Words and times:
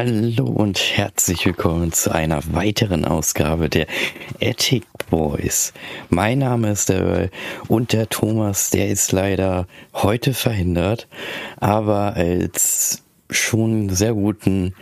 Hallo 0.00 0.44
und 0.44 0.78
herzlich 0.78 1.44
willkommen 1.44 1.90
zu 1.90 2.14
einer 2.14 2.40
weiteren 2.54 3.04
Ausgabe 3.04 3.68
der 3.68 3.88
Ethic 4.38 4.84
Boys. 5.10 5.72
Mein 6.08 6.38
Name 6.38 6.70
ist 6.70 6.88
der 6.88 7.00
Earl 7.00 7.30
und 7.66 7.92
der 7.92 8.08
Thomas, 8.08 8.70
der 8.70 8.90
ist 8.90 9.10
leider 9.10 9.66
heute 9.94 10.34
verhindert, 10.34 11.08
aber 11.56 12.14
als 12.14 13.02
schon 13.28 13.88
sehr 13.88 14.12
guten 14.12 14.76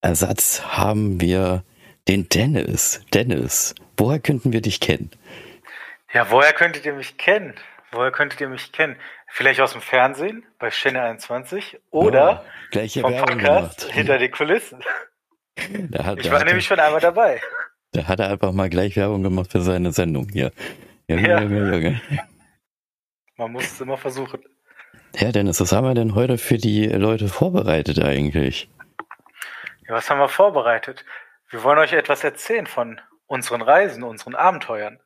Ersatz 0.00 0.60
haben 0.64 1.20
wir 1.20 1.62
den 2.08 2.28
Dennis. 2.28 3.00
Dennis, 3.14 3.76
woher 3.96 4.18
könnten 4.18 4.52
wir 4.52 4.60
dich 4.60 4.80
kennen? 4.80 5.12
Ja, 6.12 6.32
woher 6.32 6.52
könntet 6.52 6.84
ihr 6.84 6.94
mich 6.94 7.16
kennen? 7.16 7.54
Woher 7.92 8.10
könntet 8.10 8.40
ihr 8.40 8.48
mich 8.48 8.72
kennen? 8.72 8.96
Vielleicht 9.30 9.60
aus 9.60 9.72
dem 9.72 9.80
Fernsehen 9.82 10.44
bei 10.58 10.70
Channel 10.70 11.02
21 11.02 11.78
oder 11.90 12.42
oh, 12.44 12.68
gleiche 12.70 13.00
vom 13.02 13.16
Podcast 13.16 13.84
hinter 13.92 14.18
den 14.18 14.30
Kulissen. 14.30 14.82
Hat, 15.98 16.18
Ich 16.20 16.30
war 16.30 16.44
nämlich 16.44 16.66
schon 16.66 16.80
einmal 16.80 17.00
dabei. 17.00 17.40
da 17.92 18.06
hat 18.08 18.20
er 18.20 18.30
einfach 18.30 18.52
mal 18.52 18.70
gleich 18.70 18.96
Werbung 18.96 19.22
gemacht 19.22 19.52
für 19.52 19.60
seine 19.60 19.92
Sendung 19.92 20.28
hier. 20.30 20.50
Junge, 21.08 21.28
Ja. 21.28 21.40
Junge, 21.40 21.74
Junge. 21.74 22.00
Man 23.36 23.52
muss 23.52 23.64
es 23.64 23.80
immer 23.80 23.96
versuchen. 23.96 24.40
Ja, 25.16 25.30
Dennis, 25.32 25.60
was 25.60 25.72
haben 25.72 25.86
wir 25.86 25.94
denn 25.94 26.14
heute 26.14 26.38
für 26.38 26.58
die 26.58 26.86
Leute 26.86 27.28
vorbereitet 27.28 28.02
eigentlich? 28.02 28.68
Ja, 29.86 29.94
was 29.94 30.10
haben 30.10 30.18
wir 30.18 30.28
vorbereitet? 30.28 31.04
Wir 31.50 31.62
wollen 31.62 31.78
euch 31.78 31.92
etwas 31.92 32.24
erzählen 32.24 32.66
von 32.66 33.00
unseren 33.26 33.62
Reisen, 33.62 34.02
unseren 34.02 34.34
Abenteuern. 34.34 34.98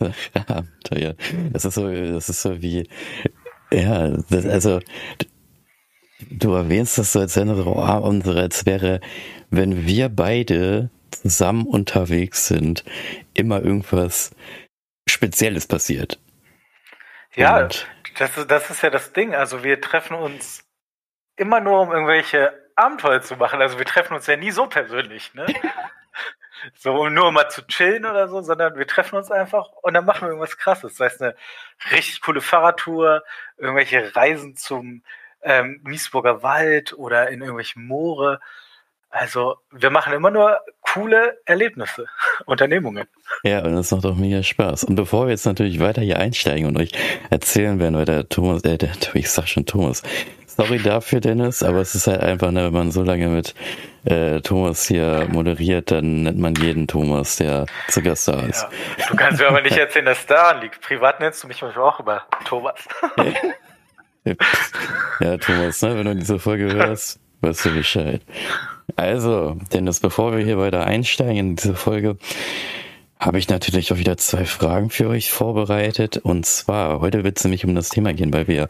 Abenteuer. 0.48 1.14
Das 1.52 1.64
ist 1.64 1.74
so, 1.74 1.90
das 1.90 2.28
ist 2.28 2.42
so 2.42 2.62
wie, 2.62 2.88
ja, 3.72 4.08
das, 4.28 4.46
also, 4.46 4.80
du 6.30 6.54
erwähnst 6.54 6.98
das 6.98 7.12
so 7.12 7.20
als 7.20 7.36
unsere, 7.36 7.70
unsere, 7.70 8.40
als 8.40 8.66
wäre, 8.66 9.00
wenn 9.50 9.86
wir 9.86 10.08
beide 10.08 10.90
zusammen 11.10 11.66
unterwegs 11.66 12.46
sind, 12.46 12.84
immer 13.34 13.62
irgendwas 13.62 14.30
Spezielles 15.08 15.66
passiert. 15.66 16.18
Ja, 17.34 17.62
Und- 17.64 17.86
das 18.18 18.36
ist, 18.36 18.50
das 18.50 18.70
ist 18.70 18.82
ja 18.82 18.90
das 18.90 19.12
Ding. 19.12 19.34
Also 19.34 19.62
wir 19.64 19.80
treffen 19.80 20.14
uns 20.14 20.64
immer 21.36 21.60
nur, 21.60 21.80
um 21.80 21.92
irgendwelche 21.92 22.52
Abenteuer 22.76 23.22
zu 23.22 23.36
machen. 23.36 23.60
Also 23.62 23.78
wir 23.78 23.86
treffen 23.86 24.14
uns 24.14 24.26
ja 24.26 24.36
nie 24.36 24.50
so 24.50 24.66
persönlich, 24.66 25.32
ne? 25.34 25.46
so 26.76 26.92
um 26.92 27.12
nur 27.12 27.32
mal 27.32 27.48
zu 27.48 27.66
chillen 27.66 28.04
oder 28.04 28.28
so, 28.28 28.42
sondern 28.42 28.76
wir 28.76 28.86
treffen 28.86 29.16
uns 29.16 29.30
einfach 29.30 29.68
und 29.82 29.94
dann 29.94 30.04
machen 30.04 30.22
wir 30.22 30.28
irgendwas 30.28 30.56
krasses. 30.56 30.96
Das 30.96 31.12
heißt 31.12 31.22
eine 31.22 31.34
richtig 31.92 32.20
coole 32.20 32.40
Fahrradtour, 32.40 33.22
irgendwelche 33.56 34.14
Reisen 34.14 34.56
zum 34.56 35.02
ähm, 35.42 35.80
Miesburger 35.84 36.42
Wald 36.42 36.92
oder 36.92 37.28
in 37.30 37.40
irgendwelche 37.40 37.78
Moore. 37.78 38.40
Also 39.10 39.56
wir 39.72 39.90
machen 39.90 40.12
immer 40.12 40.30
nur 40.30 40.60
coole 40.82 41.40
Erlebnisse, 41.44 42.06
Unternehmungen. 42.46 43.08
Ja, 43.42 43.64
und 43.64 43.74
das 43.74 43.90
macht 43.90 44.06
auch 44.06 44.14
mega 44.14 44.42
Spaß. 44.42 44.84
Und 44.84 44.94
bevor 44.94 45.26
wir 45.26 45.30
jetzt 45.30 45.46
natürlich 45.46 45.80
weiter 45.80 46.02
hier 46.02 46.18
einsteigen 46.18 46.66
und 46.66 46.76
euch 46.76 46.92
erzählen 47.30 47.80
werden, 47.80 47.96
weil 47.96 48.04
der 48.04 48.28
Thomas, 48.28 48.62
äh, 48.62 48.78
der, 48.78 48.90
ich 49.14 49.30
sag 49.30 49.48
schon 49.48 49.66
Thomas, 49.66 50.02
sorry 50.56 50.78
dafür, 50.78 51.20
Dennis, 51.20 51.62
aber 51.62 51.78
es 51.78 51.94
ist 51.94 52.06
halt 52.06 52.20
einfach, 52.20 52.50
ne, 52.50 52.66
wenn 52.66 52.72
man 52.72 52.90
so 52.90 53.02
lange 53.02 53.28
mit 53.28 53.54
äh, 54.04 54.40
Thomas 54.40 54.86
hier 54.86 55.26
moderiert, 55.30 55.90
dann 55.90 56.24
nennt 56.24 56.38
man 56.38 56.54
jeden 56.54 56.86
Thomas, 56.86 57.36
der 57.36 57.66
zu 57.88 58.02
Gast 58.02 58.28
da 58.28 58.40
ist. 58.42 58.66
Ja. 58.98 59.06
Du 59.08 59.16
kannst 59.16 59.40
mir 59.40 59.48
aber 59.48 59.62
nicht 59.62 59.76
erzählen, 59.76 60.06
dass 60.06 60.26
daran 60.26 60.60
liegt. 60.60 60.80
Privat 60.80 61.20
nennst 61.20 61.42
du 61.42 61.48
mich 61.48 61.62
manchmal 61.62 61.84
auch 61.84 62.00
immer 62.00 62.22
Thomas. 62.44 62.76
Ja, 65.20 65.38
Thomas, 65.38 65.80
ne, 65.80 65.96
wenn 65.96 66.04
du 66.04 66.14
diese 66.14 66.38
Folge 66.38 66.72
hörst, 66.72 67.18
weißt 67.40 67.64
du 67.64 67.74
Bescheid. 67.74 68.20
Also, 68.96 69.56
Dennis, 69.72 70.00
bevor 70.00 70.36
wir 70.36 70.44
hier 70.44 70.58
weiter 70.58 70.84
einsteigen 70.84 71.36
in 71.36 71.56
diese 71.56 71.74
Folge, 71.74 72.18
habe 73.18 73.38
ich 73.38 73.48
natürlich 73.48 73.92
auch 73.92 73.98
wieder 73.98 74.16
zwei 74.16 74.44
Fragen 74.44 74.90
für 74.90 75.08
euch 75.08 75.30
vorbereitet. 75.30 76.18
Und 76.18 76.46
zwar, 76.46 77.00
heute 77.00 77.24
wird 77.24 77.38
es 77.38 77.44
nämlich 77.44 77.64
um 77.64 77.74
das 77.74 77.90
Thema 77.90 78.12
gehen, 78.12 78.32
weil 78.32 78.48
wir, 78.48 78.68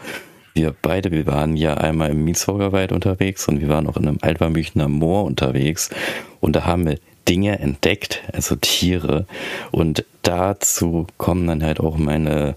wir 0.54 0.74
beide, 0.82 1.10
wir 1.10 1.26
waren 1.26 1.56
ja 1.56 1.74
einmal 1.74 2.10
im 2.10 2.24
Miesburger 2.24 2.72
Wald 2.72 2.92
unterwegs 2.92 3.48
und 3.48 3.60
wir 3.60 3.68
waren 3.68 3.86
auch 3.86 3.96
in 3.96 4.08
einem 4.08 4.18
Altwarmüchner 4.20 4.88
Moor 4.88 5.24
unterwegs. 5.24 5.90
Und 6.40 6.56
da 6.56 6.64
haben 6.64 6.86
wir 6.86 6.98
Dinge 7.28 7.58
entdeckt, 7.58 8.22
also 8.32 8.56
Tiere. 8.56 9.26
Und 9.70 10.04
dazu 10.22 11.06
kommen 11.16 11.46
dann 11.46 11.62
halt 11.62 11.80
auch 11.80 11.96
meine 11.96 12.56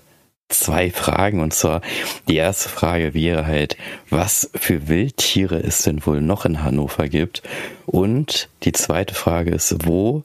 zwei 0.50 0.92
Fragen. 0.92 1.42
Und 1.42 1.54
zwar, 1.54 1.82
die 2.28 2.38
erste 2.38 2.70
Frage 2.70 3.14
wäre 3.14 3.46
halt, 3.46 3.78
was 4.10 4.50
für 4.56 4.88
Wildtiere 4.88 5.62
es 5.62 5.84
denn 5.84 6.06
wohl 6.06 6.22
noch 6.22 6.46
in 6.46 6.64
Hannover 6.64 7.08
gibt? 7.08 7.44
Und 7.86 8.50
die 8.64 8.72
zweite 8.72 9.16
Frage 9.16 9.52
ist, 9.52 9.86
wo 9.86 10.24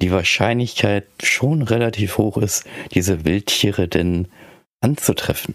die 0.00 0.12
Wahrscheinlichkeit 0.12 1.06
schon 1.22 1.62
relativ 1.62 2.18
hoch 2.18 2.36
ist, 2.36 2.64
diese 2.94 3.24
Wildtiere 3.24 3.88
denn 3.88 4.28
anzutreffen. 4.80 5.54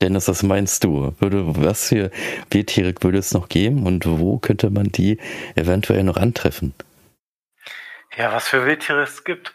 Dennis, 0.00 0.28
was 0.28 0.42
meinst 0.42 0.84
du? 0.84 1.14
Würde, 1.18 1.42
was 1.56 1.88
für 1.88 2.10
Wildtiere 2.50 2.94
würde 3.00 3.18
es 3.18 3.32
noch 3.32 3.48
geben 3.48 3.86
und 3.86 4.06
wo 4.06 4.38
könnte 4.38 4.70
man 4.70 4.84
die 4.84 5.18
eventuell 5.56 6.04
noch 6.04 6.16
antreffen? 6.16 6.74
Ja, 8.16 8.32
was 8.32 8.48
für 8.48 8.64
Wildtiere 8.64 9.02
es 9.02 9.24
gibt. 9.24 9.54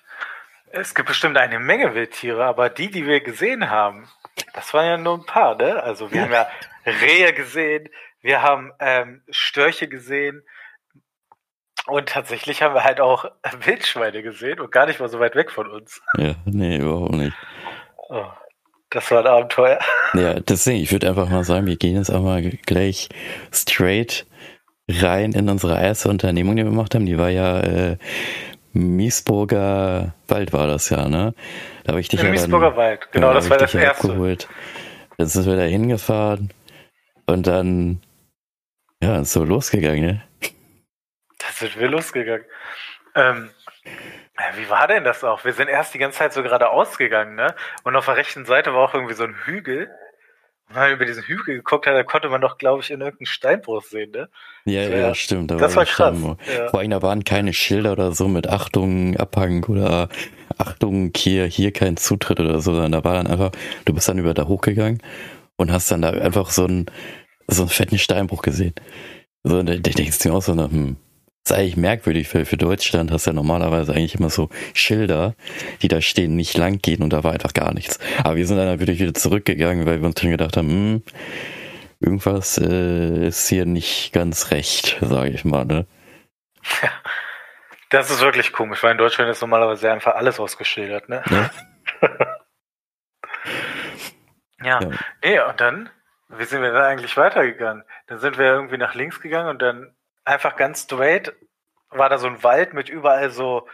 Es 0.71 0.95
gibt 0.95 1.07
bestimmt 1.07 1.37
eine 1.37 1.59
Menge 1.59 1.93
Wildtiere, 1.95 2.43
aber 2.43 2.69
die, 2.69 2.89
die 2.89 3.05
wir 3.05 3.21
gesehen 3.21 3.69
haben, 3.69 4.09
das 4.53 4.73
waren 4.73 4.85
ja 4.85 4.97
nur 4.97 5.19
ein 5.19 5.25
paar, 5.25 5.55
ne? 5.55 5.81
Also 5.83 6.11
wir 6.11 6.23
haben 6.23 6.31
ja 6.31 6.47
Rehe 6.85 7.31
gesehen, 7.33 7.89
wir 8.21 8.41
haben 8.41 8.71
ähm, 8.79 9.21
Störche 9.29 9.87
gesehen 9.87 10.43
und 11.85 12.09
tatsächlich 12.09 12.61
haben 12.61 12.73
wir 12.73 12.83
halt 12.83 12.99
auch 12.99 13.25
Wildschweine 13.65 14.23
gesehen 14.23 14.59
und 14.59 14.71
gar 14.71 14.87
nicht 14.87 14.99
mal 14.99 15.09
so 15.09 15.19
weit 15.19 15.35
weg 15.35 15.51
von 15.51 15.69
uns. 15.69 16.01
Ja, 16.17 16.35
nee, 16.45 16.77
überhaupt 16.77 17.13
nicht. 17.13 17.35
Oh, 18.09 18.31
das 18.93 19.09
war 19.11 19.19
ein 19.19 19.27
Abenteuer. 19.27 19.79
Ja, 20.15 20.35
deswegen, 20.35 20.79
ich 20.79 20.91
würde 20.91 21.09
einfach 21.09 21.27
mal 21.27 21.43
sagen, 21.43 21.65
wir 21.65 21.75
gehen 21.75 21.95
jetzt 21.95 22.11
einmal 22.11 22.43
gleich 22.43 23.09
straight 23.51 24.27
rein 24.87 25.31
in 25.31 25.49
unsere 25.49 25.81
erste 25.81 26.09
Unternehmung, 26.09 26.55
die 26.55 26.63
wir 26.63 26.69
gemacht 26.69 26.93
haben. 26.93 27.07
Die 27.07 27.17
war 27.17 27.29
ja 27.29 27.59
äh, 27.61 27.97
Miesburger 28.73 30.13
Wald 30.27 30.53
war 30.53 30.67
das 30.67 30.89
ja, 30.89 31.07
ne? 31.09 31.33
Da 31.83 31.93
habe 31.93 31.99
ich 31.99 32.09
dich 32.09 32.19
Im 32.19 32.27
ja 32.27 32.31
Miesburger 32.33 32.69
dann, 32.69 32.77
Wald, 32.77 33.11
genau, 33.11 33.29
da 33.29 33.33
das 33.35 33.49
war 33.49 33.57
das 33.57 33.73
ja 33.73 33.81
erste. 33.81 34.09
Abgeholt. 34.09 34.47
Dann 35.17 35.27
sind 35.27 35.47
wir 35.47 35.55
da 35.55 35.63
hingefahren 35.63 36.51
und 37.25 37.47
dann 37.47 38.01
ja, 39.01 39.19
ist 39.19 39.33
so 39.33 39.43
losgegangen, 39.43 40.05
ne? 40.05 40.23
Da 41.39 41.47
sind 41.53 41.79
wir 41.79 41.89
losgegangen. 41.89 42.45
Ähm, 43.15 43.49
ja, 43.85 43.91
wie 44.55 44.69
war 44.69 44.87
denn 44.87 45.03
das 45.03 45.23
auch? 45.23 45.45
Wir 45.45 45.53
sind 45.53 45.67
erst 45.67 45.93
die 45.93 45.99
ganze 45.99 46.19
Zeit 46.19 46.33
so 46.33 46.41
geradeaus 46.41 46.97
gegangen, 46.97 47.35
ne? 47.35 47.53
Und 47.83 47.95
auf 47.95 48.05
der 48.05 48.15
rechten 48.15 48.45
Seite 48.45 48.73
war 48.73 48.81
auch 48.81 48.93
irgendwie 48.93 49.13
so 49.13 49.23
ein 49.23 49.35
Hügel. 49.45 49.89
Und 50.69 50.75
wenn 50.75 50.81
man 50.81 50.91
über 50.93 51.05
diesen 51.05 51.23
Hügel 51.23 51.55
geguckt 51.55 51.85
hat, 51.85 51.93
da 51.93 52.03
konnte 52.03 52.29
man 52.29 52.41
doch, 52.41 52.57
glaube 52.57 52.81
ich, 52.81 52.89
in 52.89 53.01
irgendeinen 53.01 53.27
Steinbruch 53.27 53.83
sehen, 53.83 54.11
ne? 54.11 54.29
Ja, 54.65 54.81
Ja, 54.83 54.97
ja, 54.97 55.15
stimmt. 55.15 55.51
Da 55.51 55.57
das 55.57 55.75
war 55.75 55.85
der 55.85 55.93
krass. 55.93 56.17
Ja. 56.47 56.69
Vor 56.69 56.79
allem, 56.79 56.89
da 56.89 57.01
waren 57.01 57.23
keine 57.23 57.53
Schilder 57.53 57.91
oder 57.91 58.11
so 58.11 58.27
mit 58.27 58.47
Achtung, 58.47 59.15
Abhang 59.17 59.65
oder 59.65 60.09
Achtung, 60.57 61.11
hier, 61.15 61.45
hier 61.45 61.71
kein 61.71 61.97
Zutritt 61.97 62.39
oder 62.39 62.59
so, 62.59 62.73
sondern 62.73 62.91
da 62.91 63.03
war 63.03 63.13
dann 63.13 63.27
einfach, 63.27 63.51
du 63.85 63.93
bist 63.93 64.07
dann 64.09 64.17
über 64.17 64.33
da 64.33 64.47
hochgegangen 64.47 65.01
und 65.57 65.71
hast 65.71 65.91
dann 65.91 66.01
da 66.01 66.09
einfach 66.09 66.49
so 66.49 66.65
einen, 66.65 66.87
so 67.47 67.63
einen 67.63 67.69
fetten 67.69 67.99
Steinbruch 67.99 68.41
gesehen. 68.41 68.73
So, 69.43 69.57
und 69.59 69.67
da 69.67 69.75
denkst 69.75 70.19
du 70.19 70.29
dir 70.29 70.35
auch 70.35 70.41
so, 70.41 70.55
na, 70.55 70.69
hm, 70.69 70.95
das 71.43 71.51
ist 71.51 71.57
eigentlich 71.57 71.77
merkwürdig, 71.77 72.29
für, 72.29 72.45
für 72.45 72.55
Deutschland 72.55 73.11
hast 73.11 73.25
du 73.25 73.31
ja 73.31 73.35
normalerweise 73.35 73.93
eigentlich 73.93 74.15
immer 74.15 74.29
so 74.29 74.49
Schilder, 74.73 75.35
die 75.81 75.89
da 75.89 75.99
stehen, 75.99 76.35
nicht 76.35 76.57
lang 76.57 76.79
gehen 76.81 77.03
und 77.03 77.11
da 77.11 77.23
war 77.25 77.33
einfach 77.33 77.53
gar 77.53 77.73
nichts. 77.73 77.99
Aber 78.23 78.37
wir 78.37 78.47
sind 78.47 78.57
dann 78.57 78.67
natürlich 78.67 79.01
wieder 79.01 79.13
zurückgegangen, 79.13 79.85
weil 79.85 79.99
wir 79.99 80.07
uns 80.07 80.21
schon 80.21 80.31
gedacht 80.31 80.55
haben, 80.55 80.69
hm, 80.69 81.03
irgendwas 81.99 82.57
äh, 82.57 83.27
ist 83.27 83.49
hier 83.49 83.65
nicht 83.65 84.13
ganz 84.13 84.51
recht, 84.51 84.97
sage 85.01 85.31
ich 85.31 85.43
mal, 85.43 85.65
ne? 85.65 85.85
Das 87.89 88.09
ist 88.09 88.21
wirklich 88.21 88.53
komisch, 88.53 88.81
weil 88.81 88.93
in 88.93 88.97
Deutschland 88.97 89.29
ist 89.29 89.41
normalerweise 89.41 89.91
einfach 89.91 90.15
alles 90.15 90.39
ausgeschildert, 90.39 91.09
ne? 91.09 91.23
Ja. 91.29 91.51
Ja. 94.63 94.79
Ja. 94.81 94.89
Nee, 95.21 95.39
und 95.41 95.59
dann, 95.59 95.89
wie 96.29 96.45
sind 96.45 96.61
wir 96.61 96.71
dann 96.71 96.83
eigentlich 96.83 97.17
weitergegangen? 97.17 97.83
Dann 98.07 98.19
sind 98.19 98.37
wir 98.37 98.45
irgendwie 98.45 98.77
nach 98.77 98.95
links 98.95 99.19
gegangen 99.19 99.49
und 99.49 99.61
dann 99.61 99.93
einfach 100.25 100.55
ganz 100.55 100.83
straight 100.83 101.33
war 101.89 102.09
da 102.09 102.17
so 102.17 102.27
ein 102.27 102.43
Wald 102.43 102.73
mit 102.73 102.89
überall 102.89 103.29
so, 103.29 103.67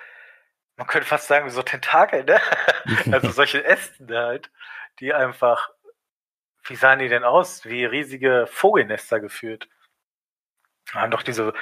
man 0.76 0.88
könnte 0.88 1.08
fast 1.08 1.28
sagen, 1.28 1.46
wie 1.46 1.52
so 1.52 1.64
Tentakel, 1.64 2.24
ne? 2.24 2.40
Also 3.12 3.30
solche 3.32 3.64
Ästen 3.64 4.12
halt, 4.12 4.52
die 5.00 5.14
einfach, 5.14 5.70
wie 6.66 6.76
sahen 6.76 7.00
die 7.00 7.10
denn 7.10 7.24
aus? 7.24 7.66
Wie 7.66 7.86
riesige 7.86 8.48
Vogelnester 8.52 9.20
geführt. 9.20 9.70
Wir 10.92 11.02
haben 11.02 11.12
doch 11.12 11.24
diese 11.24 11.54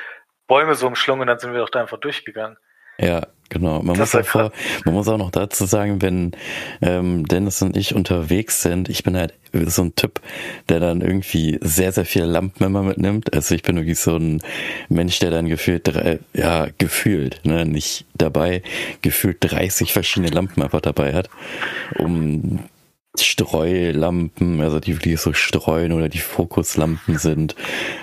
Bäume 0.47 0.75
so 0.75 0.87
umschlungen 0.87 1.27
dann 1.27 1.39
sind 1.39 1.53
wir 1.53 1.59
doch 1.59 1.69
da 1.69 1.81
einfach 1.81 1.99
durchgegangen. 1.99 2.57
Ja, 2.99 3.27
Genau, 3.49 3.81
man 3.81 3.97
muss, 3.97 4.13
auch 4.13 4.51
man 4.83 4.93
muss 4.93 5.07
auch 5.07 5.17
noch 5.17 5.31
dazu 5.31 5.65
sagen, 5.65 6.01
wenn 6.01 6.31
ähm, 6.81 7.25
Dennis 7.25 7.61
und 7.61 7.77
ich 7.77 7.95
unterwegs 7.95 8.61
sind, 8.61 8.89
ich 8.89 9.03
bin 9.03 9.15
halt 9.15 9.33
so 9.53 9.83
ein 9.83 9.95
Typ, 9.95 10.19
der 10.67 10.81
dann 10.81 10.99
irgendwie 10.99 11.57
sehr, 11.61 11.93
sehr 11.93 12.05
viele 12.05 12.25
Lampen 12.25 12.65
immer 12.65 12.83
mitnimmt. 12.83 13.33
Also 13.33 13.55
ich 13.55 13.63
bin 13.63 13.77
irgendwie 13.77 13.95
so 13.95 14.17
ein 14.17 14.41
Mensch, 14.89 15.19
der 15.19 15.31
dann 15.31 15.47
gefühlt, 15.47 15.87
drei, 15.87 16.19
ja, 16.33 16.67
gefühlt, 16.77 17.39
ne, 17.45 17.65
nicht 17.65 18.05
dabei, 18.15 18.63
gefühlt 19.01 19.37
30 19.39 19.93
verschiedene 19.93 20.31
Lampen 20.31 20.61
einfach 20.61 20.81
dabei 20.81 21.13
hat, 21.13 21.29
um 21.97 22.59
Streulampen, 23.23 24.61
also 24.61 24.79
die 24.79 24.95
wirklich 24.95 25.19
so 25.19 25.33
streuen 25.33 25.91
oder 25.91 26.09
die 26.09 26.19
Fokuslampen 26.19 27.17
sind, 27.17 27.55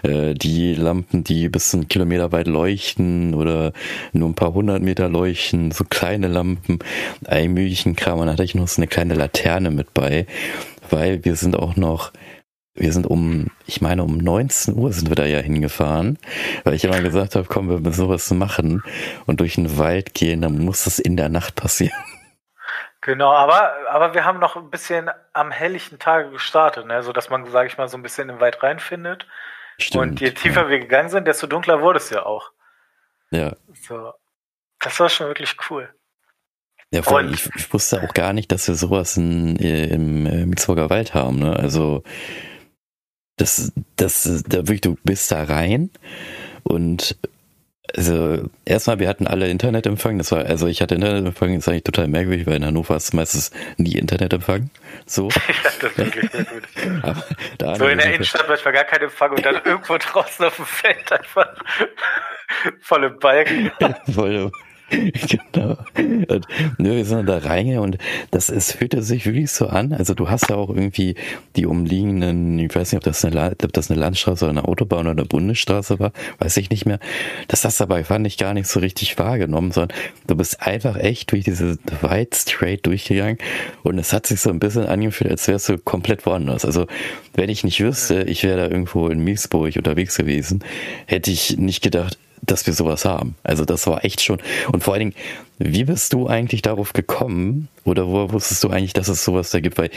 äh, 0.03 0.35
die 0.35 0.75
Lampen, 0.75 1.25
die 1.25 1.49
bis 1.49 1.75
einen 1.75 1.89
Kilometer 1.89 2.33
weit 2.33 2.47
leuchten 2.47 3.35
oder 3.35 3.73
nur 4.13 4.29
ein 4.29 4.35
paar 4.35 4.55
hundert 4.55 4.83
Meter 4.83 5.09
leuchten, 5.09 5.71
so 5.71 5.85
kleine 5.85 6.29
Lampen, 6.29 6.79
ein 7.25 7.53
möglichen 7.53 7.97
Kram. 7.97 8.19
Und 8.19 8.31
hatte 8.31 8.45
ich 8.45 8.55
noch 8.55 8.69
so 8.69 8.81
eine 8.81 8.89
kleine 8.89 9.15
Laterne 9.15 9.71
mit 9.71 9.95
bei, 9.95 10.27
weil 10.91 11.25
wir 11.25 11.37
sind 11.37 11.57
auch 11.57 11.77
noch 11.77 12.13
wir 12.77 12.93
sind 12.93 13.07
um, 13.07 13.47
ich 13.67 13.81
meine, 13.81 14.03
um 14.03 14.19
19 14.19 14.75
Uhr 14.75 14.93
sind 14.93 15.09
wir 15.09 15.15
da 15.15 15.25
ja 15.25 15.39
hingefahren, 15.39 16.19
weil 16.65 16.75
ich 16.75 16.85
immer 16.85 17.01
gesagt 17.01 17.37
habe, 17.37 17.47
komm, 17.49 17.69
wir 17.69 17.79
müssen 17.79 17.95
sowas 17.95 18.29
machen 18.33 18.83
und 19.27 19.41
durch 19.41 19.55
den 19.55 19.79
Wald 19.79 20.13
gehen, 20.15 20.43
dann 20.43 20.59
muss 20.59 20.85
das 20.85 20.99
in 20.99 21.17
der 21.17 21.29
Nacht 21.29 21.55
passieren. 21.55 21.95
Genau, 23.05 23.33
aber, 23.33 23.75
aber 23.91 24.15
wir 24.15 24.25
haben 24.25 24.39
noch 24.39 24.57
ein 24.57 24.71
bisschen 24.71 25.11
am 25.35 25.51
helllichten 25.51 25.99
Tage 25.99 26.31
gestartet, 26.31 26.87
ne? 26.87 27.03
so 27.03 27.13
dass 27.13 27.29
man, 27.29 27.45
sage 27.51 27.69
ich 27.69 27.77
mal, 27.77 27.87
so 27.87 27.99
ein 27.99 28.03
bisschen 28.03 28.31
im 28.31 28.41
Wald 28.41 28.63
reinfindet. 28.63 29.27
Stimmt, 29.79 30.03
und 30.03 30.21
je 30.21 30.31
tiefer 30.31 30.63
ja. 30.63 30.69
wir 30.71 30.79
gegangen 30.79 31.11
sind, 31.11 31.29
desto 31.29 31.47
dunkler 31.47 31.83
wurde 31.83 31.99
es 31.99 32.09
ja 32.09 32.25
auch. 32.25 32.51
Ja. 33.31 33.57
So. 33.75 34.15
Das 34.81 34.99
war 35.01 35.11
schon 35.11 35.27
wirklich 35.27 35.55
cool. 35.69 35.93
Ja, 36.93 37.03
vor 37.03 37.19
allem, 37.19 37.35
ich, 37.35 37.47
ich, 37.55 37.71
wusste 37.75 38.03
auch 38.03 38.15
gar 38.15 38.33
nicht, 38.33 38.51
dass 38.51 38.69
wir 38.69 38.75
sowas 38.75 39.19
in, 39.19 39.57
im 39.57 40.25
äh, 40.25 40.47
Mitzburger 40.47 40.89
Wald 40.89 41.13
haben. 41.13 41.41
Ne? 41.41 41.55
Also, 41.55 42.05
das, 43.37 43.71
das, 43.97 44.45
da 44.47 44.59
wirklich, 44.59 44.81
du 44.81 44.97
bist 45.03 45.31
da 45.31 45.45
rein 45.45 45.91
und 46.63 47.19
also 47.97 48.51
erstmal, 48.65 48.99
wir 48.99 49.09
hatten 49.09 49.27
alle 49.27 49.49
Internetempfang. 49.49 50.19
Das 50.19 50.33
war, 50.33 50.45
also 50.45 50.67
ich 50.67 50.83
hatte 50.83 50.95
Internetempfang, 50.95 51.55
das 51.55 51.65
ist 51.65 51.69
eigentlich 51.69 51.85
total 51.85 52.09
merkwürdig, 52.09 52.47
weil 52.47 52.57
in 52.57 52.65
Hannover 52.65 52.97
ist 52.97 53.15
meistens 53.15 53.51
nie 53.77 53.97
Internetempfang. 53.97 54.71
So. 55.07 55.29
ja, 55.83 55.97
wirklich 55.97 56.31
gut. 56.31 56.45
so 57.79 57.87
in 57.87 57.99
der 57.99 58.15
Innenstadt 58.15 58.49
manchmal 58.49 58.75
gar 58.75 58.85
kein 58.85 59.03
Empfang 59.03 59.33
und 59.33 59.45
dann 59.45 59.57
irgendwo 59.65 59.97
draußen 59.97 60.45
auf 60.45 60.57
dem 60.57 60.65
Feld 60.65 61.13
einfach 61.13 61.55
volle 62.81 63.11
Balken. 63.11 63.71
volle, 64.13 64.51
genau. 65.29 65.77
Und 65.97 66.47
wir 66.79 67.05
sind 67.05 67.27
da 67.27 67.39
reingegangen 67.39 67.95
und 67.95 67.99
das 68.31 68.49
es 68.49 68.73
fühlte 68.73 69.03
sich 69.03 69.27
wirklich 69.27 69.51
so 69.51 69.67
an. 69.67 69.93
Also 69.93 70.15
du 70.15 70.29
hast 70.29 70.51
ja 70.51 70.57
auch 70.57 70.69
irgendwie 70.69 71.15
die 71.57 71.67
umliegenden, 71.67 72.59
ich 72.59 72.75
weiß 72.75 72.93
nicht, 72.93 72.99
ob 72.99 73.05
das 73.05 73.25
eine, 73.25 73.57
ob 73.63 73.73
das 73.73 73.91
eine 73.91 74.01
Landstraße 74.01 74.45
oder 74.45 74.51
eine 74.51 74.69
Autobahn 74.69 75.01
oder 75.01 75.11
eine 75.11 75.25
Bundesstraße 75.25 75.99
war, 75.99 76.13
weiß 76.39 76.57
ich 76.59 76.71
nicht 76.71 76.87
mehr. 76.87 76.99
Das 77.49 77.65
hast 77.65 77.81
dabei 77.81 78.05
fand 78.05 78.27
ich 78.27 78.39
gar 78.39 78.55
nicht 78.55 78.69
so 78.69 78.81
richtig 78.81 79.19
wahrgenommen, 79.19 79.73
sondern 79.73 79.97
du 80.27 80.37
bist 80.37 80.61
einfach 80.63 80.97
echt 80.97 81.33
durch 81.33 81.45
diese 81.45 81.79
weit 82.01 82.35
straight 82.35 82.87
durchgegangen 82.87 83.39
und 83.83 83.99
es 83.99 84.13
hat 84.13 84.27
sich 84.27 84.41
so 84.41 84.51
ein 84.51 84.61
bisschen 84.61 84.87
angefühlt, 84.87 85.31
als 85.31 85.49
wärst 85.49 85.69
du 85.69 85.79
komplett 85.79 86.27
woanders. 86.27 86.65
Also 86.65 86.87
wenn 87.35 87.51
ich 87.51 87.65
nicht 87.65 87.81
wüsste, 87.81 88.23
ich 88.23 88.45
wäre 88.45 88.57
da 88.57 88.69
irgendwo 88.69 89.09
in 89.09 89.21
Miesburg 89.21 89.77
unterwegs 89.77 90.17
gewesen, 90.17 90.63
hätte 91.07 91.31
ich 91.31 91.57
nicht 91.57 91.83
gedacht, 91.83 92.19
dass 92.47 92.67
wir 92.67 92.73
sowas 92.75 93.05
haben. 93.05 93.37
Also 93.43 93.65
das 93.65 93.87
war 93.87 94.05
echt 94.05 94.23
schon. 94.23 94.43
Und 94.73 94.85
vor 94.85 94.95
allen 94.95 95.11
Dingen, 95.11 95.15
wie 95.59 95.85
bist 95.85 96.13
du 96.13 96.29
eigentlich 96.29 96.63
darauf 96.63 96.93
gekommen? 96.93 97.69
Oder 97.85 98.07
wo 98.07 98.33
wusstest 98.33 98.63
du 98.65 98.71
eigentlich, 98.71 98.93
dass 98.93 99.09
es 99.09 99.25
sowas 99.25 99.51
da 99.51 99.61
gibt? 99.61 99.79
Weil, 99.79 99.91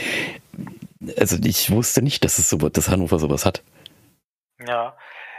also 1.18 1.36
ich 1.42 1.70
wusste 1.70 2.02
nicht, 2.02 2.24
dass 2.24 2.38
es 2.38 2.48
sowas, 2.48 2.72
dass 2.72 2.88
Hannover 2.88 3.18
sowas 3.18 3.44
hat. 3.44 3.62
Ja. 4.66 4.96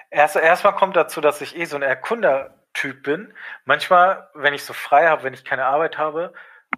Erst, 0.09 0.35
erstmal 0.35 0.75
kommt 0.75 0.95
dazu, 0.95 1.21
dass 1.21 1.41
ich 1.41 1.55
eh 1.55 1.65
so 1.65 1.75
ein 1.75 1.81
Erkundertyp 1.81 3.03
bin. 3.03 3.33
Manchmal, 3.65 4.27
wenn 4.33 4.53
ich 4.53 4.63
so 4.63 4.73
frei 4.73 5.07
habe, 5.07 5.23
wenn 5.23 5.33
ich 5.33 5.45
keine 5.45 5.65
Arbeit 5.65 5.97
habe 5.97 6.33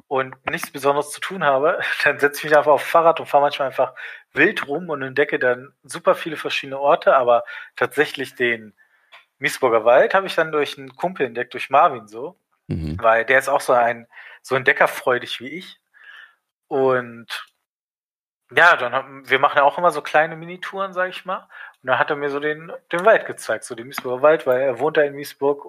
und 0.07 0.35
nichts 0.49 0.71
Besonderes 0.71 1.11
zu 1.11 1.21
tun 1.21 1.43
habe, 1.43 1.79
dann 2.03 2.19
setze 2.19 2.39
ich 2.39 2.43
mich 2.45 2.57
einfach 2.57 2.71
auf 2.71 2.83
Fahrrad 2.83 3.19
und 3.19 3.27
fahre 3.27 3.43
manchmal 3.43 3.69
einfach 3.69 3.93
wild 4.33 4.67
rum 4.67 4.89
und 4.89 5.01
entdecke 5.01 5.39
dann 5.39 5.73
super 5.83 6.15
viele 6.15 6.37
verschiedene 6.37 6.79
Orte, 6.79 7.15
aber 7.15 7.43
tatsächlich 7.75 8.35
den 8.35 8.73
Miesburger 9.41 9.83
Wald 9.85 10.13
habe 10.13 10.27
ich 10.27 10.35
dann 10.35 10.51
durch 10.51 10.77
einen 10.77 10.95
Kumpel 10.95 11.25
entdeckt, 11.25 11.53
durch 11.53 11.69
Marvin 11.69 12.07
so. 12.07 12.37
Mhm. 12.67 12.97
Weil 13.01 13.25
der 13.25 13.39
ist 13.39 13.49
auch 13.49 13.59
so 13.59 13.73
ein, 13.73 14.07
so 14.41 14.55
entdeckerfreudig 14.55 15.39
wie 15.39 15.49
ich. 15.49 15.79
Und 16.67 17.27
ja, 18.55 18.75
dann 18.75 18.93
haben, 18.93 19.29
wir 19.29 19.39
machen 19.39 19.57
ja 19.57 19.63
auch 19.63 19.77
immer 19.77 19.91
so 19.91 20.01
kleine 20.01 20.35
Minitouren, 20.35 20.93
sag 20.93 21.09
ich 21.09 21.25
mal. 21.25 21.49
Und 21.81 21.87
dann 21.87 21.97
hat 21.97 22.09
er 22.09 22.15
mir 22.17 22.29
so 22.29 22.39
den, 22.39 22.71
den 22.91 23.05
Wald 23.05 23.25
gezeigt, 23.25 23.63
so 23.63 23.75
den 23.75 23.87
Miesburger 23.87 24.21
Wald, 24.21 24.45
weil 24.45 24.61
er 24.61 24.79
wohnt 24.79 24.97
da 24.97 25.01
in 25.01 25.15
Miesburg 25.15 25.65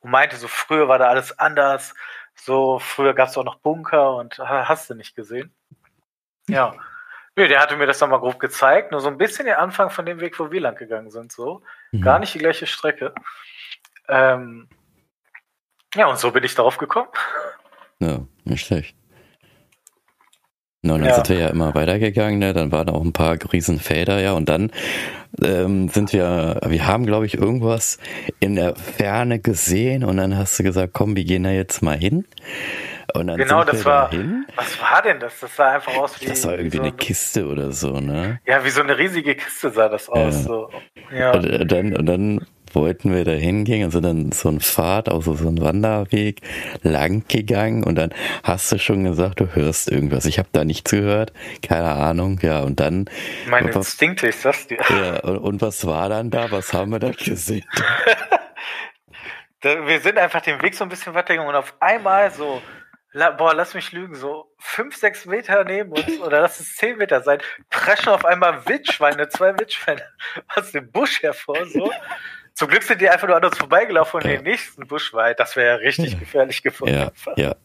und 0.00 0.10
meinte, 0.10 0.36
so 0.36 0.46
früher 0.46 0.86
war 0.88 0.98
da 0.98 1.08
alles 1.08 1.38
anders. 1.38 1.94
So 2.34 2.78
früher 2.78 3.14
gab 3.14 3.28
es 3.28 3.36
auch 3.36 3.44
noch 3.44 3.56
Bunker 3.56 4.16
und 4.16 4.38
hast 4.38 4.88
du 4.88 4.94
nicht 4.94 5.16
gesehen. 5.16 5.54
Ja. 6.48 6.74
Nö, 7.36 7.48
der 7.48 7.60
hatte 7.60 7.76
mir 7.76 7.86
das 7.86 8.00
nochmal 8.00 8.20
grob 8.20 8.38
gezeigt, 8.38 8.92
nur 8.92 9.00
so 9.00 9.08
ein 9.08 9.18
bisschen 9.18 9.44
der 9.44 9.60
Anfang 9.60 9.90
von 9.90 10.06
dem 10.06 10.20
Weg, 10.20 10.38
wo 10.40 10.50
wir 10.50 10.60
lang 10.60 10.74
gegangen 10.74 11.10
sind, 11.10 11.32
so. 11.32 11.62
Mhm. 11.92 12.00
Gar 12.00 12.18
nicht 12.18 12.34
die 12.34 12.38
gleiche 12.38 12.66
Strecke. 12.66 13.12
Ähm, 14.08 14.68
ja, 15.94 16.06
und 16.06 16.18
so 16.18 16.30
bin 16.30 16.44
ich 16.44 16.54
darauf 16.54 16.78
gekommen. 16.78 17.08
Ja, 18.00 18.20
nicht 18.44 18.66
schlecht. 18.66 18.96
Und 20.82 20.90
dann 21.00 21.04
ja. 21.04 21.14
sind 21.14 21.28
wir 21.28 21.38
ja 21.38 21.48
immer 21.48 21.74
weitergegangen, 21.74 22.38
ne? 22.38 22.52
dann 22.52 22.70
waren 22.72 22.88
auch 22.88 23.02
ein 23.02 23.12
paar 23.12 23.36
Riesenfelder, 23.52 24.20
ja, 24.20 24.32
und 24.32 24.48
dann 24.48 24.70
ähm, 25.42 25.88
sind 25.88 26.12
wir, 26.12 26.60
wir 26.64 26.86
haben, 26.86 27.06
glaube 27.06 27.26
ich, 27.26 27.34
irgendwas 27.34 27.98
in 28.40 28.54
der 28.54 28.76
Ferne 28.76 29.40
gesehen 29.40 30.04
und 30.04 30.16
dann 30.16 30.38
hast 30.38 30.58
du 30.58 30.62
gesagt, 30.62 30.92
komm, 30.92 31.16
wir 31.16 31.24
gehen 31.24 31.42
da 31.42 31.50
jetzt 31.50 31.82
mal 31.82 31.98
hin. 31.98 32.24
Und 33.18 33.28
dann 33.28 33.36
genau, 33.36 33.64
das 33.64 33.84
war. 33.84 34.10
Dahin. 34.10 34.46
Was 34.54 34.80
war 34.80 35.02
denn 35.02 35.20
das? 35.20 35.40
Das 35.40 35.54
sah 35.56 35.72
einfach 35.72 35.96
aus 35.96 36.20
wie. 36.20 36.26
Das 36.26 36.44
war 36.44 36.52
irgendwie 36.52 36.76
so 36.76 36.82
eine 36.82 36.92
Kiste 36.92 37.46
oder 37.46 37.72
so, 37.72 38.00
ne? 38.00 38.40
Ja, 38.46 38.64
wie 38.64 38.70
so 38.70 38.82
eine 38.82 38.96
riesige 38.96 39.34
Kiste 39.34 39.70
sah 39.70 39.88
das 39.88 40.08
aus. 40.08 40.34
Ja. 40.34 40.42
So. 40.42 40.70
Ja. 41.12 41.32
Und, 41.32 41.44
äh, 41.44 41.66
dann, 41.66 41.96
und 41.96 42.06
dann 42.06 42.46
wollten 42.72 43.12
wir 43.12 43.24
da 43.24 43.32
hingehen 43.32 43.84
und 43.84 43.90
sind 43.90 44.04
dann 44.04 44.32
so 44.32 44.48
ein 44.48 44.60
Pfad, 44.60 45.08
also 45.08 45.34
so 45.34 45.48
ein 45.48 45.60
Wanderweg 45.60 46.42
lang 46.82 47.24
gegangen 47.26 47.84
und 47.84 47.96
dann 47.96 48.10
hast 48.42 48.70
du 48.70 48.78
schon 48.78 49.04
gesagt, 49.04 49.40
du 49.40 49.54
hörst 49.54 49.90
irgendwas. 49.90 50.26
Ich 50.26 50.38
habe 50.38 50.48
da 50.52 50.64
nichts 50.64 50.90
gehört, 50.90 51.32
keine 51.62 51.90
Ahnung, 51.92 52.38
ja, 52.42 52.60
und 52.60 52.78
dann. 52.78 53.06
Meine 53.48 53.70
Instinkte, 53.70 54.28
ich 54.28 54.36
sag's 54.36 54.66
dir. 54.66 54.78
Ja, 54.90 55.20
und, 55.20 55.38
und 55.38 55.62
was 55.62 55.86
war 55.86 56.08
dann 56.08 56.30
da? 56.30 56.50
Was 56.50 56.72
haben 56.72 56.92
wir 56.92 56.98
da 56.98 57.10
gesehen? 57.10 57.64
wir 59.62 60.00
sind 60.00 60.18
einfach 60.18 60.42
den 60.42 60.60
Weg 60.62 60.74
so 60.74 60.84
ein 60.84 60.90
bisschen 60.90 61.14
weitergegangen 61.14 61.48
und 61.48 61.56
auf 61.56 61.74
einmal 61.80 62.30
so 62.30 62.60
La, 63.16 63.30
boah, 63.30 63.54
lass 63.54 63.72
mich 63.72 63.92
lügen, 63.92 64.14
so 64.14 64.52
fünf, 64.58 64.94
sechs 64.94 65.24
Meter 65.24 65.64
neben 65.64 65.90
uns 65.90 66.20
oder 66.20 66.42
lass 66.42 66.60
es 66.60 66.76
zehn 66.76 66.98
Meter 66.98 67.22
sein, 67.22 67.38
preschen 67.70 68.10
auf 68.10 68.26
einmal 68.26 68.66
Wildschweine, 68.66 69.30
zwei 69.30 69.58
Wildschweine 69.58 70.02
aus 70.54 70.72
dem 70.72 70.92
Busch 70.92 71.22
hervor, 71.22 71.64
so. 71.64 71.90
Zum 72.52 72.68
Glück 72.68 72.82
sind 72.82 73.00
die 73.00 73.08
einfach 73.08 73.26
nur 73.26 73.36
an 73.36 73.44
uns 73.44 73.56
vorbeigelaufen 73.56 74.20
und 74.20 74.26
ja. 74.26 74.36
den 74.36 74.44
nächsten 74.44 74.86
Busch 74.86 75.14
weit. 75.14 75.40
Das 75.40 75.56
wäre 75.56 75.68
ja 75.68 75.74
richtig 75.76 76.18
gefährlich 76.18 76.62
gefunden. 76.62 76.94
Ja, 76.94 77.12
ja. 77.36 77.56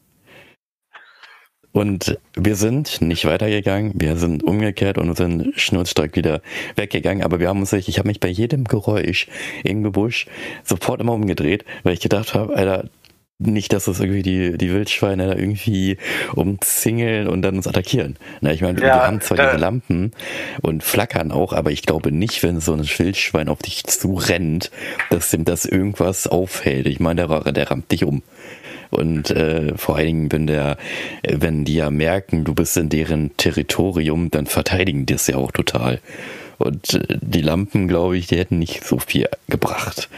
Und 1.73 2.17
wir 2.35 2.55
sind 2.55 3.01
nicht 3.01 3.25
weitergegangen, 3.25 3.91
wir 3.95 4.15
sind 4.17 4.43
umgekehrt 4.43 4.97
und 4.97 5.15
sind 5.15 5.53
schnurstracks 5.59 6.15
wieder 6.15 6.41
weggegangen, 6.75 7.23
aber 7.23 7.39
wir 7.39 7.49
haben 7.49 7.59
uns, 7.59 7.71
ich 7.73 7.97
habe 7.97 8.07
mich 8.07 8.19
bei 8.19 8.27
jedem 8.27 8.65
Geräusch 8.65 9.27
im 9.63 9.83
Gebüsch 9.83 10.27
sofort 10.63 10.99
immer 11.01 11.13
umgedreht, 11.13 11.65
weil 11.83 11.93
ich 11.93 12.01
gedacht 12.01 12.33
habe, 12.33 12.55
Alter, 12.55 12.89
nicht, 13.47 13.73
dass 13.73 13.85
das 13.85 13.99
irgendwie 13.99 14.21
die, 14.21 14.57
die 14.57 14.71
Wildschweine 14.71 15.27
da 15.27 15.35
irgendwie 15.35 15.97
umzingeln 16.35 17.27
und 17.27 17.41
dann 17.41 17.55
uns 17.55 17.67
attackieren. 17.67 18.17
Na, 18.41 18.51
ich 18.51 18.61
meine, 18.61 18.79
ja, 18.79 18.85
wir 18.85 19.07
haben 19.07 19.21
zwar 19.21 19.37
diese 19.37 19.57
Lampen 19.57 20.11
und 20.61 20.83
flackern 20.83 21.31
auch, 21.31 21.53
aber 21.53 21.71
ich 21.71 21.83
glaube 21.83 22.11
nicht, 22.11 22.43
wenn 22.43 22.59
so 22.59 22.73
ein 22.73 22.85
Wildschwein 22.85 23.49
auf 23.49 23.59
dich 23.59 23.83
zu 23.85 24.13
rennt, 24.13 24.71
dass 25.09 25.31
dem 25.31 25.45
das 25.45 25.65
irgendwas 25.65 26.27
aufhält. 26.27 26.87
Ich 26.87 26.99
meine, 26.99 27.27
der, 27.27 27.51
der 27.51 27.71
rammt 27.71 27.91
dich 27.91 28.03
um. 28.03 28.23
Und 28.89 29.31
äh, 29.31 29.77
vor 29.77 29.95
allen 29.95 30.05
Dingen, 30.05 30.31
wenn 30.31 30.47
der, 30.47 30.77
wenn 31.23 31.63
die 31.63 31.75
ja 31.75 31.89
merken, 31.89 32.43
du 32.43 32.53
bist 32.53 32.75
in 32.75 32.89
deren 32.89 33.35
Territorium, 33.37 34.29
dann 34.31 34.47
verteidigen 34.47 35.05
die 35.05 35.13
es 35.13 35.27
ja 35.27 35.37
auch 35.37 35.51
total. 35.51 35.99
Und 36.57 36.93
äh, 36.93 37.17
die 37.21 37.41
Lampen, 37.41 37.87
glaube 37.87 38.17
ich, 38.17 38.27
die 38.27 38.37
hätten 38.37 38.59
nicht 38.59 38.83
so 38.83 38.99
viel 38.99 39.27
gebracht. 39.47 40.09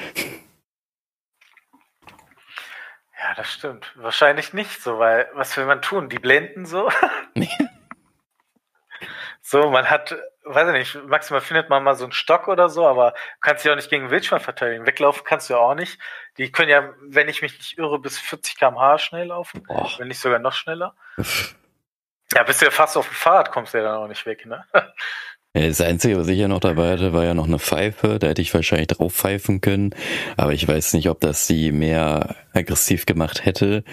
Ja, 3.34 3.38
das 3.38 3.52
stimmt. 3.52 3.92
Wahrscheinlich 3.96 4.54
nicht 4.54 4.82
so, 4.82 5.00
weil 5.00 5.28
was 5.34 5.58
will 5.58 5.66
man 5.66 5.82
tun? 5.82 6.08
Die 6.08 6.20
blenden 6.20 6.68
so? 6.68 6.92
so, 9.42 9.72
man 9.72 9.90
hat 9.90 10.16
weiß 10.46 10.68
ich 10.68 10.74
nicht, 10.74 11.08
maximal 11.08 11.42
findet 11.42 11.70
man 11.70 11.84
mal 11.84 11.96
so 11.96 12.04
einen 12.04 12.12
Stock 12.12 12.48
oder 12.48 12.70
so, 12.70 12.86
aber 12.86 13.12
du 13.12 13.40
kannst 13.42 13.64
dich 13.64 13.72
auch 13.72 13.76
nicht 13.76 13.90
gegen 13.90 14.12
Wildschwein 14.12 14.40
verteidigen. 14.40 14.86
Weglaufen 14.86 15.24
kannst 15.24 15.50
du 15.50 15.54
ja 15.54 15.60
auch 15.60 15.76
nicht. 15.76 16.00
Die 16.38 16.52
können 16.52 16.70
ja, 16.70 16.94
wenn 17.02 17.30
ich 17.30 17.42
mich 17.42 17.58
nicht 17.58 17.78
irre, 17.78 18.00
bis 18.00 18.20
40 18.20 18.58
km/h 18.58 18.98
schnell 19.00 19.28
laufen, 19.28 19.64
Boah. 19.64 19.90
wenn 19.98 20.10
nicht 20.10 20.20
sogar 20.20 20.40
noch 20.40 20.54
schneller. 20.54 20.96
Ja, 22.34 22.44
bist 22.44 22.62
du 22.62 22.66
ja 22.66 22.72
fast 22.72 22.98
auf 22.98 23.08
dem 23.08 23.16
Fahrrad, 23.16 23.52
kommst 23.52 23.74
du 23.74 23.78
ja 23.78 23.84
dann 23.86 23.96
auch 23.96 24.08
nicht 24.08 24.26
weg, 24.26 24.46
ne? 24.46 24.66
Ja, 25.56 25.68
Das 25.68 25.82
Einzige, 25.82 26.18
was 26.18 26.28
ich 26.30 26.40
ja 26.40 26.48
noch 26.48 26.60
dabei 26.62 26.92
hatte, 26.94 27.14
war 27.14 27.24
ja 27.26 27.34
noch 27.36 27.46
eine 27.48 27.60
Pfeife. 27.60 28.18
Da 28.20 28.28
hätte 28.28 28.42
ich 28.42 28.54
wahrscheinlich 28.54 28.88
drauf 28.88 29.14
pfeifen 29.14 29.62
können. 29.62 29.94
Aber 30.36 30.54
ich 30.54 30.68
weiß 30.68 30.94
nicht, 30.94 31.10
ob 31.10 31.20
das 31.20 31.46
sie 31.48 31.72
mehr 31.72 32.36
aggressiv 32.54 33.06
gemacht 33.06 33.46
hätte 33.46 33.84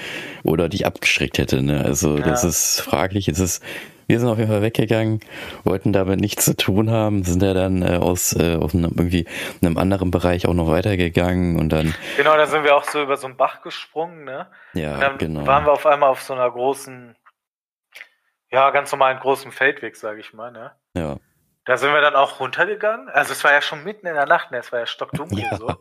oder 0.42 0.68
dich 0.70 0.86
abgeschreckt 0.86 1.36
hätte. 1.38 1.62
Ne? 1.62 1.84
Also 1.84 2.18
das 2.18 2.42
Ja. 2.44 2.48
ist 2.48 2.80
fraglich. 2.80 3.28
Es 3.28 3.38
ist, 3.40 3.62
wir 4.06 4.18
sind 4.18 4.28
auf 4.30 4.38
jeden 4.38 4.50
Fall 4.50 4.62
weggegangen, 4.62 5.20
wollten 5.64 5.92
damit 5.92 6.18
nichts 6.20 6.46
zu 6.46 6.56
tun 6.56 6.90
haben, 6.90 7.24
sind 7.24 7.42
ja 7.42 7.52
dann 7.52 7.82
äh, 7.82 7.96
aus, 7.98 8.32
äh, 8.32 8.56
aus 8.56 8.74
einem, 8.74 8.92
irgendwie 8.96 9.26
einem 9.62 9.76
anderen 9.76 10.10
Bereich 10.10 10.46
auch 10.48 10.54
noch 10.54 10.68
weitergegangen 10.68 11.58
und 11.60 11.68
dann, 11.68 11.94
Genau, 12.16 12.36
da 12.36 12.46
sind 12.46 12.64
wir 12.64 12.74
auch 12.74 12.84
so 12.84 13.02
über 13.02 13.16
so 13.18 13.26
einen 13.26 13.36
Bach 13.36 13.60
gesprungen, 13.62 14.24
ne? 14.24 14.48
ja, 14.72 14.94
Und 14.94 15.00
dann 15.02 15.18
genau. 15.18 15.46
waren 15.46 15.64
wir 15.66 15.72
auf 15.72 15.86
einmal 15.86 16.08
auf 16.08 16.22
so 16.22 16.32
einer 16.34 16.50
großen, 16.50 17.14
ja, 18.50 18.70
ganz 18.70 18.90
normalen 18.90 19.20
großen 19.20 19.52
Feldweg, 19.52 19.94
sage 19.96 20.20
ich 20.20 20.32
mal, 20.32 20.50
ne? 20.50 20.72
ja. 20.96 21.18
Da 21.64 21.76
sind 21.76 21.92
wir 21.92 22.00
dann 22.00 22.16
auch 22.16 22.40
runtergegangen. 22.40 23.08
Also 23.10 23.32
es 23.32 23.44
war 23.44 23.52
ja 23.52 23.60
schon 23.60 23.84
mitten 23.84 24.06
in 24.06 24.14
der 24.14 24.26
Nacht, 24.26 24.50
ne? 24.50 24.58
Es 24.58 24.72
war 24.72 24.80
ja 24.80 24.86
stockdunkel 24.86 25.38
Ja. 25.38 25.56
so. 25.56 25.74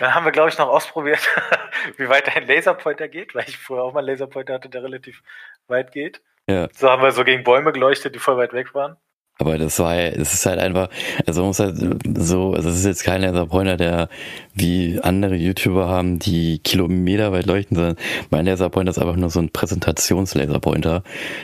Dann 0.00 0.14
haben 0.14 0.24
wir, 0.24 0.32
glaube 0.32 0.48
ich, 0.48 0.58
noch 0.58 0.68
ausprobiert, 0.68 1.20
wie 1.96 2.08
weit 2.08 2.34
ein 2.34 2.46
Laserpointer 2.46 3.08
geht, 3.08 3.34
weil 3.34 3.44
ich 3.46 3.56
vorher 3.58 3.84
auch 3.84 3.92
mal 3.92 4.00
einen 4.00 4.08
Laserpointer 4.08 4.54
hatte, 4.54 4.68
der 4.68 4.82
relativ 4.82 5.22
weit 5.68 5.92
geht. 5.92 6.22
Ja. 6.48 6.68
So 6.72 6.90
haben 6.90 7.02
wir 7.02 7.12
so 7.12 7.24
gegen 7.24 7.44
Bäume 7.44 7.72
geleuchtet, 7.72 8.14
die 8.14 8.18
voll 8.18 8.36
weit 8.36 8.52
weg 8.52 8.74
waren. 8.74 8.96
Aber 9.38 9.58
das 9.58 9.80
war 9.80 9.96
es 9.96 10.32
ist 10.32 10.46
halt 10.46 10.60
einfach, 10.60 10.88
also 11.26 11.40
man 11.40 11.48
muss 11.48 11.58
halt 11.58 11.76
so, 12.16 12.54
also 12.54 12.68
es 12.68 12.76
ist 12.76 12.84
jetzt 12.84 13.02
kein 13.02 13.20
Laserpointer, 13.22 13.76
der 13.76 14.08
wie 14.54 15.00
andere 15.02 15.34
YouTuber 15.34 15.88
haben, 15.88 16.20
die 16.20 16.60
Kilometer 16.60 17.32
weit 17.32 17.46
leuchten, 17.46 17.76
sondern 17.76 17.96
mein 18.30 18.46
Laserpointer 18.46 18.90
ist 18.92 18.98
einfach 18.98 19.16
nur 19.16 19.30
so 19.30 19.40
ein 19.40 19.50
Präsentations-Laserpointer. 19.50 21.02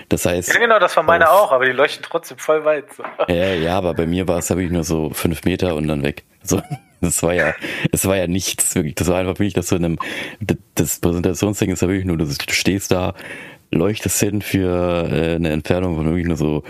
Das 0.08 0.24
heißt, 0.24 0.52
Ja, 0.54 0.60
genau, 0.60 0.78
das 0.78 0.96
war 0.96 1.02
meine 1.02 1.28
Auf- 1.28 1.48
auch, 1.48 1.52
aber 1.52 1.64
die 1.66 1.72
leuchten 1.72 2.04
trotzdem 2.08 2.38
voll 2.38 2.64
weit. 2.64 2.84
So. 2.96 3.02
ja, 3.28 3.54
ja, 3.54 3.76
aber 3.76 3.94
bei 3.94 4.06
mir 4.06 4.28
war 4.28 4.38
es 4.38 4.48
wirklich 4.50 4.70
nur 4.70 4.84
so 4.84 5.10
fünf 5.10 5.44
Meter 5.44 5.74
und 5.74 5.88
dann 5.88 6.02
weg. 6.04 6.22
So, 6.44 6.62
das 7.00 7.22
war 7.24 7.34
ja, 7.34 7.54
es 7.90 8.06
war 8.06 8.16
ja 8.16 8.28
nichts 8.28 8.72
wirklich. 8.76 8.94
Das 8.94 9.08
war 9.08 9.18
einfach 9.18 9.34
wirklich, 9.40 9.54
dass 9.54 9.66
du 9.68 9.76
in 9.76 9.84
einem, 9.84 9.98
das 10.76 11.00
Präsentationsding 11.00 11.70
ist 11.72 11.82
ja 11.82 11.88
wirklich 11.88 12.06
nur, 12.06 12.18
du 12.18 12.26
stehst 12.50 12.92
da, 12.92 13.14
leuchtest 13.72 14.18
hin 14.20 14.42
für 14.42 15.08
äh, 15.10 15.34
eine 15.36 15.50
Entfernung 15.50 15.96
von 15.96 16.06
wirklich 16.06 16.26
nur 16.26 16.36
so 16.36 16.62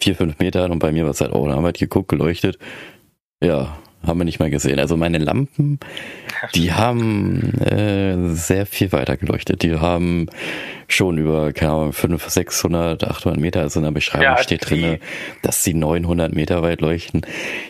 vier, 0.00 0.14
fünf 0.16 0.38
Metern 0.38 0.70
und 0.70 0.78
bei 0.78 0.92
mir 0.92 1.04
war 1.04 1.10
es 1.12 1.20
halt 1.20 1.32
auch, 1.32 1.46
da 1.46 1.52
haben 1.54 1.62
wir 1.62 1.66
halt 1.66 1.78
geguckt, 1.78 2.08
geleuchtet. 2.08 2.58
Ja, 3.42 3.78
haben 4.06 4.18
wir 4.20 4.24
nicht 4.24 4.38
mehr 4.38 4.50
gesehen. 4.50 4.78
Also 4.78 4.96
meine 4.96 5.18
Lampen, 5.18 5.78
die 6.54 6.72
haben 6.72 7.54
äh, 7.60 8.34
sehr 8.34 8.64
viel 8.66 8.92
weiter 8.92 9.16
geleuchtet. 9.16 9.62
Die 9.62 9.74
haben 9.76 10.26
schon 10.86 11.18
über, 11.18 11.52
keine 11.52 11.72
Ahnung, 11.72 11.92
500, 11.92 12.30
600, 12.30 13.04
800 13.04 13.40
Meter, 13.40 13.60
also 13.60 13.80
in 13.80 13.84
der 13.84 13.90
Beschreibung 13.92 14.24
Ja, 14.24 14.38
steht 14.38 14.68
drinne, 14.70 15.00
dass 15.42 15.64
sie 15.64 15.74
900 15.74 16.32
Meter 16.34 16.62
weit 16.62 16.80
leuchten. 16.80 17.26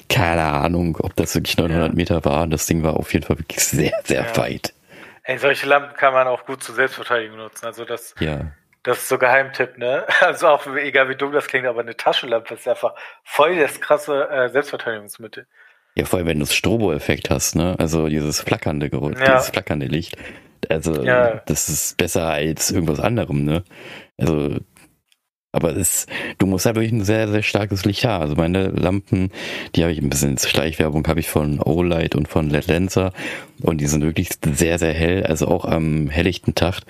Keine 0.09 0.43
Ahnung, 0.45 0.97
ob 1.01 1.17
das 1.17 1.35
wirklich 1.35 1.57
900 1.57 1.89
Ja. 1.91 1.95
Meter 1.95 2.25
war. 2.25 2.47
Das 2.47 2.67
Ding 2.67 2.83
war 2.83 2.97
auf 2.97 3.13
jeden 3.13 3.25
Fall 3.27 3.39
wirklich 3.39 3.61
sehr, 3.65 3.93
sehr 4.05 4.23
Ja. 4.27 4.37
weit. 4.37 4.75
Ey, 5.25 5.39
solche 5.39 5.67
Lampen 5.67 5.95
kann 5.97 6.15
man 6.15 6.27
auch 6.27 6.47
gut 6.47 6.63
zur 6.63 6.75
Selbstverteidigung 6.75 7.37
nutzen. 7.39 7.67
Also 7.67 7.85
das, 7.85 8.15
Ja. 8.21 8.53
Das 8.83 8.99
ist 8.99 9.09
so 9.09 9.19
Geheimtipp, 9.19 9.79
ne? 9.79 10.05
Also 10.21 10.49
auch 10.49 10.67
egal 10.77 11.09
wie 11.09 11.17
dumm 11.17 11.33
das 11.33 11.47
klingt, 11.47 11.67
aber 11.67 11.81
eine 11.81 11.97
Taschenlampe 11.97 12.55
ist 12.55 12.67
einfach 12.69 12.95
voll 13.25 13.57
das 13.59 13.81
krasse 13.81 14.29
äh, 14.31 14.49
Selbstverteidigungsmittel. 14.49 15.47
Ja, 15.95 16.05
vor 16.05 16.19
allem, 16.19 16.29
wenn 16.29 16.39
du 16.39 16.45
das 16.45 16.55
Strobo-Effekt 16.55 17.29
hast, 17.31 17.57
ne? 17.57 17.75
Also 17.79 18.09
dieses 18.09 18.41
flackernde 18.41 18.89
Geräusch, 18.91 19.19
Ja. 19.19 19.37
dieses 19.37 19.51
flackernde 19.51 19.87
Licht. 19.87 20.17
Also, 20.69 21.03
Ja. 21.03 21.41
das 21.47 21.69
ist 21.69 21.97
besser 21.97 22.29
als 22.29 22.71
irgendwas 22.71 23.01
anderem, 23.01 23.45
ne? 23.45 23.65
Also, 24.19 24.59
aber 25.51 25.75
es, 25.77 26.07
du 26.39 26.47
musst 26.47 26.67
halt 26.67 26.77
wirklich 26.77 26.93
ein 26.93 27.05
sehr, 27.05 27.29
sehr 27.29 27.43
starkes 27.43 27.85
Licht 27.85 28.05
haben. 28.05 28.23
Also 28.23 28.37
meine 28.37 28.69
Lampen, 28.69 29.31
die 29.75 29.83
habe 29.83 29.93
ich 29.93 30.01
ein 30.01 30.11
bisschen 30.11 30.37
Schleichwerbung 30.37 31.07
habe 31.09 31.21
ich 31.21 31.29
von 31.29 31.61
Olight 31.61 32.15
und 32.15 32.29
von 32.29 32.51
LED 32.51 32.67
Lenser 32.67 33.13
und 33.63 33.81
die 33.81 33.87
sind 33.87 34.03
wirklich 34.03 34.29
sehr, 34.45 34.79
sehr 34.79 34.93
hell. 34.93 35.25
Also 35.25 35.49
auch 35.49 35.65
am 35.65 36.09
helllichten 36.09 36.55
Tag, 36.55 36.81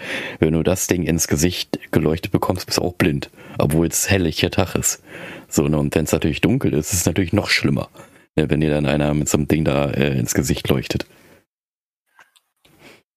wenn 0.41 0.55
du 0.55 0.63
das 0.63 0.89
Ding 0.89 1.05
ins 1.05 1.29
Gesicht 1.29 1.79
geleuchtet 1.93 2.33
bekommst, 2.33 2.67
bist 2.67 2.79
du 2.79 2.83
auch 2.83 2.95
blind, 2.95 3.31
obwohl 3.59 3.87
es 3.87 4.11
helllichter 4.11 4.51
Tag 4.51 4.75
ist. 4.75 5.03
So, 5.49 5.69
ne? 5.69 5.79
Und 5.79 5.95
wenn 5.95 6.05
es 6.05 6.13
natürlich 6.13 6.41
dunkel 6.41 6.75
ist, 6.75 6.93
ist 6.93 7.01
es 7.01 7.07
natürlich 7.07 7.33
noch 7.33 7.51
schlimmer, 7.51 7.89
ne? 8.35 8.51
wenn 8.51 8.61
dir 8.61 8.71
dann 8.71 8.87
einer 8.87 9.15
mit 9.15 9.29
so 9.29 9.39
einem 9.39 9.47
Ding 9.47 9.65
da 9.65 9.91
äh, 9.91 10.19
ins 10.19 10.35
Gesicht 10.35 10.69
leuchtet. 10.69 11.07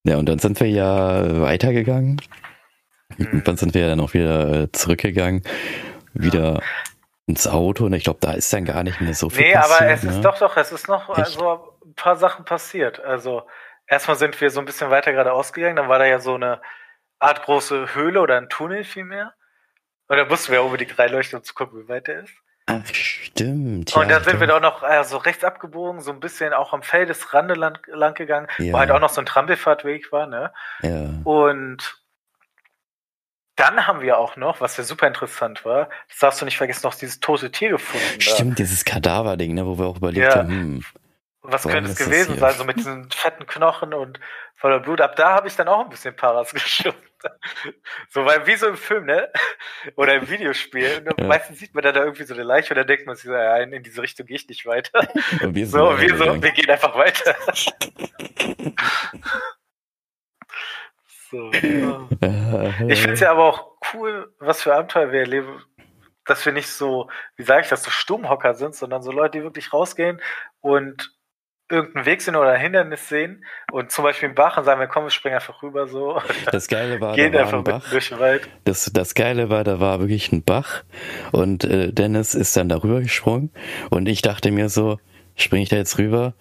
Ja, 0.04 0.18
und 0.18 0.28
dann 0.28 0.40
sind 0.40 0.60
wir 0.60 0.68
ja 0.68 1.42
weitergegangen. 1.42 2.18
Mhm. 3.22 3.40
Und 3.40 3.48
dann 3.48 3.58
sind 3.58 3.74
wir 3.74 3.88
dann 3.88 4.00
auch 4.00 4.14
wieder 4.14 4.64
äh, 4.64 4.72
zurückgegangen, 4.72 5.44
wieder 6.14 6.62
ins 7.28 7.48
Auto. 7.48 7.86
Und 7.86 7.94
ich 7.94 8.04
glaube, 8.04 8.20
da 8.22 8.34
ist 8.34 8.52
dann 8.54 8.66
gar 8.66 8.84
nicht 8.84 9.00
mehr 9.02 9.14
so 9.14 9.30
viel 9.30 9.46
Nee, 9.48 9.54
passiert. 9.54 9.82
aber 9.82 9.90
es 9.92 10.04
ne? 10.04 10.12
ist 10.12 10.22
doch 10.22 10.38
doch, 10.40 10.58
es 10.58 10.72
ist 10.72 10.88
noch 10.88 11.10
Echt? 11.10 11.20
also 11.20 11.78
ein 11.86 11.94
paar 11.96 12.16
Sachen 12.16 12.46
passiert. 12.46 13.00
Also 13.00 13.44
erstmal 13.88 14.18
sind 14.18 14.40
wir 14.42 14.50
so 14.50 14.60
ein 14.60 14.66
bisschen 14.66 14.90
weiter 14.90 15.12
geradeaus 15.12 15.54
gegangen, 15.54 15.76
dann 15.76 15.90
war 15.90 16.00
da 16.00 16.06
ja 16.06 16.20
so 16.20 16.36
eine 16.36 16.62
Art 17.20 17.44
große 17.44 17.94
Höhle 17.94 18.20
oder 18.22 18.38
ein 18.38 18.50
Tunnel 18.50 18.84
vielmehr. 18.84 19.34
Und 20.08 20.18
da 20.18 20.26
mussten 20.26 20.52
wir 20.52 20.64
unbedingt 20.64 20.98
reinleuchten, 21.00 21.40
um 21.40 21.44
zu 21.46 21.54
gucken, 21.54 21.84
wie 21.84 21.88
weit 21.88 22.08
der 22.08 22.24
ist. 22.24 22.34
Ach, 22.68 22.82
stimmt. 22.94 23.96
und 23.96 24.04
ja, 24.10 24.16
dann 24.20 24.24
sind 24.24 24.40
wir 24.40 24.48
doch. 24.48 24.60
da 24.60 24.70
noch 24.70 24.84
äh, 24.84 25.04
so 25.04 25.18
rechts 25.18 25.44
abgebogen, 25.44 26.00
so 26.02 26.12
ein 26.12 26.20
bisschen 26.20 26.54
auch 26.54 26.74
am 26.74 26.84
Feldesrande 26.84 27.54
lang, 27.56 27.80
lang 27.88 28.14
gegangen, 28.14 28.48
Ja. 28.60 28.74
wo 28.74 28.80
halt 28.80 28.92
auch 28.92 29.00
noch 29.00 29.10
so 29.10 29.22
ein 29.22 29.26
Trampelfahrtweg 29.26 30.12
war, 30.12 30.28
ne? 30.28 30.52
Ja. 30.82 31.10
Und 31.24 32.01
dann 33.62 33.88
haben 33.88 34.02
wir 34.02 34.18
auch 34.18 34.36
noch, 34.36 34.60
was 34.60 34.76
ja 34.78 34.84
super 34.84 35.08
interessant 35.08 35.64
war, 35.64 35.90
das 36.10 36.18
darfst 36.20 36.42
du 36.42 36.46
nicht 36.46 36.58
vergessen, 36.58 36.82
noch 36.84 36.96
dieses 36.96 37.20
tote 37.20 37.52
Tier 37.52 37.70
gefunden. 37.70 38.06
da. 38.18 38.22
Stimmt, 38.22 38.60
dieses 38.60 38.84
Kadaver-Ding, 38.84 39.54
ne, 39.54 39.66
wo 39.66 39.78
wir 39.78 39.86
auch 39.86 39.98
überlegt 39.98 40.28
Ja. 40.28 40.40
haben, 40.40 40.50
hm, 40.50 40.86
Was 41.44 41.64
könnte 41.68 41.90
es 41.92 41.98
gewesen 41.98 42.38
sein, 42.38 42.54
so 42.56 42.64
mit 42.66 42.78
diesen 42.78 43.10
fetten 43.12 43.46
Knochen 43.48 43.94
und 43.94 44.20
voller 44.56 44.80
Blut? 44.80 45.02
Ab 45.02 45.16
da 45.16 45.32
habe 45.34 45.48
ich 45.48 45.56
dann 45.56 45.68
auch 45.68 45.82
ein 45.82 45.90
bisschen 45.90 46.16
Paras 46.16 46.52
geschoben. 46.54 46.98
So, 48.10 48.26
weil 48.26 48.48
wie 48.48 48.56
so 48.56 48.68
im 48.68 48.78
Film, 48.78 49.06
ne? 49.06 49.30
Oder 49.96 50.16
im 50.16 50.30
Videospiel. 50.30 51.06
Und 51.08 51.20
Ja. 51.20 51.28
Meistens 51.28 51.60
sieht 51.60 51.74
man 51.76 51.84
dann 51.84 51.94
da 51.94 52.04
irgendwie 52.04 52.24
so 52.24 52.34
eine 52.34 52.44
Leiche 52.44 52.74
und 52.74 52.78
dann 52.78 52.88
denkt 52.88 53.06
man 53.06 53.16
sich, 53.16 53.26
so, 53.26 53.34
ja, 53.34 53.58
in 53.58 53.84
diese 53.84 54.02
Richtung 54.02 54.26
gehe 54.26 54.38
ich 54.38 54.48
nicht 54.48 54.66
weiter. 54.66 55.08
und 55.42 55.54
wir 55.56 55.68
So, 55.68 56.00
wir, 56.00 56.18
so, 56.18 56.42
wir 56.42 56.52
gehen 56.52 56.70
einfach 56.70 56.96
weiter. 56.96 57.36
so. 61.32 61.52
ja. 61.52 62.08
Ich 62.88 63.00
finde 63.00 63.14
es 63.14 63.20
ja 63.20 63.32
aber 63.32 63.46
auch 63.46 63.78
cool, 63.94 64.32
was 64.40 64.62
für 64.62 64.76
Abenteuer 64.76 65.12
wir 65.12 65.22
erleben, 65.22 65.64
dass 66.26 66.46
wir 66.46 66.54
nicht 66.54 66.68
so, 66.68 67.10
wie 67.36 67.44
sage 67.44 67.62
ich 67.62 67.70
das, 67.70 67.84
so 67.84 67.90
Stummhocker 67.90 68.54
sind, 68.54 68.76
sondern 68.76 69.02
so 69.02 69.12
Leute, 69.12 69.40
die 69.40 69.44
wirklich 69.44 69.74
rausgehen 69.74 70.22
und 70.60 71.12
irgendeinen 71.72 72.06
Weg 72.06 72.22
sehen 72.22 72.36
oder 72.36 72.52
ein 72.52 72.60
Hindernis 72.60 73.08
sehen 73.08 73.46
und 73.72 73.92
zum 73.92 74.04
Beispiel 74.04 74.30
im 74.30 74.36
Bach 74.36 74.58
und 74.58 74.66
sagen, 74.66 74.80
wir 74.80 74.88
kommen, 74.88 75.08
wir 75.08 75.12
springen 75.12 75.36
einfach 75.36 75.64
rüber 75.64 75.88
so. 75.88 76.22
das 76.52 76.68
Geile 76.68 77.00
war, 77.00 77.16
Gehen 77.16 77.32
da 77.32 77.40
war 77.40 77.46
einfach 77.46 77.58
ein 77.60 77.64
Bach. 77.64 77.90
durch 77.90 78.10
den 78.10 78.20
Wald. 78.20 78.50
Das, 78.66 78.92
das 78.94 79.16
Geile 79.16 79.50
war, 79.50 79.64
da 79.64 79.80
war 79.80 80.00
wirklich 80.00 80.32
ein 80.32 80.44
Bach 80.44 80.84
und 81.32 81.64
äh, 81.64 81.94
Dennis 81.94 82.36
ist 82.36 82.56
dann 82.58 82.70
darüber 82.70 83.00
gesprungen 83.00 83.52
und 83.90 84.08
ich 84.08 84.22
dachte 84.22 84.52
mir 84.52 84.70
so, 84.70 85.00
springe 85.36 85.64
ich 85.64 85.70
da 85.70 85.78
jetzt 85.78 85.98
rüber? 85.98 86.36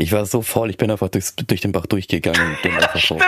Ich 0.00 0.12
war 0.12 0.24
so 0.26 0.42
voll, 0.42 0.70
ich 0.70 0.76
bin 0.76 0.92
einfach 0.92 1.08
durchs, 1.08 1.34
durch 1.34 1.60
den 1.60 1.72
Bach 1.72 1.86
durchgegangen 1.86 2.40
und 2.40 2.62
bin 2.62 2.72
einfach 2.76 3.00
so, 3.00 3.18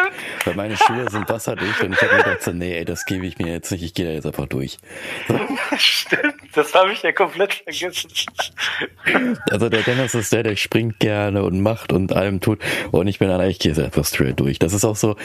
weil 0.45 0.55
meine 0.55 0.77
Schuhe 0.77 1.11
sind 1.11 1.29
wasserdicht 1.29 1.83
und 1.83 1.95
ich 1.95 2.01
habe 2.01 2.15
mir 2.15 2.23
gedacht 2.23 2.43
so, 2.45 2.53
nee, 2.53 2.79
ey, 2.79 2.85
das 2.85 3.07
gebe 3.07 3.27
ich 3.27 3.39
mir 3.39 3.53
jetzt 3.53 3.73
nicht, 3.73 3.83
ich 3.83 3.93
gehe 3.93 4.07
da 4.07 4.13
jetzt 4.13 4.25
einfach 4.25 4.47
durch. 4.47 4.79
Stimmt, 5.79 6.37
das 6.55 6.73
habe 6.73 6.93
ich 6.93 7.03
ja 7.03 7.11
komplett 7.11 7.55
vergessen. 7.55 8.09
Also 9.51 9.69
der 9.69 9.83
Dennis 9.83 10.15
ist 10.15 10.33
der, 10.33 10.45
der 10.45 10.55
springt 10.55 11.01
gerne 11.01 11.43
und 11.43 11.61
macht 11.61 11.93
und 11.93 12.13
allem 12.13 12.41
tut 12.41 12.61
und 12.93 13.09
ich 13.09 13.19
bin 13.19 13.29
dann 13.29 13.41
eigentlich, 13.41 13.57
ich 13.57 13.63
gehe 13.63 13.73
jetzt 13.73 13.85
einfach 13.85 14.07
straight 14.07 14.39
durch. 14.39 14.61
Das 14.61 14.73
ist 14.73 14.85
auch 14.85 14.97
so, 14.97 15.17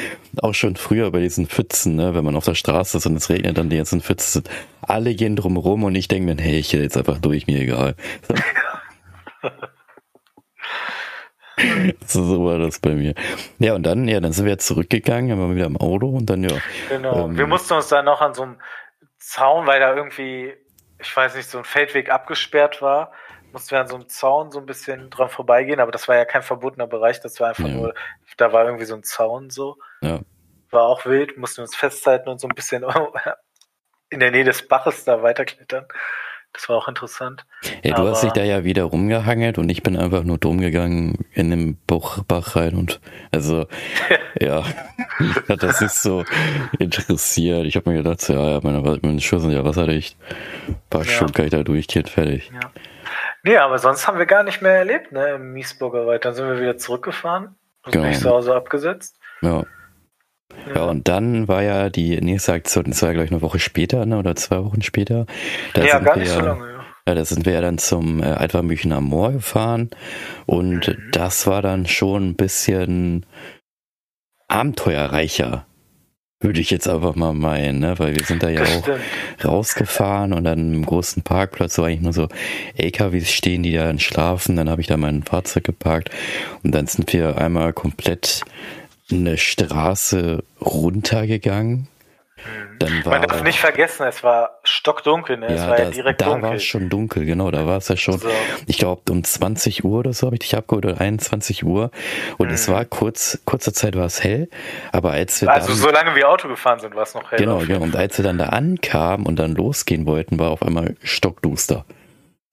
auch 0.41 0.55
schon 0.55 0.75
früher 0.77 1.11
bei 1.11 1.19
diesen 1.19 1.45
Pfützen, 1.45 1.95
ne, 1.95 2.15
wenn 2.15 2.25
man 2.25 2.35
auf 2.35 2.45
der 2.45 2.55
Straße 2.55 2.97
ist 2.97 3.05
und 3.05 3.17
es 3.17 3.29
regnet, 3.29 3.55
dann 3.55 3.69
die 3.69 3.77
ganzen 3.77 4.01
Pfützen, 4.01 4.45
alle 4.81 5.13
gehen 5.13 5.35
drumrum 5.35 5.83
und 5.83 5.93
ich 5.93 6.07
denke 6.07 6.33
mir, 6.33 6.41
hey, 6.41 6.57
ich 6.57 6.69
gehe 6.69 6.81
jetzt 6.81 6.97
einfach 6.97 7.19
durch, 7.19 7.45
mir 7.45 7.59
egal. 7.59 7.93
So, 8.27 8.33
so 12.05 12.45
war 12.45 12.59
das 12.59 12.79
bei 12.79 12.91
mir. 12.91 13.13
Ja, 13.59 13.75
und 13.75 13.83
dann, 13.83 14.07
ja, 14.07 14.19
dann 14.19 14.31
sind 14.31 14.45
wir 14.45 14.51
jetzt 14.53 14.67
zurückgegangen, 14.67 15.37
waren 15.39 15.49
wir 15.49 15.55
wieder 15.55 15.65
im 15.65 15.77
Auto 15.77 16.09
und 16.09 16.25
dann, 16.29 16.43
ja. 16.43 16.57
Genau. 16.89 17.25
Ähm, 17.25 17.37
wir 17.37 17.47
mussten 17.47 17.73
uns 17.73 17.87
dann 17.87 18.05
noch 18.05 18.21
an 18.21 18.33
so 18.33 18.43
einem 18.43 18.57
Zaun, 19.19 19.65
weil 19.65 19.79
da 19.79 19.95
irgendwie, 19.95 20.53
ich 20.99 21.15
weiß 21.15 21.35
nicht, 21.35 21.49
so 21.49 21.57
ein 21.57 21.63
Feldweg 21.63 22.09
abgesperrt 22.09 22.81
war, 22.81 23.11
mussten 23.51 23.71
wir 23.71 23.79
an 23.79 23.87
so 23.87 23.95
einem 23.95 24.09
Zaun 24.09 24.51
so 24.51 24.59
ein 24.59 24.65
bisschen 24.65 25.09
dran 25.09 25.29
vorbeigehen, 25.29 25.79
aber 25.79 25.91
das 25.91 26.07
war 26.07 26.15
ja 26.15 26.25
kein 26.25 26.41
verbotener 26.41 26.87
Bereich, 26.87 27.21
das 27.21 27.39
war 27.39 27.49
einfach 27.49 27.67
Ja. 27.67 27.73
nur, 27.73 27.93
da 28.37 28.51
war 28.51 28.65
irgendwie 28.65 28.85
so 28.85 28.95
ein 28.95 29.03
Zaun 29.03 29.49
so. 29.49 29.77
Ja. 30.01 30.19
War 30.71 30.83
auch 30.83 31.05
wild, 31.05 31.37
mussten 31.37 31.61
uns 31.61 31.75
festhalten 31.75 32.27
und 32.27 32.39
so 32.39 32.47
ein 32.47 32.55
bisschen 32.55 32.83
in 34.09 34.19
der 34.19 34.31
Nähe 34.31 34.43
des 34.43 34.67
Baches 34.67 35.05
da 35.05 35.23
weiterklettern. 35.23 35.85
Das 36.55 36.69
war 36.69 36.77
auch 36.77 36.87
interessant. 36.87 37.45
Ja, 37.83 37.95
du 37.95 38.07
hast 38.07 38.23
dich 38.23 38.31
da 38.31 38.41
ja 38.41 38.63
wieder 38.63 38.83
rumgehangelt 38.83 39.57
und 39.57 39.67
ich 39.67 39.83
bin 39.83 39.97
einfach 39.97 40.23
nur 40.23 40.37
drum 40.37 40.61
gegangen 40.61 41.25
in 41.33 41.49
den 41.49 41.77
Bach, 41.85 42.23
rein 42.55 42.75
und 42.75 43.01
also 43.31 43.67
ja, 44.39 44.63
hat 45.49 45.63
das 45.63 45.81
nicht 45.81 45.93
so 45.93 46.23
interessiert. 46.79 47.65
Ich 47.65 47.75
habe 47.75 47.89
mir 47.89 47.97
gedacht, 47.97 48.27
ja, 48.29 48.51
ja 48.51 48.59
meine, 48.63 48.81
meine 49.01 49.19
Schuhe 49.19 49.41
sind 49.41 49.51
ja 49.51 49.65
wasserdicht. 49.65 50.17
Ein 50.69 50.77
paar 50.89 51.03
ja. 51.03 51.11
Stunden 51.11 51.33
kann 51.33 51.45
ich 51.45 51.51
da 51.51 51.63
durchgehen, 51.63 52.05
fertig. 52.05 52.49
Ja. 52.53 52.71
Nee, 53.43 53.57
aber 53.57 53.77
sonst 53.77 54.07
haben 54.07 54.17
wir 54.17 54.25
gar 54.25 54.43
nicht 54.43 54.61
mehr 54.61 54.77
erlebt, 54.77 55.11
ne, 55.11 55.31
im 55.35 55.51
Miesburger 55.51 56.07
Wald. 56.07 56.23
Dann 56.23 56.35
sind 56.35 56.47
wir 56.47 56.59
wieder 56.59 56.77
zurückgefahren 56.77 57.55
und 57.83 57.91
genau. 57.91 58.07
mich 58.07 58.19
zu 58.19 58.29
Hause 58.29 58.55
abgesetzt. 58.55 59.19
Ja. 59.41 59.63
Ja. 60.73 60.85
und 60.85 61.07
dann 61.07 61.47
war 61.47 61.61
ja 61.61 61.89
die 61.89 62.19
nächste 62.21 62.53
Aktion, 62.53 62.85
das 62.85 63.01
war 63.01 63.09
ja 63.09 63.13
gleich 63.13 63.31
eine 63.31 63.41
Woche 63.41 63.59
später, 63.59 64.05
ne, 64.05 64.17
oder 64.17 64.35
zwei 64.35 64.63
Wochen 64.63 64.81
später. 64.81 65.25
Da 65.73 65.83
ja, 65.83 65.99
gar 65.99 66.17
nicht 66.17 66.31
so 66.31 66.39
lange, 66.39 66.65
ja. 66.65 66.75
Ja, 67.07 67.13
da 67.13 67.23
sind 67.23 67.45
wir 67.45 67.53
ja 67.53 67.61
dann 67.61 67.77
zum 67.77 68.23
äh, 68.23 68.25
Altwarmüchen 68.25 68.91
am 68.91 69.03
Moor 69.03 69.31
gefahren 69.33 69.91
und 70.47 70.87
mhm. 70.87 71.11
das 71.11 71.45
war 71.45 71.61
dann 71.61 71.85
schon 71.85 72.29
ein 72.29 72.35
bisschen 72.35 73.27
abenteuerreicher, 74.47 75.67
würde 76.39 76.59
ich 76.59 76.71
jetzt 76.71 76.87
einfach 76.87 77.15
mal 77.15 77.33
meinen, 77.33 77.79
ne? 77.79 77.99
weil 77.99 78.15
wir 78.15 78.25
sind 78.25 78.41
da 78.41 78.49
ja 78.49 78.61
das 78.61 78.77
auch 78.77 78.81
stimmt. 78.83 78.99
rausgefahren 79.43 80.33
und 80.33 80.45
dann 80.45 80.73
im 80.73 80.85
großen 80.85 81.21
Parkplatz, 81.23 81.75
so 81.75 81.83
eigentlich 81.83 82.01
nur 82.01 82.13
so 82.13 82.27
LKWs 82.75 83.31
stehen, 83.31 83.61
die 83.61 83.73
da 83.73 83.85
dann 83.85 83.99
schlafen, 83.99 84.55
dann 84.55 84.69
habe 84.69 84.81
ich 84.81 84.87
da 84.87 84.97
mein 84.97 85.21
Fahrzeug 85.21 85.63
geparkt 85.63 86.09
und 86.63 86.73
dann 86.73 86.87
sind 86.87 87.13
wir 87.13 87.37
einmal 87.37 87.71
komplett 87.73 88.41
eine 89.11 89.37
Straße 89.37 90.43
runtergegangen. 90.61 91.87
Dann 92.79 93.05
war, 93.05 93.19
Man 93.19 93.27
darf 93.27 93.43
nicht 93.43 93.59
vergessen, 93.59 94.05
es 94.05 94.23
war 94.23 94.59
stockdunkel, 94.63 95.37
ne? 95.37 95.47
Ja, 95.47 95.53
es 95.53 95.61
war 95.61 95.77
das, 95.77 95.79
ja 95.79 95.91
direkt 95.91 96.21
da 96.21 96.25
dunkel. 96.25 96.41
Da 96.41 96.47
war 96.49 96.55
es 96.55 96.63
schon 96.63 96.89
dunkel, 96.89 97.25
genau, 97.25 97.49
da 97.49 97.65
war 97.65 97.77
es 97.77 97.87
ja 97.87 97.95
schon, 97.95 98.19
so. 98.19 98.27
ich 98.67 98.77
glaube 98.77 99.09
um 99.09 99.23
20 99.23 99.85
Uhr 99.85 99.99
oder 99.99 100.13
so 100.13 100.27
habe 100.27 100.35
ich 100.35 100.41
dich 100.41 100.55
abgeholt, 100.55 100.85
oder 100.85 100.99
21 100.99 101.63
Uhr. 101.65 101.91
Und 102.37 102.47
hm. 102.47 102.53
es 102.53 102.67
mhm. 102.67 102.73
war 102.73 102.85
kurz, 102.85 103.39
kurze 103.45 103.71
Zeit 103.73 103.95
war 103.95 104.05
es 104.05 104.23
hell, 104.23 104.49
aber 104.91 105.11
als 105.11 105.41
wir 105.41 105.49
Also 105.49 105.69
dann, 105.69 105.77
solange 105.77 106.15
wir 106.15 106.29
Auto 106.29 106.47
gefahren 106.47 106.79
sind, 106.79 106.93
war 106.95 107.03
es 107.03 107.15
noch 107.15 107.31
hell. 107.31 107.39
Genau, 107.39 107.59
genau. 107.59 107.81
Und 107.81 107.95
als 107.95 108.17
wir 108.17 108.25
dann 108.25 108.37
da 108.37 108.47
ankamen 108.47 109.25
und 109.25 109.37
dann 109.37 109.55
losgehen 109.55 110.05
wollten, 110.05 110.37
war 110.37 110.51
auf 110.51 110.61
einmal 110.61 110.95
stockduster. 111.03 111.85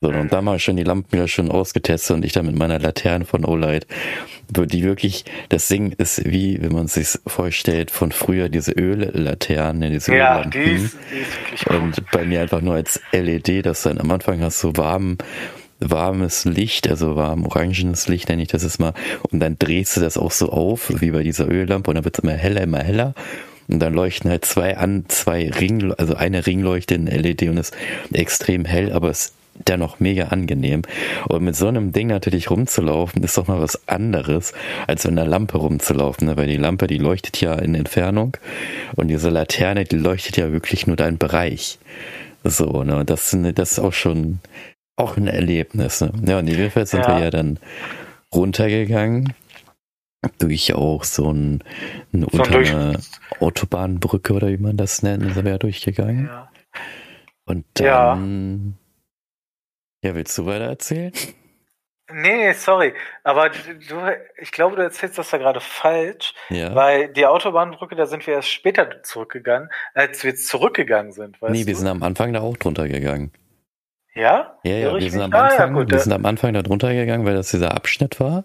So, 0.00 0.08
und 0.08 0.32
da 0.32 0.42
mal 0.42 0.58
schon 0.58 0.76
die 0.76 0.82
Lampen 0.82 1.12
wieder 1.12 1.28
schon 1.28 1.48
ausgetestet 1.48 2.16
und 2.16 2.24
ich 2.24 2.32
dann 2.32 2.46
mit 2.46 2.56
meiner 2.56 2.80
Laterne 2.80 3.24
von 3.24 3.44
Olight, 3.44 3.86
die 4.52 4.82
wirklich, 4.82 5.24
das 5.48 5.68
Ding 5.68 5.92
ist 5.92 6.24
wie, 6.24 6.60
wenn 6.62 6.72
man 6.72 6.86
sich 6.86 7.18
vorstellt, 7.26 7.90
von 7.90 8.12
früher 8.12 8.48
diese 8.48 8.72
Öllaterne, 8.72 9.90
diese 9.90 10.14
ja, 10.14 10.38
Öllampen. 10.38 10.64
Die 10.64 10.70
ist, 10.70 10.96
die 11.10 11.18
ist 11.18 11.66
wirklich 11.66 11.70
Und 11.70 12.10
bei 12.10 12.24
mir 12.24 12.40
einfach 12.42 12.60
nur 12.60 12.74
als 12.74 13.00
LED, 13.12 13.66
dass 13.66 13.82
dann 13.82 13.98
am 13.98 14.10
Anfang 14.10 14.40
hast 14.42 14.62
du 14.62 14.72
warm, 14.76 15.18
warmes 15.80 16.44
Licht, 16.44 16.88
also 16.88 17.16
warm 17.16 17.44
orangenes 17.46 18.08
Licht, 18.08 18.28
nenne 18.28 18.42
ich 18.42 18.48
das 18.48 18.62
jetzt 18.62 18.78
mal, 18.78 18.94
und 19.30 19.40
dann 19.40 19.56
drehst 19.58 19.96
du 19.96 20.00
das 20.00 20.16
auch 20.16 20.30
so 20.30 20.50
auf, 20.50 20.92
wie 21.00 21.10
bei 21.10 21.22
dieser 21.22 21.48
Öllampe, 21.48 21.90
und 21.90 21.96
dann 21.96 22.04
wird 22.04 22.18
es 22.18 22.24
immer 22.24 22.34
heller, 22.34 22.62
immer 22.62 22.80
heller. 22.80 23.14
Und 23.68 23.78
dann 23.78 23.94
leuchten 23.94 24.30
halt 24.30 24.44
zwei 24.44 24.76
an, 24.76 25.04
zwei 25.08 25.48
Ring, 25.48 25.92
also 25.96 26.14
eine 26.14 26.46
Ringleuchte 26.46 26.94
in 26.94 27.06
LED 27.06 27.42
und 27.42 27.56
ist 27.56 27.74
extrem 28.12 28.64
hell, 28.64 28.92
aber 28.92 29.08
es 29.08 29.32
dennoch 29.54 30.00
mega 30.00 30.26
angenehm. 30.28 30.82
Und 31.28 31.42
mit 31.44 31.56
so 31.56 31.68
einem 31.68 31.92
Ding 31.92 32.08
natürlich 32.08 32.50
rumzulaufen, 32.50 33.22
ist 33.22 33.36
doch 33.36 33.48
mal 33.48 33.60
was 33.60 33.88
anderes, 33.88 34.52
als 34.86 35.04
mit 35.04 35.18
einer 35.18 35.28
Lampe 35.28 35.58
rumzulaufen. 35.58 36.28
Ne? 36.28 36.36
Weil 36.36 36.46
die 36.46 36.56
Lampe, 36.56 36.86
die 36.86 36.98
leuchtet 36.98 37.40
ja 37.40 37.54
in 37.54 37.74
Entfernung 37.74 38.36
und 38.96 39.08
diese 39.08 39.30
Laterne, 39.30 39.84
die 39.84 39.96
leuchtet 39.96 40.36
ja 40.36 40.52
wirklich 40.52 40.86
nur 40.86 40.96
deinen 40.96 41.18
Bereich. 41.18 41.78
So, 42.44 42.82
ne? 42.82 43.04
Das, 43.04 43.36
das 43.54 43.72
ist 43.72 43.78
auch 43.78 43.92
schon 43.92 44.40
auch 44.96 45.16
ein 45.16 45.26
Erlebnis. 45.26 46.00
Ne? 46.00 46.12
Ja, 46.26 46.38
und 46.38 46.48
jedenfalls 46.48 46.90
sind 46.90 47.02
ja. 47.02 47.16
wir 47.16 47.24
ja 47.24 47.30
dann 47.30 47.58
runtergegangen 48.34 49.34
durch 50.38 50.72
auch 50.74 51.04
so 51.04 51.32
ein, 51.32 51.64
eine, 52.12 52.26
unter 52.26 52.58
eine 52.58 53.00
Autobahnbrücke 53.40 54.32
oder 54.32 54.48
wie 54.48 54.58
man 54.58 54.76
das 54.76 55.02
nennt, 55.02 55.34
sind 55.34 55.44
wir 55.44 55.52
ja 55.52 55.58
durchgegangen. 55.58 56.26
Ja. 56.26 56.48
Und 57.44 57.64
dann 57.74 58.78
ja, 60.02 60.14
willst 60.14 60.36
du 60.36 60.46
weiter 60.46 60.66
erzählen? 60.66 61.12
Nee, 62.14 62.36
nee, 62.36 62.52
sorry. 62.52 62.92
Aber 63.24 63.48
du, 63.48 64.16
ich 64.36 64.52
glaube, 64.52 64.76
du 64.76 64.82
erzählst 64.82 65.16
das 65.16 65.30
da 65.30 65.38
gerade 65.38 65.60
falsch. 65.60 66.34
Ja. 66.50 66.74
Weil 66.74 67.08
die 67.08 67.24
Autobahnbrücke, 67.26 67.96
da 67.96 68.06
sind 68.06 68.26
wir 68.26 68.34
erst 68.34 68.50
später 68.50 69.02
zurückgegangen, 69.02 69.70
als 69.94 70.22
wir 70.24 70.34
zurückgegangen 70.36 71.12
sind. 71.12 71.40
Weißt 71.40 71.52
nee, 71.52 71.66
wir 71.66 71.76
sind 71.76 71.88
am 71.88 72.02
Anfang 72.02 72.32
da 72.32 72.40
auch 72.40 72.56
drunter 72.56 72.88
gegangen. 72.88 73.32
Ja? 74.14 74.58
Ja, 74.62 74.76
ja, 74.76 74.94
wir 74.94 75.10
sind, 75.10 75.22
am 75.22 75.32
Anfang, 75.32 75.58
ah, 75.58 75.66
ja, 75.66 75.72
gut, 75.72 75.90
wir 75.90 75.98
sind 75.98 76.12
am 76.12 76.26
Anfang 76.26 76.52
da 76.52 76.62
drunter 76.62 76.92
gegangen, 76.92 77.24
weil 77.24 77.34
das 77.34 77.50
dieser 77.50 77.74
Abschnitt 77.74 78.20
war. 78.20 78.44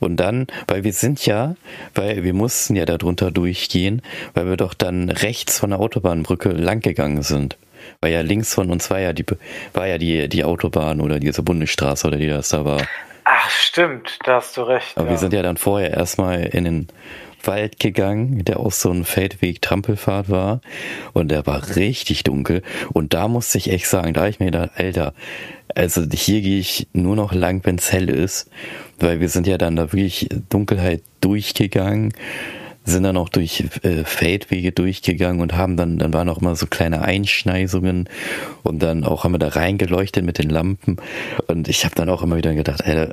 Und 0.00 0.16
dann, 0.16 0.46
weil 0.66 0.82
wir 0.82 0.92
sind 0.92 1.24
ja, 1.26 1.54
weil 1.94 2.24
wir 2.24 2.32
mussten 2.32 2.74
ja 2.74 2.86
da 2.86 2.96
drunter 2.96 3.30
durchgehen, 3.30 4.02
weil 4.34 4.46
wir 4.46 4.56
doch 4.56 4.74
dann 4.74 5.10
rechts 5.10 5.60
von 5.60 5.70
der 5.70 5.78
Autobahnbrücke 5.78 6.48
lang 6.48 6.80
gegangen 6.80 7.22
sind. 7.22 7.56
Weil 8.00 8.12
ja 8.12 8.20
links 8.22 8.54
von 8.54 8.70
uns 8.70 8.88
war 8.90 8.98
ja 8.98 9.12
die, 9.12 9.26
war 9.74 9.86
ja 9.86 9.98
die, 9.98 10.28
die 10.28 10.44
Autobahn 10.44 11.00
oder 11.00 11.20
diese 11.20 11.42
Bundesstraße 11.42 12.06
oder 12.06 12.16
die 12.16 12.28
das 12.28 12.48
da 12.48 12.64
war. 12.64 12.80
Ach, 13.24 13.50
stimmt, 13.50 14.18
da 14.24 14.36
hast 14.36 14.56
du 14.56 14.62
recht. 14.62 14.96
Aber 14.96 15.06
ja. 15.06 15.12
wir 15.12 15.18
sind 15.18 15.34
ja 15.34 15.42
dann 15.42 15.58
vorher 15.58 15.92
erstmal 15.92 16.42
in 16.44 16.64
den 16.64 16.88
Wald 17.44 17.78
gegangen, 17.78 18.44
der 18.44 18.60
auch 18.60 18.72
so 18.72 18.90
ein 18.90 19.04
Feldweg 19.04 19.60
Trampelfahrt 19.60 20.30
war. 20.30 20.60
Und 21.12 21.30
der 21.30 21.46
war 21.46 21.76
richtig 21.76 22.24
dunkel. 22.24 22.62
Und 22.92 23.12
da 23.12 23.28
musste 23.28 23.58
ich 23.58 23.70
echt 23.70 23.86
sagen, 23.86 24.14
da 24.14 24.26
ich 24.26 24.40
mir 24.40 24.46
gedacht, 24.46 24.70
Alter, 24.76 25.12
also 25.74 26.02
hier 26.12 26.40
gehe 26.40 26.58
ich 26.58 26.88
nur 26.92 27.16
noch 27.16 27.32
lang, 27.32 27.60
wenn 27.64 27.76
es 27.76 27.92
hell 27.92 28.08
ist. 28.08 28.50
Weil 28.98 29.20
wir 29.20 29.28
sind 29.28 29.46
ja 29.46 29.58
dann 29.58 29.76
da 29.76 29.92
wirklich 29.92 30.28
Dunkelheit 30.48 31.02
durchgegangen 31.20 32.14
sind 32.84 33.02
dann 33.02 33.16
auch 33.16 33.28
durch 33.28 33.64
äh, 33.82 34.04
Feldwege 34.04 34.72
durchgegangen 34.72 35.40
und 35.40 35.54
haben 35.54 35.76
dann, 35.76 35.98
dann 35.98 36.12
waren 36.12 36.28
auch 36.28 36.38
immer 36.38 36.56
so 36.56 36.66
kleine 36.66 37.02
Einschneisungen 37.02 38.08
und 38.62 38.82
dann 38.82 39.04
auch 39.04 39.24
haben 39.24 39.32
wir 39.32 39.38
da 39.38 39.48
reingeleuchtet 39.48 40.24
mit 40.24 40.38
den 40.38 40.50
Lampen 40.50 40.96
und 41.46 41.68
ich 41.68 41.84
habe 41.84 41.94
dann 41.94 42.08
auch 42.08 42.22
immer 42.22 42.36
wieder 42.36 42.54
gedacht, 42.54 42.80
ey, 42.82 43.08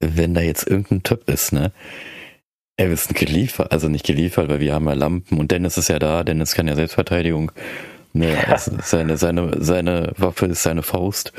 wenn 0.00 0.34
da 0.34 0.40
jetzt 0.40 0.66
irgendein 0.66 1.02
Typ 1.02 1.28
ist, 1.28 1.52
ne, 1.52 1.72
er 2.76 2.90
ist 2.90 3.14
geliefert, 3.14 3.72
also 3.72 3.88
nicht 3.88 4.06
geliefert, 4.06 4.48
weil 4.48 4.60
wir 4.60 4.72
haben 4.72 4.86
ja 4.86 4.94
Lampen 4.94 5.38
und 5.38 5.50
Dennis 5.50 5.76
ist 5.76 5.88
ja 5.88 5.98
da, 5.98 6.22
Dennis 6.22 6.54
kann 6.54 6.68
ja 6.68 6.76
Selbstverteidigung. 6.76 7.50
Ne, 8.12 8.36
also 8.48 8.72
seine, 8.82 9.16
seine, 9.16 9.62
seine 9.62 10.12
Waffe 10.16 10.46
ist 10.46 10.62
seine 10.62 10.82
Faust. 10.82 11.32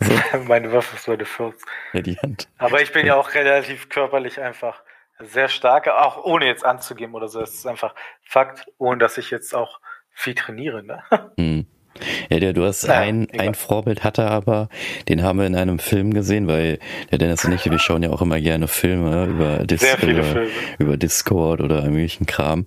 So. 0.00 0.38
meine 0.48 0.72
Waffe 0.72 0.96
ist 0.96 1.06
meine 1.06 1.26
Faust. 1.26 1.60
Ja, 1.92 2.00
die 2.00 2.16
Hand. 2.18 2.48
Aber 2.58 2.80
ich 2.82 2.92
bin 2.92 3.06
ja 3.06 3.16
auch 3.16 3.34
relativ 3.34 3.90
körperlich 3.90 4.40
einfach 4.40 4.80
sehr 5.20 5.48
starke, 5.48 5.98
auch 5.98 6.22
ohne 6.24 6.46
jetzt 6.46 6.64
anzugeben 6.64 7.14
oder 7.14 7.28
so. 7.28 7.40
Es 7.40 7.54
ist 7.54 7.66
einfach 7.66 7.94
Fakt, 8.22 8.66
ohne 8.78 8.98
dass 8.98 9.18
ich 9.18 9.30
jetzt 9.30 9.54
auch 9.54 9.80
viel 10.12 10.34
trainiere. 10.34 10.82
Ne? 10.82 11.02
Hm. 11.38 11.66
Ja, 12.28 12.40
der, 12.40 12.52
du 12.52 12.64
hast 12.64 12.86
naja, 12.86 13.00
ein, 13.00 13.26
ein 13.38 13.54
Vorbild 13.54 14.04
hatte 14.04 14.26
aber, 14.26 14.68
den 15.08 15.22
haben 15.22 15.38
wir 15.38 15.46
in 15.46 15.56
einem 15.56 15.78
Film 15.78 16.12
gesehen, 16.12 16.46
weil 16.46 16.78
der 17.10 17.16
Dennis 17.16 17.44
und 17.46 17.52
ich, 17.52 17.70
wir 17.70 17.78
schauen 17.78 18.02
ja 18.02 18.10
auch 18.10 18.20
immer 18.20 18.40
gerne 18.40 18.68
Filme 18.68 19.24
über, 19.26 19.58
Dis 19.64 19.82
über, 19.82 20.22
Filme. 20.22 20.48
über 20.78 20.96
Discord 20.98 21.60
oder 21.60 21.82
möglichen 21.84 22.26
Kram. 22.26 22.66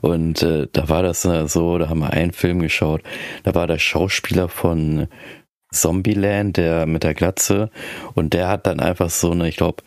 Und 0.00 0.42
äh, 0.42 0.66
da 0.72 0.88
war 0.88 1.04
das 1.04 1.24
äh, 1.24 1.46
so, 1.46 1.78
da 1.78 1.88
haben 1.88 2.00
wir 2.00 2.10
einen 2.10 2.32
Film 2.32 2.60
geschaut, 2.60 3.02
da 3.44 3.54
war 3.54 3.66
der 3.66 3.78
Schauspieler 3.78 4.48
von 4.48 5.08
Zombieland, 5.70 6.56
der 6.56 6.86
mit 6.86 7.02
der 7.02 7.14
Glatze, 7.14 7.70
und 8.14 8.32
der 8.32 8.48
hat 8.48 8.66
dann 8.66 8.80
einfach 8.80 9.10
so 9.10 9.32
eine, 9.32 9.48
ich 9.48 9.56
glaube, 9.56 9.82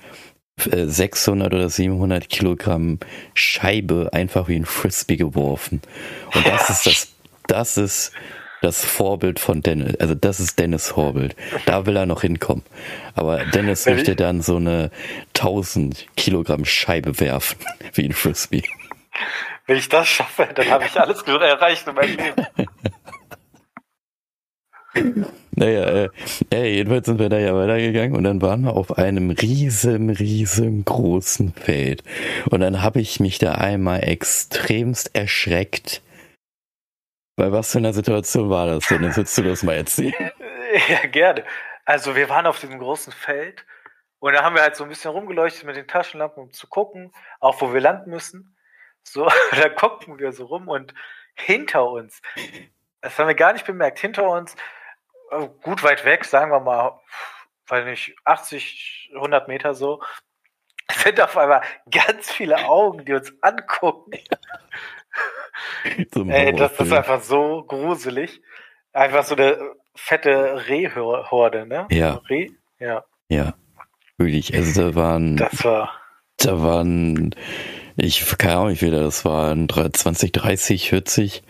600 0.58 1.54
oder 1.54 1.70
700 1.70 2.30
Kilogramm 2.30 3.00
Scheibe 3.34 4.10
einfach 4.12 4.48
wie 4.48 4.56
ein 4.56 4.65
Frisbee 4.65 5.17
geworfen. 5.17 5.82
Und 6.34 6.48
das 6.48 6.70
ist 6.70 6.86
das, 6.86 7.13
das 7.48 7.78
ist 7.78 8.12
das 8.62 8.84
Vorbild 8.84 9.39
von 9.39 9.62
Dennis. 9.62 9.96
Also 10.00 10.15
das 10.15 10.39
ist 10.39 10.58
Dennis 10.58 10.88
Vorbild. 10.89 11.36
Da 11.65 11.86
will 11.86 11.96
er 11.96 12.08
noch 12.08 12.22
hinkommen. 12.22 12.63
Aber 13.13 13.46
Dennis 13.46 13.86
möchte 13.86 14.15
dann 14.15 14.41
so 14.41 14.56
eine 14.56 14.89
1000 15.36 16.08
Kilogramm 16.15 16.65
Scheibe 16.65 17.20
werfen 17.20 17.60
wie 17.93 18.06
ein 18.06 18.13
Frisbee. 18.13 18.63
Wenn 19.67 19.78
ich 19.78 19.89
das 19.89 20.08
schaffe, 20.08 20.50
dann 20.56 20.70
habe 20.70 20.86
ich 20.86 21.00
alles 21.00 21.22
erreicht 21.22 21.88
in 21.88 21.96
meinem 21.96 22.17
Leben. 22.17 22.46
Naja, 25.60 26.12
äh, 26.54 26.72
jedenfalls 26.72 27.08
sind 27.08 27.17
wir 27.17 27.30
da 27.30 27.39
ja 27.39 27.56
weitergegangen 27.56 28.15
und 28.15 28.24
dann 28.26 28.43
waren 28.43 28.62
wir 28.62 28.74
auf 28.74 28.96
einem 28.96 29.32
riesen, 29.32 30.12
riesengroßen 30.12 31.52
Feld. 31.54 32.04
Und 32.52 32.60
dann 32.60 32.84
habe 32.84 33.02
ich 33.02 33.20
mich 33.20 33.39
da 33.39 33.54
einmal 33.54 34.04
extremst 34.04 35.15
erschreckt. 35.15 36.04
Bei 37.38 37.52
was 37.52 37.72
für 37.72 37.80
einer 37.80 37.93
Situation 37.93 38.52
war 38.52 38.67
das 38.67 38.86
denn? 38.88 39.04
Jetzt 39.04 39.17
willst 39.17 39.36
du 39.36 39.41
das 39.41 39.63
mal 39.63 39.74
erzählen. 39.74 40.13
Ja, 40.89 41.08
gerne. 41.08 41.46
Also 41.86 42.13
wir 42.17 42.28
waren 42.28 42.46
auf 42.46 42.60
diesem 42.60 42.78
großen 42.78 43.13
Feld 43.13 43.65
und 44.20 44.34
da 44.34 44.43
haben 44.43 44.54
wir 44.54 44.62
halt 44.62 44.76
so 44.76 44.84
ein 44.84 44.89
bisschen 44.89 45.12
rumgeleuchtet 45.12 45.63
mit 45.63 45.78
den 45.78 45.88
Taschenlampen, 45.88 46.43
um 46.43 46.52
zu 46.52 46.67
gucken, 46.67 47.13
auch 47.39 47.62
wo 47.62 47.74
wir 47.74 47.80
landen 47.80 48.10
müssen. 48.10 48.58
So, 49.02 49.30
da 49.52 49.70
gucken 49.70 50.20
wir 50.20 50.34
so 50.34 50.46
rum 50.46 50.67
und 50.67 50.93
hinter 51.36 51.89
uns, 51.89 52.22
das 53.00 53.17
haben 53.17 53.28
wir 53.30 53.34
gar 53.34 53.54
nicht 53.54 53.65
bemerkt, 53.65 53.98
hinter 53.98 54.30
uns 54.30 54.58
gut 55.62 55.84
weit 55.84 56.06
weg, 56.06 56.26
sagen 56.26 56.52
wir 56.52 56.60
mal, 56.60 57.00
weil 57.68 57.86
nicht 57.86 58.16
80, 58.26 59.12
100 59.16 59.48
Meter 59.48 59.74
so, 59.74 60.02
sind 61.04 61.22
auf 61.22 61.38
einmal 61.38 61.62
ganz 61.92 62.32
viele 62.32 62.66
Augen, 62.66 63.06
die 63.06 63.13
uns 63.13 63.34
angucken. 63.42 64.12
Ey, 66.30 66.54
das 66.54 66.80
ist 66.80 66.94
einfach 66.94 67.22
so 67.22 67.63
gruselig. 67.63 68.42
Einfach 68.94 69.24
so 69.24 69.36
eine 69.36 69.58
fette 69.96 70.68
Rehhorde, 70.68 71.66
ne? 71.66 71.88
Ja. 71.90 72.22
Reh? 72.30 72.50
Ja. 72.80 73.04
Ja. 73.30 73.56
Wirklich. 74.18 74.54
Also 74.54 74.92
da 74.92 74.96
waren. 74.96 75.38
Das 75.38 75.63
war. 75.63 75.92
Da 76.38 76.62
waren. 76.62 77.36
Ich 77.96 78.38
keine 78.38 78.56
Ahnung, 78.56 78.72
wie 78.72 78.78
viele 78.78 79.02
das 79.02 79.26
waren. 79.26 79.68
20, 79.70 80.32
30, 80.32 80.90
40. 80.90 81.44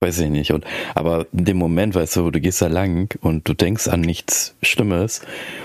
Weiß 0.00 0.20
ich 0.20 0.30
nicht. 0.30 0.52
Und, 0.52 0.64
aber 0.94 1.26
in 1.32 1.44
dem 1.44 1.56
Moment, 1.56 1.96
weißt 1.96 2.16
du, 2.16 2.30
du 2.30 2.40
gehst 2.40 2.62
da 2.62 2.68
lang 2.68 3.18
und 3.20 3.48
du 3.48 3.54
denkst 3.54 3.88
an 3.88 4.00
nichts 4.00 4.54
Schlimmes 4.62 5.22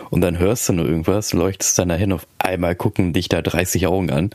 und 0.09 0.21
dann 0.21 0.39
hörst 0.39 0.67
du 0.67 0.73
nur 0.73 0.87
irgendwas, 0.87 1.33
leuchtest 1.33 1.77
dann 1.77 1.89
dahin, 1.89 2.11
auf 2.11 2.25
einmal 2.39 2.75
gucken 2.75 3.13
dich 3.13 3.29
da 3.29 3.43
30 3.43 3.85
Augen 3.85 4.09
an. 4.09 4.31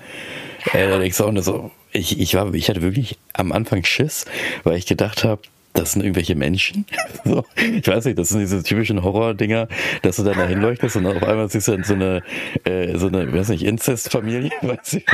Äh, 0.72 0.88
da 0.88 0.98
denkst 0.98 1.18
du 1.18 1.24
auch 1.24 1.32
nur 1.32 1.42
so, 1.42 1.72
ich, 1.90 2.20
ich 2.20 2.34
war, 2.36 2.54
ich 2.54 2.68
hatte 2.68 2.82
wirklich 2.82 3.18
am 3.32 3.50
Anfang 3.50 3.82
Schiss, 3.84 4.24
weil 4.62 4.76
ich 4.76 4.86
gedacht 4.86 5.24
habe, 5.24 5.42
das 5.78 5.92
sind 5.92 6.02
irgendwelche 6.02 6.34
Menschen. 6.34 6.86
so, 7.24 7.44
ich 7.56 7.86
weiß 7.86 8.04
nicht, 8.06 8.18
das 8.18 8.30
sind 8.30 8.40
diese 8.40 8.62
typischen 8.62 9.02
Horror-Dinger, 9.02 9.68
dass 10.02 10.16
du 10.16 10.24
dann 10.24 10.36
da 10.36 10.46
hinleuchtest 10.46 10.96
und 10.96 11.06
auf 11.06 11.22
einmal 11.22 11.48
siehst 11.48 11.68
du 11.68 11.72
dann 11.72 11.84
so 11.84 11.94
eine, 11.94 12.22
äh, 12.64 12.98
so 12.98 13.06
eine, 13.06 13.32
weiß 13.32 13.50
nicht, 13.50 13.62
Inzest-Familie, 13.62 14.50
weiß 14.62 14.94
ich 14.94 15.06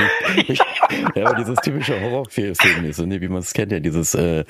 nicht. 0.47 0.63
ja, 1.15 1.25
aber 1.25 1.35
dieses 1.35 1.59
typische 1.59 1.99
Horrorfilm 2.01 2.55
so, 2.91 3.05
ne, 3.05 3.21
wie 3.21 3.27
man 3.27 3.39
es 3.39 3.53
kennt, 3.53 3.71
ja, 3.71 3.79
dieses, 3.79 4.15
äh, 4.15 4.43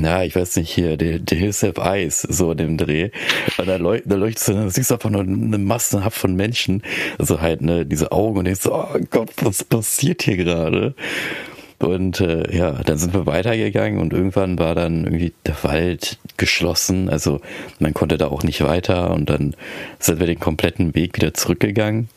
na, 0.00 0.24
ich 0.24 0.34
weiß 0.34 0.56
nicht, 0.56 0.70
hier, 0.70 0.96
der, 0.96 1.18
der 1.18 1.38
Hills 1.38 1.62
Have 1.62 1.80
Eyes, 1.80 2.22
so 2.22 2.52
in 2.52 2.58
dem 2.58 2.76
Dreh. 2.78 3.10
Und 3.58 3.68
da, 3.68 3.76
leuch, 3.76 4.02
da 4.04 4.16
leuchtest 4.16 4.48
du 4.48 4.52
dann, 4.54 4.70
siehst 4.70 4.90
du 4.90 4.94
einfach 4.94 5.10
nur 5.10 5.22
eine 5.22 5.58
Massenhaft 5.58 6.16
von 6.16 6.34
Menschen, 6.34 6.82
also 7.18 7.40
halt, 7.40 7.60
ne, 7.60 7.84
diese 7.84 8.12
Augen 8.12 8.38
und 8.38 8.44
denkst 8.46 8.62
so, 8.62 8.74
oh 8.74 8.98
Gott, 9.10 9.30
was 9.42 9.64
passiert 9.64 10.22
hier 10.22 10.36
gerade? 10.36 10.94
Und 11.80 12.20
äh, 12.20 12.56
ja, 12.56 12.72
dann 12.72 12.98
sind 12.98 13.14
wir 13.14 13.26
weitergegangen 13.26 14.00
und 14.00 14.12
irgendwann 14.12 14.58
war 14.58 14.74
dann 14.74 15.04
irgendwie 15.04 15.32
der 15.46 15.62
Wald 15.62 16.18
geschlossen. 16.36 17.08
Also 17.08 17.40
man 17.78 17.94
konnte 17.94 18.18
da 18.18 18.26
auch 18.28 18.42
nicht 18.42 18.64
weiter 18.64 19.12
und 19.12 19.30
dann 19.30 19.54
sind 20.00 20.18
wir 20.18 20.26
den 20.26 20.40
kompletten 20.40 20.94
Weg 20.96 21.14
wieder 21.16 21.34
zurückgegangen 21.34 22.08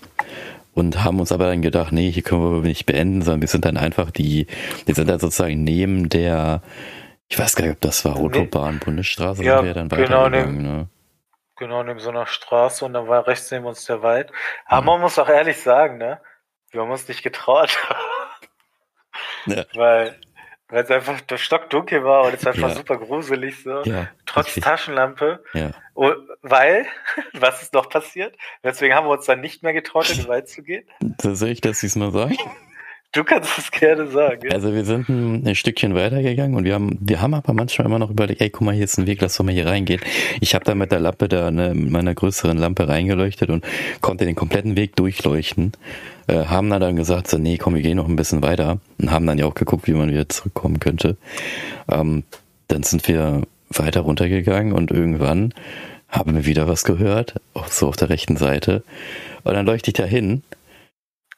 und 0.73 1.03
haben 1.03 1.19
uns 1.19 1.31
aber 1.31 1.45
dann 1.47 1.61
gedacht, 1.61 1.91
nee, 1.91 2.09
hier 2.09 2.23
können 2.23 2.41
wir 2.63 2.67
nicht 2.67 2.87
beenden, 2.87 3.21
sondern 3.21 3.41
wir 3.41 3.47
sind 3.47 3.65
dann 3.65 3.77
einfach 3.77 4.09
die, 4.09 4.47
wir 4.85 4.95
sind 4.95 5.07
dann 5.09 5.19
sozusagen 5.19 5.63
neben 5.63 6.09
der, 6.09 6.63
ich 7.29 7.37
weiß 7.37 7.55
gar 7.55 7.65
nicht, 7.65 7.75
ob 7.75 7.81
das 7.81 8.03
war 8.03 8.15
Autobahn, 8.15 8.79
Bundesstraße, 8.79 9.43
Ja, 9.43 9.57
sind 9.57 9.67
wir 9.67 9.73
dann 9.75 9.89
genau, 9.89 10.23
weitergegangen. 10.23 10.61
ne? 10.63 10.89
Genau, 11.57 11.83
neben 11.83 11.99
so 11.99 12.09
einer 12.09 12.25
Straße 12.25 12.83
und 12.83 12.93
dann 12.93 13.07
war 13.07 13.27
rechts 13.27 13.51
neben 13.51 13.65
uns 13.65 13.85
der 13.85 14.01
Wald. 14.01 14.31
Aber 14.65 14.93
man 14.93 15.01
muss 15.01 15.19
auch 15.19 15.29
ehrlich 15.29 15.57
sagen, 15.61 15.99
ne? 15.99 16.19
Wir 16.71 16.81
haben 16.81 16.89
uns 16.89 17.07
nicht 17.07 17.21
getraut. 17.21 17.77
Ja. 19.45 19.65
Weil, 19.75 20.15
weil 20.69 20.83
es 20.83 20.89
einfach 20.91 21.19
stockdunkel 21.35 22.03
war 22.05 22.23
und 22.23 22.33
es 22.33 22.45
war 22.45 22.53
einfach 22.53 22.69
Ja. 22.69 22.75
super 22.75 22.97
gruselig 22.97 23.61
so. 23.63 23.81
Ja, 23.83 24.07
Trotz 24.25 24.47
richtig. 24.47 24.63
Taschenlampe. 24.63 25.43
Ja. 25.53 25.71
Und, 25.93 26.15
weil, 26.41 26.85
was 27.33 27.61
ist 27.61 27.73
noch 27.73 27.89
passiert? 27.89 28.35
Deswegen 28.63 28.95
haben 28.95 29.05
wir 29.05 29.11
uns 29.11 29.25
dann 29.25 29.41
nicht 29.41 29.63
mehr 29.63 29.73
getraut, 29.73 30.09
in 30.09 30.17
den 30.17 30.27
Wald 30.29 30.47
zu 30.47 30.63
gehen. 30.63 30.87
So 31.21 31.33
soll 31.35 31.49
ich 31.49 31.59
das 31.61 31.81
diesmal 31.81 32.11
sagen? 32.11 32.37
Du 33.13 33.25
kannst 33.25 33.57
es 33.57 33.71
gerne 33.71 34.07
sagen. 34.07 34.53
Also 34.53 34.73
wir 34.73 34.85
sind 34.85 35.09
ein, 35.09 35.45
ein 35.45 35.55
Stückchen 35.55 35.93
weitergegangen 35.95 36.55
und 36.55 36.63
wir 36.63 36.73
haben, 36.73 36.97
wir 37.01 37.19
haben 37.21 37.33
aber 37.33 37.51
manchmal 37.51 37.85
immer 37.85 37.99
noch 37.99 38.09
überlegt, 38.09 38.39
ey, 38.39 38.49
guck 38.49 38.61
mal, 38.61 38.73
hier 38.73 38.85
ist 38.85 38.97
ein 38.97 39.05
Weg, 39.05 39.19
lass 39.21 39.35
doch 39.35 39.43
mal 39.43 39.51
hier 39.51 39.65
reingehen. 39.65 39.99
Ich 40.39 40.55
habe 40.55 40.63
da 40.63 40.75
mit 40.75 40.93
der 40.93 41.01
Lampe 41.01 41.27
da, 41.27 41.51
ne, 41.51 41.73
mit 41.75 41.91
meiner 41.91 42.15
größeren 42.15 42.57
Lampe 42.57 42.87
reingeleuchtet 42.87 43.49
und 43.49 43.65
konnte 43.99 44.23
den 44.23 44.35
kompletten 44.35 44.77
Weg 44.77 44.95
durchleuchten. 44.95 45.73
Äh, 46.27 46.45
haben 46.45 46.69
dann, 46.69 46.79
dann 46.79 46.95
gesagt, 46.95 47.27
so, 47.27 47.37
nee, 47.37 47.57
komm, 47.57 47.75
wir 47.75 47.81
gehen 47.81 47.97
noch 47.97 48.07
ein 48.07 48.15
bisschen 48.15 48.43
weiter 48.43 48.79
und 48.97 49.11
haben 49.11 49.27
dann 49.27 49.37
ja 49.37 49.45
auch 49.45 49.55
geguckt, 49.55 49.87
wie 49.87 49.93
man 49.93 50.09
wieder 50.09 50.29
zurückkommen 50.29 50.79
könnte. 50.79 51.17
Ähm, 51.89 52.23
dann 52.69 52.83
sind 52.83 53.05
wir 53.09 53.41
weiter 53.69 54.01
runtergegangen 54.01 54.71
und 54.71 54.89
irgendwann 54.89 55.53
haben 56.07 56.35
wir 56.35 56.45
wieder 56.45 56.69
was 56.69 56.85
gehört, 56.85 57.41
auch 57.55 57.67
so 57.67 57.89
auf 57.89 57.97
der 57.97 58.09
rechten 58.09 58.37
Seite. 58.37 58.83
Und 59.43 59.53
dann 59.53 59.65
leuchte 59.65 59.89
ich 59.89 59.95
da 59.95 60.05
hin 60.05 60.43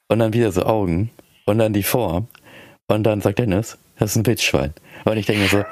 und 0.07 0.19
dann 0.19 0.33
wieder 0.33 0.51
so 0.51 0.63
Augen 0.67 1.09
und 1.45 1.57
dann 1.57 1.73
die 1.73 1.83
Form. 1.83 2.27
Und 2.87 3.03
dann 3.03 3.21
sagt 3.21 3.39
Dennis, 3.39 3.77
das 3.97 4.11
ist 4.11 4.17
ein 4.17 4.25
Wildschwein. 4.25 4.73
Und 5.05 5.17
ich 5.17 5.25
denke 5.25 5.43
mir 5.43 5.49
so, 5.49 5.63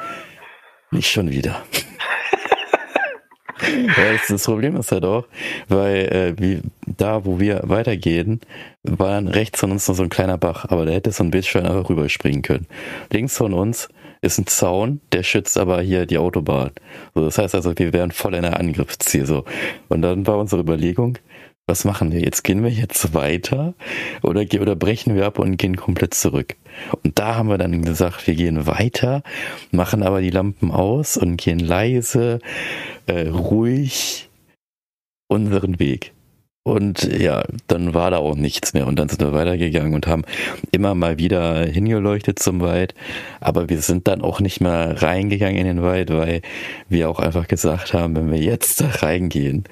nicht 0.91 1.09
schon 1.09 1.29
wieder. 1.29 1.63
das, 3.95 4.27
das 4.27 4.43
Problem 4.43 4.75
ist 4.75 4.91
halt 4.91 5.05
auch, 5.05 5.25
weil 5.67 5.95
äh, 5.95 6.33
wie, 6.37 6.61
da, 6.85 7.25
wo 7.25 7.39
wir 7.39 7.61
weitergehen, 7.63 8.41
war 8.83 9.11
dann 9.11 9.27
rechts 9.27 9.59
von 9.59 9.71
uns 9.71 9.87
noch 9.87 9.95
so 9.95 10.03
ein 10.03 10.09
kleiner 10.09 10.37
Bach, 10.37 10.65
aber 10.69 10.85
da 10.85 10.91
hätte 10.91 11.11
so 11.11 11.23
ein 11.23 11.33
Wildschwein 11.33 11.65
einfach 11.65 11.89
rüberspringen 11.89 12.41
können. 12.41 12.67
Links 13.11 13.37
von 13.37 13.53
uns 13.53 13.89
ist 14.21 14.37
ein 14.37 14.47
Zaun, 14.47 15.01
der 15.11 15.23
schützt 15.23 15.57
aber 15.57 15.81
hier 15.81 16.05
die 16.05 16.19
Autobahn. 16.19 16.71
So, 17.15 17.25
das 17.25 17.37
heißt 17.37 17.55
also, 17.55 17.77
wir 17.77 17.91
wären 17.91 18.11
voll 18.11 18.35
in 18.35 18.43
der 18.43 18.59
Angriffsziel. 18.59 19.25
So. 19.25 19.45
Und 19.89 20.03
dann 20.03 20.27
war 20.27 20.37
unsere 20.37 20.61
Überlegung, 20.61 21.17
was 21.71 21.85
machen 21.85 22.11
wir 22.11 22.19
jetzt? 22.19 22.43
Gehen 22.43 22.63
wir 22.63 22.69
jetzt 22.69 23.13
weiter 23.13 23.73
oder, 24.21 24.41
oder 24.59 24.75
brechen 24.75 25.15
wir 25.15 25.25
ab 25.25 25.39
und 25.39 25.55
gehen 25.55 25.77
komplett 25.77 26.13
zurück? 26.13 26.57
Und 27.01 27.17
da 27.17 27.35
haben 27.35 27.47
wir 27.47 27.57
dann 27.57 27.81
gesagt, 27.81 28.27
wir 28.27 28.35
gehen 28.35 28.67
weiter, 28.67 29.23
machen 29.71 30.03
aber 30.03 30.19
die 30.19 30.31
Lampen 30.31 30.69
aus 30.69 31.15
und 31.15 31.37
gehen 31.37 31.59
leise, 31.59 32.39
äh, 33.07 33.29
ruhig 33.29 34.29
unseren 35.29 35.79
Weg. 35.79 36.11
Und 36.63 37.01
ja, 37.19 37.43
dann 37.65 37.95
war 37.95 38.11
da 38.11 38.17
auch 38.17 38.35
nichts 38.35 38.75
mehr. 38.75 38.85
Und 38.85 38.99
dann 38.99 39.09
sind 39.09 39.19
wir 39.19 39.33
weitergegangen 39.33 39.95
und 39.95 40.05
haben 40.05 40.21
immer 40.71 40.93
mal 40.93 41.17
wieder 41.17 41.65
hingeleuchtet 41.65 42.37
zum 42.37 42.61
Wald. 42.61 42.93
Aber 43.39 43.67
wir 43.67 43.81
sind 43.81 44.07
dann 44.07 44.21
auch 44.21 44.39
nicht 44.41 44.61
mehr 44.61 45.01
reingegangen 45.01 45.57
in 45.57 45.65
den 45.65 45.81
Wald, 45.81 46.11
weil 46.11 46.43
wir 46.87 47.09
auch 47.09 47.17
einfach 47.17 47.47
gesagt 47.47 47.95
haben, 47.95 48.15
wenn 48.15 48.31
wir 48.31 48.37
jetzt 48.37 48.79
da 48.79 48.89
reingehen 48.89 49.63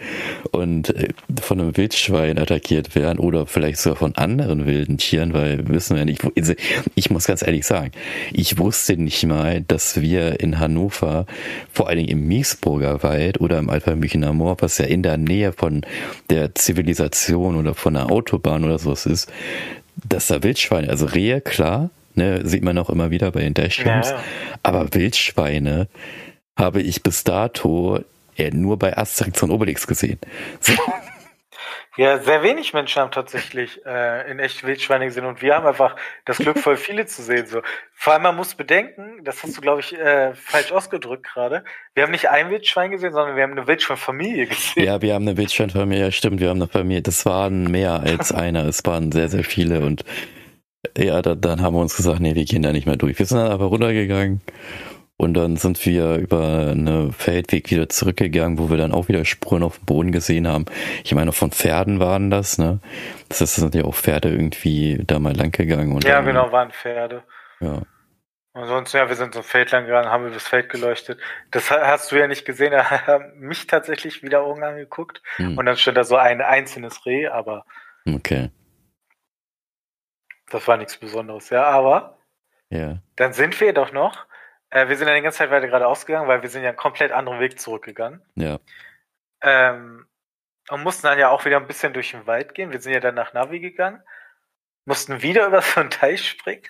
und 0.49 0.89
äh, 0.95 1.09
von 1.39 1.59
einem 1.61 1.77
Wildschwein 1.77 2.39
attackiert 2.39 2.95
werden 2.95 3.19
oder 3.19 3.45
vielleicht 3.45 3.77
sogar 3.77 3.97
von 3.97 4.15
anderen 4.15 4.65
wilden 4.65 4.97
Tieren, 4.97 5.33
weil 5.33 5.59
wir 5.59 5.69
wissen 5.69 5.95
ja 5.95 6.05
nicht, 6.05 6.25
also 6.35 6.53
ich 6.95 7.11
muss 7.11 7.27
ganz 7.27 7.45
ehrlich 7.45 7.67
sagen, 7.67 7.91
ich 8.33 8.57
wusste 8.57 8.97
nicht 8.97 9.27
mal, 9.27 9.61
dass 9.61 10.01
wir 10.01 10.39
in 10.39 10.59
Hannover, 10.59 11.27
vor 11.71 11.87
allen 11.87 11.99
Dingen 11.99 12.09
im 12.09 12.27
Miesburger 12.27 13.03
Wald 13.03 13.39
oder 13.39 13.59
im 13.59 13.69
Alpha-Münchener 13.69 14.33
Moor, 14.33 14.57
was 14.59 14.79
ja 14.79 14.85
in 14.85 15.03
der 15.03 15.17
Nähe 15.17 15.53
von 15.53 15.81
der 16.31 16.55
Zivilisation 16.55 16.78
oder 17.55 17.73
von 17.75 17.93
der 17.93 18.11
Autobahn 18.11 18.63
oder 18.63 18.79
sowas 18.79 19.05
ist, 19.05 19.31
dass 19.95 20.27
da 20.27 20.43
Wildschweine, 20.43 20.89
also 20.89 21.05
Rehe, 21.05 21.41
klar, 21.41 21.89
ne, 22.15 22.45
sieht 22.45 22.63
man 22.63 22.77
auch 22.77 22.89
immer 22.89 23.11
wieder 23.11 23.31
bei 23.31 23.41
den 23.41 23.53
Dashcams, 23.53 24.09
Ja, 24.09 24.19
aber 24.63 24.93
Wildschweine 24.93 25.87
habe 26.57 26.81
ich 26.81 27.03
bis 27.03 27.23
dato 27.23 27.99
nur 28.51 28.79
bei 28.79 28.97
Asterix 28.97 29.43
und 29.43 29.51
Obelix 29.51 29.85
gesehen. 29.85 30.19
So, 30.61 30.73
Ja, 31.99 32.17
sehr 32.17 32.43
wenig 32.43 32.73
Menschen 32.73 33.01
haben 33.01 33.11
tatsächlich 33.11 33.85
äh, 33.85 34.31
in 34.31 34.39
echt 34.39 34.65
Wildschweine 34.65 35.03
gesehen 35.03 35.25
und 35.25 35.41
wir 35.41 35.53
haben 35.53 35.65
einfach 35.67 35.97
das 36.23 36.37
Glück, 36.37 36.57
voll 36.57 36.77
viele 36.77 37.07
zu 37.07 37.21
sehen. 37.21 37.45
So. 37.45 37.61
Vor 37.93 38.13
allem, 38.13 38.21
man 38.21 38.37
muss 38.37 38.55
bedenken, 38.55 39.25
das 39.25 39.43
hast 39.43 39.57
du, 39.57 39.59
glaube 39.59 39.81
ich, 39.81 39.99
äh, 39.99 40.33
falsch 40.33 40.71
ausgedrückt 40.71 41.25
gerade. 41.25 41.65
Wir 41.95 42.03
haben 42.03 42.11
nicht 42.11 42.29
ein 42.29 42.51
Wildschwein 42.51 42.91
gesehen, 42.91 43.11
sondern 43.11 43.35
wir 43.35 43.43
haben 43.43 43.51
eine 43.51 43.67
Wildschweinfamilie 43.67 44.45
gesehen. 44.47 44.85
ja, 44.85 45.01
wir 45.01 45.13
haben 45.13 45.27
eine 45.27 45.35
Wildschweinfamilie, 45.35 46.13
stimmt, 46.13 46.39
wir 46.39 46.47
haben 46.47 46.61
eine 46.61 46.69
Familie, 46.69 47.01
das 47.01 47.25
waren 47.25 47.69
mehr 47.69 47.99
als 47.99 48.31
einer, 48.31 48.63
es 48.63 48.85
waren 48.85 49.11
sehr, 49.11 49.27
sehr 49.27 49.43
viele 49.43 49.81
und 49.81 50.05
ja, 50.97 51.21
da, 51.21 51.35
dann 51.35 51.61
haben 51.61 51.75
wir 51.75 51.81
uns 51.81 51.97
gesagt, 51.97 52.21
nee, 52.21 52.33
wir 52.33 52.45
gehen 52.45 52.61
da 52.61 52.71
nicht 52.71 52.85
mehr 52.87 52.95
durch. 52.95 53.19
Wir 53.19 53.25
sind 53.25 53.39
dann 53.39 53.51
aber 53.51 53.65
runtergegangen 53.65 54.39
und 55.19 55.33
dann 55.33 55.57
sind 55.57 55.85
wir 55.85 56.15
über 56.15 56.69
einen 56.71 57.11
Feldweg 57.11 57.69
wieder 57.69 57.89
zurückgegangen, 57.89 58.57
wo 58.57 58.69
wir 58.69 58.77
dann 58.77 58.93
auch 58.93 59.09
wieder 59.09 59.25
Spuren 59.25 59.63
auf 59.63 59.77
dem 59.77 59.85
Boden 59.85 60.11
gesehen 60.13 60.47
haben. 60.47 60.63
Ich 61.03 61.13
meine, 61.13 61.33
von 61.33 61.51
Pferden 61.51 61.99
waren 61.99 62.29
das, 62.31 62.57
ne? 62.57 62.79
Das 63.27 63.41
ist, 63.41 63.55
sind 63.55 63.75
ja 63.75 63.83
auch 63.83 63.95
Pferde 63.95 64.29
irgendwie 64.29 65.03
da 65.05 65.19
mal 65.19 65.35
lang 65.35 65.51
gegangen. 65.51 65.91
Und 65.91 66.05
Ja, 66.05 66.15
dann, 66.15 66.25
genau, 66.25 66.51
waren 66.53 66.71
Pferde. 66.71 67.23
Ja. 67.59 67.81
Ansonsten, 68.53 68.95
ja, 68.97 69.09
wir 69.09 69.15
sind 69.17 69.33
so 69.33 69.41
ein 69.41 69.43
Feld 69.45 69.71
lang 69.71 69.85
gegangen, 69.85 70.09
haben 70.09 70.23
über 70.25 70.33
das 70.33 70.47
Feld 70.47 70.69
geleuchtet. 70.69 71.19
Das 71.51 71.69
ha- 71.69 71.85
hast 71.85 72.11
du 72.11 72.15
ja 72.17 72.27
nicht 72.27 72.45
gesehen, 72.45 72.71
da 72.71 72.89
haben 73.07 73.37
mich 73.39 73.67
tatsächlich 73.67 74.23
wieder 74.23 74.41
Augen 74.41 74.63
angeguckt. 74.63 75.21
Hm, 75.35 75.57
Und 75.57 75.65
dann 75.65 75.75
stand 75.75 75.97
da 75.97 76.03
so 76.05 76.15
ein 76.15 76.41
einzelnes 76.41 77.05
Reh, 77.05 77.27
aber 77.27 77.65
okay. 78.07 78.51
das 80.49 80.65
war 80.67 80.77
nichts 80.77 80.97
Besonderes. 80.97 81.49
Ja, 81.49 81.65
aber 81.65 82.17
Ja. 82.69 82.99
dann 83.17 83.33
sind 83.33 83.59
wir 83.59 83.73
doch 83.73 83.91
noch. 83.91 84.25
Äh, 84.71 84.87
wir 84.87 84.97
sind 84.97 85.07
ja 85.07 85.15
die 85.15 85.21
ganze 85.21 85.39
Zeit 85.39 85.51
weiter 85.51 85.67
geradeaus 85.67 86.05
gegangen, 86.05 86.27
weil 86.27 86.41
wir 86.41 86.49
sind 86.49 86.63
ja 86.63 86.69
einen 86.69 86.77
komplett 86.77 87.11
anderen 87.11 87.39
Weg 87.39 87.59
zurückgegangen. 87.59 88.21
Ja. 88.35 88.59
Ähm, 89.41 90.05
und 90.69 90.83
mussten 90.83 91.07
dann 91.07 91.17
ja 91.17 91.29
auch 91.29 91.45
wieder 91.45 91.57
ein 91.57 91.67
bisschen 91.67 91.93
durch 91.93 92.11
den 92.11 92.27
Wald 92.27 92.53
gehen. 92.53 92.71
Wir 92.71 92.79
sind 92.79 92.93
ja 92.93 92.99
dann 92.99 93.15
nach 93.15 93.33
Navi 93.33 93.59
gegangen. 93.59 94.01
Mussten 94.85 95.21
wieder 95.21 95.47
über 95.47 95.61
so 95.61 95.79
einen 95.79 95.89
Teich 95.89 96.27
springen. 96.27 96.63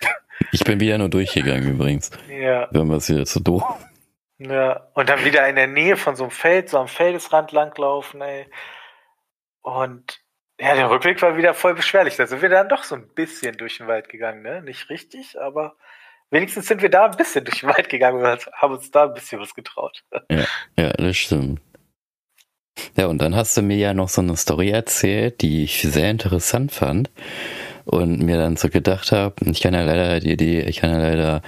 Ich 0.52 0.64
bin 0.64 0.80
wieder 0.80 0.98
nur 0.98 1.10
durchgegangen 1.10 1.68
übrigens. 1.68 2.10
ja. 2.28 2.68
Wenn 2.70 2.88
wir 2.88 2.96
es 2.96 3.08
wieder 3.08 3.26
zu 3.26 3.40
doof. 3.40 3.62
Ja, 4.38 4.88
und 4.94 5.10
dann 5.10 5.22
wieder 5.26 5.46
in 5.48 5.56
der 5.56 5.66
Nähe 5.66 5.98
von 5.98 6.16
so 6.16 6.24
einem 6.24 6.30
Feld, 6.30 6.70
so 6.70 6.78
am 6.78 6.88
Feldesrand 6.88 7.52
langlaufen, 7.52 8.22
ey. 8.22 8.46
Und 9.60 10.22
ja, 10.58 10.74
der 10.74 10.88
Rückweg 10.88 11.20
war 11.20 11.36
wieder 11.36 11.52
voll 11.52 11.74
beschwerlich. 11.74 12.16
Da 12.16 12.26
sind 12.26 12.40
wir 12.40 12.48
dann 12.48 12.70
doch 12.70 12.84
so 12.84 12.94
ein 12.94 13.08
bisschen 13.08 13.58
durch 13.58 13.76
den 13.78 13.86
Wald 13.86 14.08
gegangen, 14.08 14.40
ne? 14.40 14.62
Nicht 14.62 14.88
richtig, 14.88 15.38
aber 15.38 15.76
wenigstens 16.30 16.66
sind 16.66 16.82
wir 16.82 16.90
da 16.90 17.06
ein 17.06 17.16
bisschen 17.16 17.44
durch 17.44 17.60
den 17.60 17.68
Wald 17.68 17.88
gegangen 17.88 18.24
und 18.24 18.46
haben 18.52 18.74
uns 18.74 18.90
da 18.90 19.04
ein 19.04 19.14
bisschen 19.14 19.40
was 19.40 19.54
getraut. 19.54 20.02
Ja, 20.30 20.44
ja, 20.76 20.92
das 20.92 21.16
stimmt. 21.16 21.60
Ja, 22.96 23.06
und 23.06 23.20
dann 23.20 23.36
hast 23.36 23.56
du 23.56 23.62
mir 23.62 23.76
ja 23.76 23.94
noch 23.94 24.08
so 24.08 24.22
eine 24.22 24.36
Story 24.36 24.70
erzählt, 24.70 25.42
die 25.42 25.64
ich 25.64 25.82
sehr 25.82 26.10
interessant 26.10 26.72
fand 26.72 27.10
und 27.84 28.22
mir 28.22 28.38
dann 28.38 28.56
so 28.56 28.68
gedacht 28.68 29.12
habe, 29.12 29.34
ich 29.44 29.60
kann 29.60 29.74
ja 29.74 29.82
leider 29.82 30.20
die 30.20 30.32
Idee, 30.32 30.62
ich 30.62 30.78
kann 30.80 30.90
ja 30.90 30.98
leider 30.98 31.42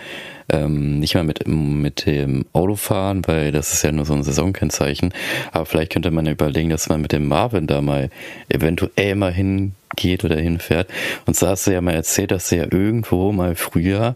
ähm, 0.49 0.99
nicht 0.99 1.14
mal 1.14 1.25
mit, 1.25 1.47
mit 1.47 2.07
dem 2.07 2.45
Auto 2.53 2.77
fahren, 2.77 3.23
weil 3.27 3.53
das 3.53 3.73
ist 3.73 3.83
ja 3.83 3.92
nur 3.92 4.05
so 4.05 4.14
ein 4.14 4.23
Saisonkennzeichen. 4.23 5.14
Aber 5.53 5.66
vielleicht 5.66 5.92
könnte 5.92 6.11
man 6.11 6.27
überlegen, 6.27 6.71
dass 6.71 6.88
man 6.88 7.01
mit 7.01 7.12
dem 7.12 7.27
Marvin 7.27 7.66
da 7.66 7.81
mal 7.81 8.11
eventuell 8.49 9.14
mal 9.14 9.33
hingeht 9.33 10.25
oder 10.25 10.37
hinfährt. 10.37 10.88
Und 11.27 11.37
so 11.37 11.49
hast 11.49 11.66
du 11.66 11.73
ja 11.73 11.81
mal 11.81 11.95
erzählt, 11.95 12.31
dass 12.31 12.49
du 12.49 12.57
ja 12.57 12.64
irgendwo 12.64 13.33
mal 13.33 13.55
früher, 13.55 14.14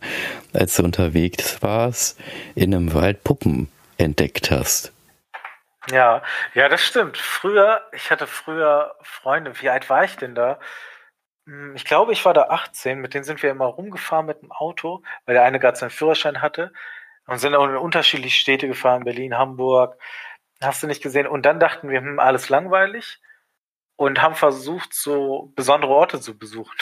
als 0.53 0.77
du 0.77 0.85
unterwegs 0.85 1.63
warst, 1.63 2.19
in 2.55 2.75
einem 2.75 2.93
Wald 2.93 3.25
Puppen 3.25 3.69
entdeckt 3.99 4.51
hast. 4.51 4.93
Ja, 5.91 6.23
ja, 6.55 6.69
das 6.69 6.85
stimmt. 6.85 7.17
Früher, 7.17 7.81
ich 7.93 8.11
hatte 8.11 8.27
früher 8.27 8.95
Freunde, 9.03 9.53
wie 9.61 9.69
alt 9.69 9.89
war 9.89 10.05
ich 10.05 10.17
denn 10.17 10.35
da? 10.35 10.59
Hm, 11.47 11.75
ich 11.77 11.85
glaube, 11.85 12.13
ich 12.13 12.25
war 12.25 12.35
da 12.35 12.45
18, 12.49 13.01
mit 13.01 13.15
denen 13.15 13.25
sind 13.25 13.43
wir 13.43 13.51
immer 13.51 13.67
rumgefahren 13.67 14.27
mit 14.27 14.43
dem 14.43 14.53
Auto, 14.53 15.03
weil 15.25 15.35
der 15.35 15.45
eine 15.45 15.59
gerade 15.61 15.79
seinen 15.79 15.91
Führerschein 15.91 16.43
hatte. 16.43 16.73
Und 17.27 17.39
sind 17.39 17.55
auch 17.55 17.65
in 17.67 17.77
unterschiedliche 17.77 18.39
Städte 18.39 18.69
gefahren, 18.69 19.05
Berlin, 19.05 19.37
Hamburg, 19.37 19.99
hast 20.63 20.83
du 20.83 20.87
nicht 20.87 21.03
gesehen. 21.03 21.27
Und 21.27 21.45
dann 21.45 21.61
dachten 21.61 21.89
wir, 21.91 22.01
hm, 22.01 22.19
alles 22.21 22.49
langweilig. 22.49 23.21
Und 23.97 24.23
haben 24.23 24.35
versucht, 24.35 24.95
so 24.95 25.53
besondere 25.57 25.93
Orte 25.93 26.21
zu 26.21 26.39
besuchen. 26.39 26.77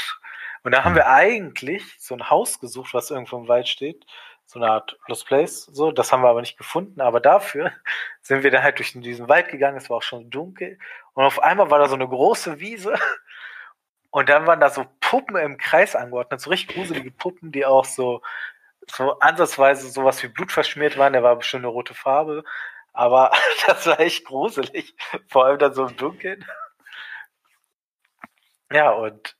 Und 0.64 0.72
da 0.72 0.84
haben 0.84 0.94
wir 0.96 1.08
eigentlich 1.08 1.84
so 1.98 2.14
ein 2.14 2.30
Haus 2.30 2.58
gesucht, 2.60 2.94
was 2.94 3.10
irgendwo 3.10 3.38
im 3.38 3.48
Wald 3.48 3.68
steht, 3.68 4.04
so 4.46 4.58
eine 4.58 4.70
Art 4.70 4.98
Lost 5.08 5.26
Place, 5.26 5.64
so, 5.66 5.92
das 5.92 6.12
haben 6.12 6.22
wir 6.22 6.28
aber 6.30 6.40
nicht 6.40 6.58
gefunden, 6.58 7.00
aber 7.00 7.20
dafür 7.20 7.72
sind 8.22 8.42
wir 8.42 8.50
dann 8.50 8.62
halt 8.62 8.78
durch 8.78 8.92
diesen 8.94 9.28
Wald 9.28 9.48
gegangen, 9.50 9.76
es 9.76 9.90
war 9.90 9.98
auch 9.98 10.02
schon 10.02 10.30
dunkel. 10.30 10.78
Und 11.12 11.24
auf 11.24 11.42
einmal 11.42 11.70
war 11.70 11.78
da 11.78 11.88
so 11.88 11.94
eine 11.94 12.08
große 12.08 12.60
Wiese 12.60 12.94
und 14.14 14.28
dann 14.28 14.46
waren 14.46 14.60
da 14.60 14.70
so 14.70 14.86
Puppen 15.00 15.34
im 15.36 15.58
Kreis 15.58 15.96
angeordnet, 15.96 16.40
so 16.40 16.50
richtig 16.50 16.76
gruselige 16.76 17.10
Puppen, 17.10 17.50
die 17.50 17.66
auch 17.66 17.84
so, 17.84 18.22
so 18.88 19.18
ansatzweise 19.18 19.88
sowas 19.90 20.22
wie 20.22 20.28
Blut 20.28 20.52
verschmiert 20.52 20.96
waren. 20.96 21.14
Der 21.14 21.24
war 21.24 21.34
bestimmt 21.34 21.64
eine 21.64 21.72
rote 21.72 21.94
Farbe. 21.94 22.44
Aber 22.92 23.32
das 23.66 23.86
war 23.88 23.98
echt 23.98 24.24
gruselig. 24.24 24.94
Vor 25.26 25.46
allem 25.46 25.58
dann 25.58 25.74
so 25.74 25.86
im 25.86 25.96
Dunkeln. 25.96 26.44
Ja, 28.70 28.90
und 28.90 29.36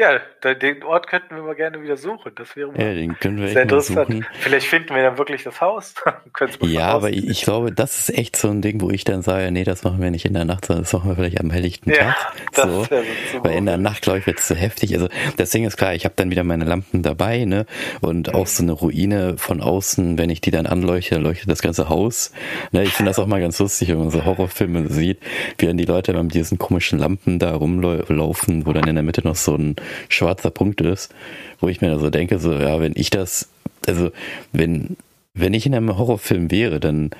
ja, 0.00 0.18
den 0.54 0.82
Ort 0.82 1.08
könnten 1.08 1.36
wir 1.36 1.42
mal 1.42 1.54
gerne 1.54 1.82
wieder 1.82 1.98
suchen. 1.98 2.32
Das 2.34 2.56
wäre 2.56 2.70
ja, 2.70 2.94
den 2.94 3.18
können 3.18 3.38
wir 3.38 3.48
sehr 3.48 3.62
interessant. 3.62 4.08
Suchen. 4.08 4.26
Vielleicht 4.40 4.66
finden 4.66 4.94
wir 4.94 5.02
dann 5.02 5.18
wirklich 5.18 5.42
das 5.42 5.60
Haus. 5.60 5.94
ja, 6.62 6.88
aber 6.88 7.10
ich, 7.10 7.28
ich, 7.28 7.42
glaube, 7.42 7.70
das 7.70 8.08
ist 8.08 8.18
echt 8.18 8.36
so 8.36 8.48
ein 8.48 8.62
Ding, 8.62 8.80
wo 8.80 8.88
ich 8.88 9.04
dann 9.04 9.20
sage, 9.20 9.50
nee, 9.50 9.62
das 9.62 9.84
machen 9.84 10.00
wir 10.00 10.10
nicht 10.10 10.24
in 10.24 10.32
der 10.32 10.46
Nacht, 10.46 10.64
sondern 10.64 10.84
das 10.84 10.92
machen 10.94 11.10
wir 11.10 11.16
vielleicht 11.16 11.38
am 11.38 11.50
helllichten 11.50 11.92
ja, 11.92 12.14
Tag. 12.14 12.34
So. 12.70 12.84
so 12.84 12.96
Weil 13.42 13.56
in 13.56 13.66
der 13.66 13.76
Nacht, 13.76 14.02
glaube 14.02 14.18
ich, 14.18 14.26
wird 14.26 14.38
es 14.38 14.46
zu 14.46 14.54
heftig. 14.54 14.94
Also 14.94 15.08
das 15.36 15.50
Ding 15.50 15.64
ist 15.64 15.76
klar, 15.76 15.94
ich 15.94 16.04
habe 16.04 16.14
dann 16.16 16.30
wieder 16.30 16.44
meine 16.44 16.64
Lampen 16.64 17.02
dabei, 17.02 17.44
ne? 17.44 17.66
Und 18.00 18.28
mhm. 18.28 18.34
auch 18.34 18.46
so 18.46 18.62
eine 18.62 18.72
Ruine 18.72 19.36
von 19.36 19.60
außen, 19.60 20.18
wenn 20.18 20.30
ich 20.30 20.40
die 20.40 20.50
dann 20.50 20.66
anleuchte, 20.66 21.18
leuchtet 21.18 21.50
das 21.50 21.60
ganze 21.60 21.88
Haus. 21.88 22.32
Ne? 22.72 22.84
Ich 22.84 22.92
finde 22.92 23.10
das 23.10 23.18
auch 23.18 23.26
mal 23.26 23.40
ganz 23.40 23.58
lustig, 23.58 23.88
wenn 23.88 23.98
man 23.98 24.10
so 24.10 24.24
Horrorfilme 24.24 24.88
sieht, 24.88 25.18
wie 25.58 25.66
dann 25.66 25.76
die 25.76 25.84
Leute 25.84 26.12
mit 26.14 26.34
diesen 26.34 26.58
komischen 26.58 26.98
Lampen 26.98 27.38
da 27.38 27.54
rumlaufen, 27.54 28.66
wo 28.66 28.72
dann 28.72 28.88
in 28.88 28.94
der 28.94 29.04
Mitte 29.04 29.22
noch 29.22 29.36
so 29.36 29.54
ein 29.54 29.76
schwarzer 30.08 30.50
Punkt 30.50 30.80
ist, 30.80 31.14
wo 31.60 31.68
ich 31.68 31.80
mir 31.80 31.98
so 31.98 32.10
denke, 32.10 32.38
so, 32.38 32.52
ja, 32.52 32.80
wenn 32.80 32.92
ich 32.96 33.10
das, 33.10 33.48
also, 33.86 34.10
wenn, 34.52 34.96
wenn 35.34 35.54
ich 35.54 35.66
in 35.66 35.74
einem 35.74 35.96
Horrorfilm 35.96 36.50
wäre, 36.50 36.80
dann 36.80 37.10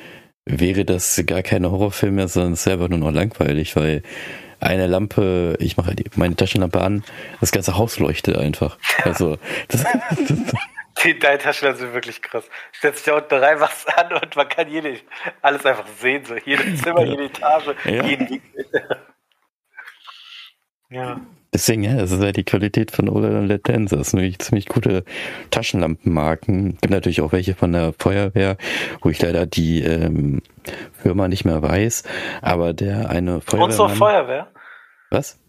wäre 0.47 0.85
das 0.85 1.23
gar 1.27 1.43
keine 1.43 1.71
Horrorfilm 1.71 2.15
mehr, 2.15 2.29
sondern 2.29 2.55
es 2.55 2.67
wäre 2.67 2.77
einfach 2.77 2.89
nur 2.89 2.99
noch 2.99 3.13
langweilig, 3.13 3.77
weil 3.77 4.03
eine 4.59 4.87
Lampe, 4.87 5.57
ich 5.59 5.77
mache 5.77 5.95
meine 6.17 6.37
Taschenlampe 6.37 6.81
an, 6.81 7.03
das 7.41 7.51
ganze 7.51 7.77
Haus 7.77 7.99
leuchtet 7.99 8.37
einfach. 8.37 8.79
Also, 9.05 9.39
das, 9.69 9.85
Die, 11.05 11.19
deine 11.19 11.39
Taschenlampe 11.39 11.81
sind 11.81 11.95
wirklich 11.95 12.21
krass. 12.21 12.45
Stellt 12.73 12.97
sich 12.97 13.07
da 13.07 13.17
unten 13.17 13.35
rein 13.35 13.59
was 13.61 13.87
an 13.87 14.13
und 14.13 14.37
man 14.37 14.49
kann 14.49 14.69
jede, 14.69 14.99
alles 15.41 15.65
einfach 15.65 15.87
sehen, 15.99 16.25
so 16.25 16.37
jedes 16.45 16.83
Zimmer, 16.83 17.05
jede 17.05 17.25
Etage, 17.25 17.75
ja. 17.85 18.05
jeden 18.05 18.29
Winkel. 18.29 18.67
Ja. 20.93 21.21
Deswegen, 21.53 21.83
ja, 21.83 21.97
das 21.97 22.13
ist 22.13 22.21
halt 22.21 22.37
die 22.37 22.45
Qualität 22.45 22.93
von 22.93 23.09
Ola 23.09 23.41
und 23.41 23.69
Dance. 23.69 23.97
Das 23.97 24.11
sind 24.11 24.43
ziemlich 24.43 24.67
gute 24.67 25.05
Taschenlampenmarken. 25.51 26.79
Gibt 26.81 26.91
natürlich 26.91 27.23
auch 27.23 27.33
welche 27.33 27.55
von 27.55 27.73
der 27.73 27.93
Feuerwehr, 27.99 28.57
wo 29.03 29.11
ich 29.11 29.21
leider 29.21 29.47
die 29.47 29.83
ähm, 29.83 30.43
Firma 30.93 31.27
nicht 31.27 31.45
mehr 31.45 31.61
weiß. 31.61 32.05
Aber 32.41 32.73
der 32.73 33.11
eine 33.11 33.41
Feuerwehr. 33.41 33.65
Unsere 33.65 33.89
Feuerwehr? 33.89 34.49
Was? 35.11 35.41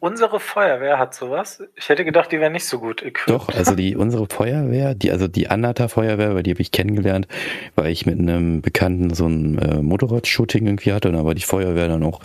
Unsere 0.00 0.38
Feuerwehr 0.38 0.96
hat 0.96 1.12
sowas. 1.12 1.60
Ich 1.74 1.88
hätte 1.88 2.04
gedacht, 2.04 2.30
die 2.30 2.38
wäre 2.38 2.52
nicht 2.52 2.66
so 2.66 2.78
gut 2.78 3.02
equipped. 3.02 3.28
Doch, 3.28 3.48
also 3.48 3.74
die 3.74 3.96
unsere 3.96 4.26
Feuerwehr, 4.26 4.94
die 4.94 5.10
also 5.10 5.26
die 5.26 5.48
Anata 5.48 5.88
Feuerwehr, 5.88 6.36
weil 6.36 6.44
die 6.44 6.52
habe 6.52 6.62
ich 6.62 6.70
kennengelernt, 6.70 7.26
weil 7.74 7.90
ich 7.90 8.06
mit 8.06 8.16
einem 8.20 8.62
Bekannten 8.62 9.12
so 9.12 9.26
ein 9.26 9.58
äh, 9.58 9.82
Motorrad-Shooting 9.82 10.66
irgendwie 10.66 10.92
hatte 10.92 11.08
und 11.08 11.14
da 11.14 11.24
war 11.24 11.34
die 11.34 11.42
Feuerwehr 11.42 11.88
dann 11.88 12.04
auch 12.04 12.20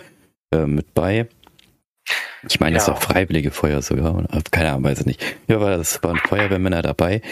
äh, 0.52 0.66
mit 0.66 0.94
bei. 0.94 1.26
Ich 2.48 2.60
meine, 2.60 2.72
ja. 2.72 2.78
das 2.78 2.88
ist 2.88 2.94
auch 2.94 3.02
freiwillige 3.02 3.50
Feuer 3.50 3.82
sogar. 3.82 4.24
Keine 4.50 4.70
Ahnung, 4.70 4.84
weiß 4.84 5.00
ich 5.00 5.06
nicht. 5.06 5.22
Ja, 5.48 5.56
aber 5.56 5.76
das 5.76 6.02
waren 6.02 6.18
Feuerwehrmänner 6.18 6.82
dabei. 6.82 7.22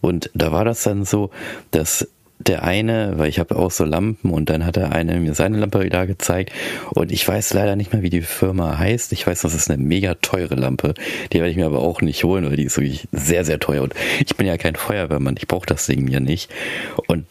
Und 0.00 0.30
da 0.34 0.52
war 0.52 0.64
das 0.64 0.82
dann 0.82 1.04
so, 1.04 1.30
dass 1.70 2.08
der 2.40 2.64
eine, 2.64 3.18
weil 3.18 3.28
ich 3.28 3.38
habe 3.38 3.54
auch 3.56 3.70
so 3.70 3.84
Lampen 3.84 4.30
und 4.30 4.48
dann 4.48 4.64
hat 4.64 4.76
der 4.76 4.92
eine 4.92 5.20
mir 5.20 5.34
seine 5.34 5.58
Lampe 5.58 5.86
da 5.90 6.06
gezeigt 6.06 6.52
und 6.90 7.12
ich 7.12 7.26
weiß 7.26 7.52
leider 7.52 7.76
nicht 7.76 7.92
mehr, 7.92 8.02
wie 8.02 8.08
die 8.08 8.22
Firma 8.22 8.78
heißt. 8.78 9.12
Ich 9.12 9.26
weiß, 9.26 9.42
das 9.42 9.52
ist 9.52 9.70
eine 9.70 9.82
mega 9.82 10.14
teure 10.14 10.54
Lampe. 10.54 10.94
Die 11.32 11.38
werde 11.38 11.50
ich 11.50 11.56
mir 11.56 11.66
aber 11.66 11.80
auch 11.80 12.00
nicht 12.00 12.24
holen, 12.24 12.46
weil 12.46 12.56
die 12.56 12.64
ist 12.64 12.78
wirklich 12.78 13.06
sehr, 13.12 13.44
sehr 13.44 13.60
teuer 13.60 13.82
und 13.82 13.94
ich 14.24 14.36
bin 14.36 14.46
ja 14.46 14.56
kein 14.56 14.74
Feuerwehrmann. 14.74 15.36
Ich 15.36 15.48
brauche 15.48 15.66
das 15.66 15.84
Ding 15.84 16.08
ja 16.08 16.20
nicht. 16.20 16.50
Und 17.06 17.26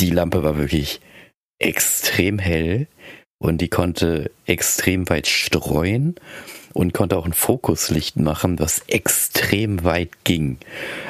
die 0.00 0.10
Lampe 0.10 0.42
war 0.42 0.56
wirklich 0.56 1.02
extrem 1.58 2.38
hell 2.38 2.86
und 3.38 3.60
die 3.60 3.68
konnte 3.68 4.30
extrem 4.46 5.08
weit 5.10 5.26
streuen 5.26 6.14
und 6.74 6.92
konnte 6.92 7.16
auch 7.16 7.24
ein 7.24 7.32
Fokuslicht 7.32 8.18
machen, 8.18 8.58
was 8.58 8.80
extrem 8.88 9.84
weit 9.84 10.10
ging. 10.24 10.58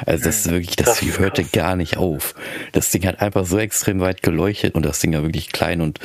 Also 0.05 0.25
das 0.25 0.45
ist 0.45 0.51
wirklich, 0.51 0.75
das, 0.75 0.99
das 0.99 1.17
hörte 1.17 1.43
gar 1.43 1.75
nicht 1.75 1.97
auf. 1.97 2.35
Das 2.71 2.91
Ding 2.91 3.05
hat 3.05 3.19
einfach 3.19 3.45
so 3.45 3.57
extrem 3.57 3.99
weit 3.99 4.21
geleuchtet 4.21 4.75
und 4.75 4.85
das 4.85 4.99
Ding 4.99 5.13
war 5.13 5.23
wirklich 5.23 5.51
klein 5.51 5.81
und 5.81 5.99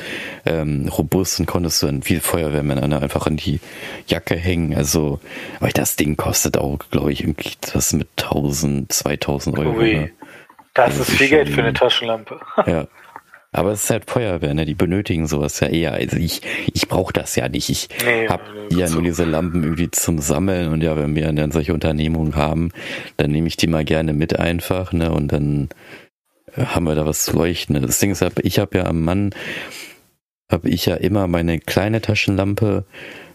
ähm, 0.45 0.89
robust 0.89 1.39
und 1.39 1.45
konntest 1.45 1.81
du 1.81 1.85
dann 1.85 2.01
viel 2.01 2.19
Feuerwehrmänner 2.19 3.01
einfach 3.01 3.27
in 3.27 3.37
die 3.37 3.59
Jacke 4.07 4.35
hängen. 4.35 4.75
Also, 4.75 5.19
aber 5.59 5.69
das 5.69 5.95
Ding 5.95 6.17
kostet 6.17 6.57
auch, 6.57 6.79
glaube 6.89 7.13
ich, 7.13 7.21
irgendwie 7.21 7.51
das 7.73 7.93
mit 7.93 8.07
1000, 8.17 8.91
2000 8.91 9.59
Euro. 9.59 9.77
Ui. 9.77 9.93
Ne? 9.93 10.11
Das 10.73 10.91
also 10.91 11.03
ist 11.03 11.11
viel 11.11 11.29
Geld 11.29 11.49
für 11.49 11.61
eine 11.61 11.73
Taschenlampe. 11.75 12.39
Ja. 12.65 12.87
Aber 13.53 13.71
es 13.71 13.83
ist 13.83 13.89
halt 13.89 14.09
Feuerwehr, 14.09 14.53
ne? 14.53 14.65
Die 14.65 14.75
benötigen 14.75 15.27
sowas 15.27 15.59
ja 15.59 15.67
eher. 15.67 15.93
Also 15.93 16.15
ich, 16.15 16.41
ich 16.73 16.87
brauche 16.87 17.11
das 17.11 17.35
ja 17.35 17.49
nicht. 17.49 17.69
Ich 17.69 17.89
nee, 18.05 18.27
habe 18.29 18.43
ja 18.69 18.89
nur 18.89 19.01
diese 19.01 19.25
Lampen 19.25 19.63
irgendwie 19.63 19.91
zum 19.91 20.19
Sammeln 20.19 20.69
und 20.69 20.81
ja, 20.81 20.95
wenn 20.95 21.15
wir 21.15 21.31
dann 21.33 21.51
solche 21.51 21.73
Unternehmungen 21.73 22.35
haben, 22.35 22.71
dann 23.17 23.31
nehme 23.31 23.47
ich 23.47 23.57
die 23.57 23.67
mal 23.67 23.83
gerne 23.83 24.13
mit 24.13 24.39
einfach, 24.39 24.93
ne? 24.93 25.11
Und 25.11 25.33
dann 25.33 25.67
äh, 26.55 26.63
haben 26.63 26.85
wir 26.85 26.95
da 26.95 27.05
was 27.05 27.25
zu 27.25 27.33
leuchten. 27.33 27.81
Das 27.81 27.99
Ding 27.99 28.11
ist, 28.11 28.23
ich 28.41 28.59
habe 28.59 28.77
ja 28.77 28.85
am 28.85 29.01
Mann, 29.01 29.31
habe 30.49 30.69
ich 30.69 30.85
ja 30.85 30.95
immer 30.95 31.27
meine 31.27 31.59
kleine 31.59 32.01
Taschenlampe 32.01 32.85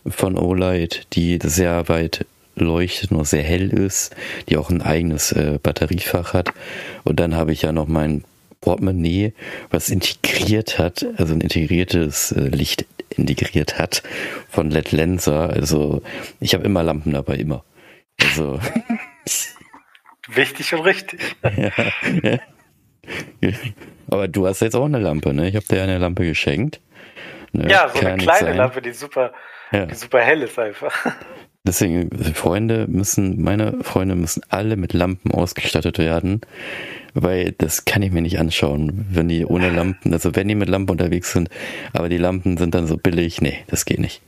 von 0.07 0.39
Olight, 0.39 1.09
die 1.13 1.39
sehr 1.43 1.91
weit 1.91 2.25
leuchtet, 2.55 3.11
nur 3.11 3.27
sehr 3.27 3.43
hell 3.43 3.69
ist, 3.69 4.17
die 4.49 4.57
auch 4.57 4.71
ein 4.71 4.81
eigenes 4.81 5.33
äh, 5.33 5.59
Batteriefach 5.63 6.33
hat. 6.33 6.53
Und 7.05 7.21
dann 7.21 7.35
habe 7.35 7.53
ich 7.53 7.61
ja 7.61 7.73
noch 7.73 7.87
mein 7.87 8.25
Portemonnaie, 8.61 9.33
was 9.71 9.91
integriert 9.91 10.79
hat, 10.79 11.07
also 11.17 11.35
ein 11.35 11.41
integriertes 11.41 12.33
äh, 12.33 12.49
Licht 12.49 12.87
integriert 13.11 13.79
hat 13.79 14.03
von 14.49 14.71
LED 14.71 14.93
Lenser. 14.93 15.51
Also 15.51 16.03
ich 16.41 16.55
habe 16.55 16.65
immer 16.65 16.83
Lampen 16.83 17.13
dabei, 17.13 17.37
immer. 17.37 17.65
Also 18.21 18.61
wichtig 20.29 20.75
und 20.75 20.81
richtig. 20.81 21.21
ja, 21.57 21.71
ja. 22.23 22.39
Aber 24.09 24.29
du 24.29 24.47
hast 24.47 24.61
jetzt 24.61 24.75
auch 24.75 24.85
eine 24.85 24.99
Lampe, 24.99 25.33
ne? 25.33 25.49
Ich 25.49 25.57
habe 25.57 25.67
dir 25.67 25.83
eine 25.83 25.99
Lampe 25.99 26.25
geschenkt. 26.25 26.81
Ne? 27.53 27.71
Ja, 27.71 27.89
so 27.89 27.99
Kann 27.99 28.13
eine 28.13 28.23
kleine 28.23 28.53
Lampe, 28.55 28.83
die 28.83 28.93
super, 28.93 29.33
ja. 29.73 29.87
die 29.87 29.95
super 29.95 30.21
hell 30.21 30.43
ist 30.43 30.59
einfach. 30.59 30.93
Deswegen, 31.67 32.11
Freunde 32.35 32.87
müssen, 32.89 33.43
meine 33.43 33.83
Freunde 33.83 34.15
müssen 34.15 34.43
alle 34.49 34.77
mit 34.77 34.93
Lampen 34.93 35.33
ausgestattet 35.33 35.99
werden, 35.99 36.41
weil 37.15 37.53
das 37.59 37.85
kann 37.85 38.03
ich 38.03 38.13
mir 38.13 38.23
nicht 38.23 38.39
anschauen, 38.39 39.07
wenn 39.11 39.29
die 39.29 39.45
ohne 39.45 39.71
Lampen, 39.71 40.13
also 40.13 40.37
wenn 40.37 40.47
die 40.47 40.55
mit 40.55 40.69
Lampen 40.69 40.93
unterwegs 40.93 41.33
sind, 41.33 41.49
aber 41.93 42.09
die 42.09 42.19
Lampen 42.19 42.57
sind 42.57 42.75
dann 42.75 42.87
so 42.87 42.97
billig, 42.97 43.41
nee, 43.41 43.65
das 43.67 43.85
geht 43.85 43.99
nicht. 43.99 44.23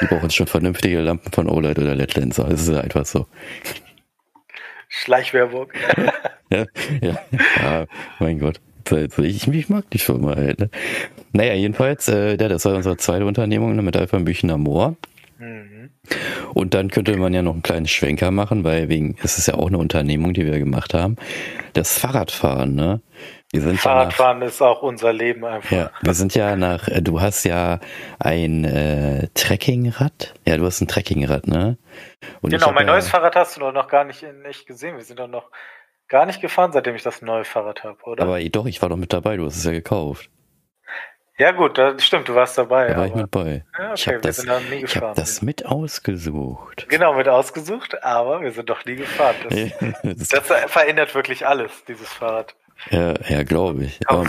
Die 0.00 0.06
brauchen 0.06 0.30
schon 0.30 0.48
vernünftige 0.48 1.00
Lampen 1.00 1.30
von 1.30 1.48
OLED 1.48 1.78
oder 1.78 1.94
LED 1.94 2.16
Lenser, 2.16 2.48
das 2.48 2.62
ist 2.62 2.74
einfach 2.74 3.06
so. 3.06 3.26
Schleichwerbung. 4.88 5.68
ja, 6.50 6.66
ja, 7.00 7.18
ja, 7.62 7.86
mein 8.18 8.40
Gott. 8.40 8.60
Ich, 9.18 9.46
ich 9.46 9.68
mag 9.68 9.88
die 9.90 9.98
Firma 9.98 10.34
halt. 10.34 10.58
Ne? 10.58 10.70
Naja, 11.32 11.54
jedenfalls, 11.54 12.08
äh, 12.08 12.36
das 12.36 12.64
war 12.64 12.74
unsere 12.74 12.96
zweite 12.96 13.24
Unternehmung 13.24 13.76
ne, 13.76 13.82
mit 13.82 13.96
Alpha 13.96 14.18
Büchener 14.18 14.58
Moor. 14.58 14.96
Mhm. 15.42 15.90
Und 16.54 16.74
dann 16.74 16.88
könnte 16.88 17.16
man 17.16 17.34
ja 17.34 17.42
noch 17.42 17.54
einen 17.54 17.62
kleinen 17.62 17.88
Schwenker 17.88 18.30
machen, 18.30 18.62
weil 18.62 18.88
wegen, 18.88 19.16
es 19.24 19.38
ist 19.38 19.48
ja 19.48 19.54
auch 19.54 19.66
eine 19.66 19.78
Unternehmung, 19.78 20.34
die 20.34 20.46
wir 20.46 20.60
gemacht 20.60 20.94
haben. 20.94 21.16
Das 21.72 21.98
Fahrradfahren, 21.98 22.76
ne? 22.76 23.00
Wir 23.50 23.60
sind 23.60 23.80
Fahrradfahren 23.80 24.38
ja 24.38 24.44
nach, 24.44 24.52
ist 24.52 24.62
auch 24.62 24.82
unser 24.82 25.12
Leben 25.12 25.44
einfach. 25.44 25.70
Ja, 25.72 25.90
wir 26.00 26.14
sind 26.14 26.36
ja 26.36 26.54
nach, 26.54 26.86
äh, 26.86 27.02
du 27.02 27.20
hast 27.20 27.44
ja 27.44 27.80
ein 28.20 28.64
äh, 28.64 29.28
Trekkingrad. 29.34 30.34
Ja, 30.46 30.56
du 30.56 30.64
hast 30.64 30.80
ein 30.80 30.86
Trekkingrad, 30.86 31.48
ne? 31.48 31.76
Und 32.40 32.50
genau, 32.50 32.70
mein 32.70 32.86
ja, 32.86 32.92
neues 32.92 33.08
Fahrrad 33.08 33.34
hast 33.34 33.56
du 33.56 33.60
noch 33.72 33.88
gar 33.88 34.04
nicht, 34.04 34.24
nicht 34.44 34.66
gesehen. 34.66 34.96
Wir 34.96 35.04
sind 35.04 35.18
doch 35.18 35.28
noch 35.28 35.50
gar 36.06 36.24
nicht 36.24 36.40
gefahren, 36.40 36.70
seitdem 36.72 36.94
ich 36.94 37.02
das 37.02 37.20
neue 37.20 37.44
Fahrrad 37.44 37.82
habe, 37.82 37.98
oder? 38.04 38.22
Aber 38.22 38.40
doch, 38.44 38.66
ich 38.66 38.80
war 38.80 38.88
doch 38.88 38.96
mit 38.96 39.12
dabei, 39.12 39.36
du 39.36 39.46
hast 39.46 39.56
es 39.56 39.64
ja 39.64 39.72
gekauft. 39.72 40.30
Ja 41.38 41.52
gut, 41.52 41.78
das 41.78 42.04
stimmt, 42.04 42.28
du 42.28 42.34
warst 42.34 42.58
dabei. 42.58 42.88
Da 42.88 42.96
war 42.98 43.06
ich 43.06 43.14
mit 43.14 43.30
bei. 43.30 43.64
Ja, 43.78 43.92
okay, 43.92 43.94
ich 43.94 44.08
habe 44.08 44.20
das, 44.20 44.44
ich 44.44 44.96
hab 44.96 45.14
das 45.14 45.42
mit 45.42 45.64
ausgesucht. 45.64 46.86
Genau, 46.88 47.14
mit 47.14 47.26
ausgesucht, 47.26 48.02
aber 48.04 48.42
wir 48.42 48.52
sind 48.52 48.68
doch 48.68 48.84
nie 48.84 48.96
gefahren. 48.96 49.36
Das, 50.02 50.28
das 50.28 50.46
verändert 50.70 51.14
wirklich 51.14 51.46
alles, 51.46 51.84
dieses 51.86 52.08
Fahrrad. 52.08 52.54
Ja, 52.90 53.14
ja 53.28 53.42
glaube 53.42 53.84
ich. 53.84 54.00
Um, 54.10 54.26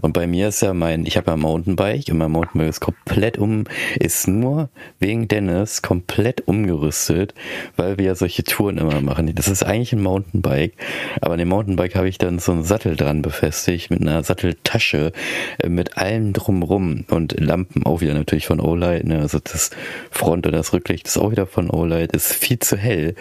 und 0.00 0.12
bei 0.12 0.26
mir 0.26 0.48
ist 0.48 0.62
ja 0.62 0.74
mein, 0.74 1.06
ich 1.06 1.16
habe 1.16 1.28
ja 1.28 1.34
ein 1.34 1.40
Mountainbike 1.40 2.08
und 2.10 2.18
mein 2.18 2.30
Mountainbike 2.30 2.68
ist 2.68 2.80
komplett 2.80 3.38
um, 3.38 3.64
ist 3.98 4.26
nur 4.26 4.68
wegen 4.98 5.28
Dennis 5.28 5.82
komplett 5.82 6.46
umgerüstet, 6.46 7.34
weil 7.76 7.98
wir 7.98 8.06
ja 8.06 8.14
solche 8.14 8.44
Touren 8.44 8.78
immer 8.78 9.00
machen. 9.00 9.32
Das 9.34 9.48
ist 9.48 9.62
eigentlich 9.62 9.92
ein 9.92 10.02
Mountainbike, 10.02 10.74
aber 11.20 11.34
an 11.34 11.38
dem 11.38 11.48
Mountainbike 11.48 11.94
habe 11.94 12.08
ich 12.08 12.18
dann 12.18 12.38
so 12.38 12.52
einen 12.52 12.64
Sattel 12.64 12.96
dran 12.96 13.22
befestigt 13.22 13.90
mit 13.90 14.00
einer 14.00 14.22
Satteltasche, 14.22 15.12
äh, 15.58 15.68
mit 15.68 15.96
allem 15.96 16.32
drumrum 16.32 17.04
und 17.08 17.38
Lampen 17.38 17.86
auch 17.86 18.00
wieder 18.00 18.14
natürlich 18.14 18.46
von 18.46 18.60
Olight, 18.60 19.04
ne? 19.04 19.20
also 19.20 19.38
das 19.38 19.70
Front 20.10 20.46
und 20.46 20.52
das 20.52 20.72
Rücklicht 20.72 21.06
ist 21.06 21.18
auch 21.18 21.30
wieder 21.30 21.46
von 21.46 21.70
Olight, 21.70 22.12
ist 22.12 22.32
viel 22.32 22.58
zu 22.58 22.76
hell, 22.76 23.14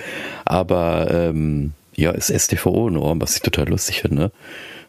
aber 0.46 1.12
ähm, 1.12 1.74
ja, 1.96 2.12
ist 2.12 2.30
STVO-Norm, 2.30 3.22
was 3.22 3.36
ich 3.36 3.42
total 3.42 3.70
lustig 3.70 4.02
finde. 4.02 4.32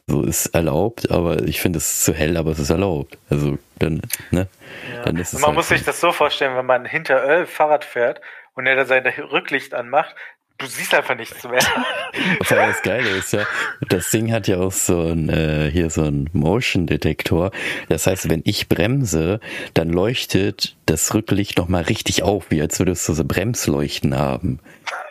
So 0.09 0.23
ist 0.23 0.47
erlaubt, 0.47 1.11
aber 1.11 1.43
ich 1.43 1.61
finde 1.61 1.79
es 1.79 2.05
zu 2.05 2.15
hell, 2.15 2.37
aber 2.37 2.53
es 2.53 2.61
ist 2.61 2.71
erlaubt. 2.71 3.19
Also 3.29 3.59
dann, 3.79 4.03
ne? 4.31 4.47
Ja. 4.95 5.03
Dann 5.03 5.17
ist 5.17 5.33
es 5.33 5.41
man 5.41 5.49
halt 5.49 5.57
muss 5.57 5.69
sich 5.69 5.83
das 5.83 6.01
so 6.01 6.13
vorstellen, 6.13 6.57
wenn 6.57 6.67
man 6.67 6.85
hinter 6.85 7.27
Öl 7.27 7.47
Fahrrad 7.47 7.85
fährt 7.85 8.21
und 8.55 8.67
er 8.67 8.77
da 8.77 8.85
sein 8.85 9.05
Rücklicht 9.07 9.75
anmacht, 9.75 10.15
du 10.59 10.67
siehst 10.67 10.95
einfach 10.95 11.17
nichts 11.17 11.43
mehr. 11.45 11.61
Aber 12.51 12.67
das 12.67 12.83
Geile 12.83 13.09
ist 13.11 13.33
ja, 13.33 13.45
das 13.89 14.11
Ding 14.11 14.33
hat 14.33 14.49
ja 14.49 14.59
auch 14.59 14.73
so 14.73 15.09
ein, 15.09 15.29
äh, 15.29 15.71
hier 15.71 15.91
so 15.91 16.03
ein 16.03 16.31
Motion-Detektor. 16.33 17.51
Das 17.89 18.07
heißt, 18.07 18.31
wenn 18.31 18.43
ich 18.45 18.69
bremse, 18.69 19.41
dann 19.75 19.91
leuchtet 19.91 20.77
das 20.87 21.13
Rücklicht 21.15 21.59
nochmal 21.59 21.83
richtig 21.83 22.23
auf, 22.23 22.51
wie 22.51 22.61
als 22.61 22.79
würdest 22.79 23.09
du 23.09 23.13
so 23.13 23.25
Bremsleuchten 23.25 24.17
haben. 24.17 24.61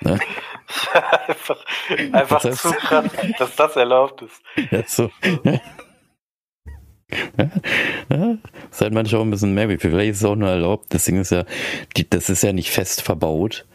Ne? 0.01 0.19
einfach 1.28 1.65
einfach 2.12 2.41
das 2.41 2.62
zu 2.62 2.71
krass, 2.71 3.06
dass 3.38 3.56
das 3.56 3.75
erlaubt 3.75 4.21
ist. 4.21 4.41
Ja, 4.71 4.84
so. 4.88 5.12
Ja, 7.38 7.51
ja, 8.10 8.38
ist 8.71 8.82
halt 8.82 8.93
manchmal 8.93 9.21
auch 9.21 9.25
ein 9.25 9.32
bisschen 9.32 9.54
merkwürdig. 9.54 9.82
Vielleicht 9.82 10.12
ist 10.12 10.17
es 10.17 10.25
auch 10.25 10.36
nur 10.36 10.49
erlaubt. 10.49 10.88
Das 10.89 11.06
Ding 11.06 11.21
ist 11.21 11.32
ja, 11.32 11.45
die, 11.95 12.10
das 12.10 12.30
ist 12.30 12.41
ja 12.41 12.51
nicht 12.51 12.71
fest 12.71 13.04
verbaut. 13.04 13.65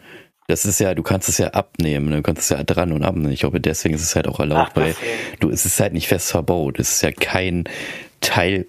Das 0.48 0.64
ist 0.64 0.80
ja, 0.80 0.94
du 0.94 1.04
kannst 1.04 1.28
es 1.28 1.38
ja 1.38 1.48
abnehmen, 1.48 2.10
du 2.10 2.22
kannst 2.22 2.42
es 2.42 2.48
ja 2.48 2.62
dran 2.64 2.90
und 2.90 3.04
abnehmen. 3.04 3.30
Ich 3.30 3.40
glaube, 3.40 3.60
deswegen 3.60 3.94
ist 3.94 4.02
es 4.02 4.16
halt 4.16 4.26
auch 4.26 4.40
erlaubt, 4.40 4.72
Ach, 4.72 4.76
weil 4.76 4.96
du, 5.38 5.48
es 5.48 5.64
ist 5.64 5.78
halt 5.78 5.92
nicht 5.92 6.08
fest 6.08 6.32
verbaut. 6.32 6.80
Es 6.80 6.90
ist 6.90 7.02
ja 7.02 7.12
kein 7.12 7.68
Teil 8.20 8.66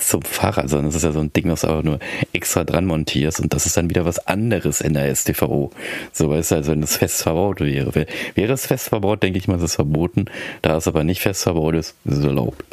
zum 0.00 0.22
Fahrrad, 0.22 0.68
sondern 0.68 0.88
es 0.88 0.94
ist 0.94 1.04
ja 1.04 1.12
so 1.12 1.20
ein 1.20 1.32
Ding, 1.32 1.50
was 1.50 1.62
du 1.62 1.68
aber 1.68 1.82
nur 1.82 1.98
extra 2.32 2.64
dran 2.64 2.86
montierst 2.86 3.40
und 3.40 3.52
das 3.52 3.66
ist 3.66 3.76
dann 3.76 3.90
wieder 3.90 4.04
was 4.04 4.26
anderes 4.26 4.80
in 4.80 4.94
der 4.94 5.14
STVO. 5.14 5.70
So 6.12 6.30
weißt 6.30 6.52
du, 6.52 6.54
also 6.56 6.72
wenn 6.72 6.82
es 6.82 6.96
fest 6.96 7.22
verbaut 7.22 7.60
wäre. 7.60 8.06
Wäre 8.34 8.52
es 8.52 8.66
fest 8.66 8.88
verbaut, 8.88 9.22
denke 9.22 9.38
ich 9.38 9.48
mal, 9.48 9.56
ist 9.56 9.62
es 9.62 9.74
verboten. 9.74 10.26
Da 10.62 10.76
es 10.76 10.88
aber 10.88 11.04
nicht 11.04 11.20
fest 11.20 11.42
verbaut 11.42 11.74
ist, 11.74 11.96
ist 12.04 12.18
es 12.18 12.24
erlaubt. 12.24 12.64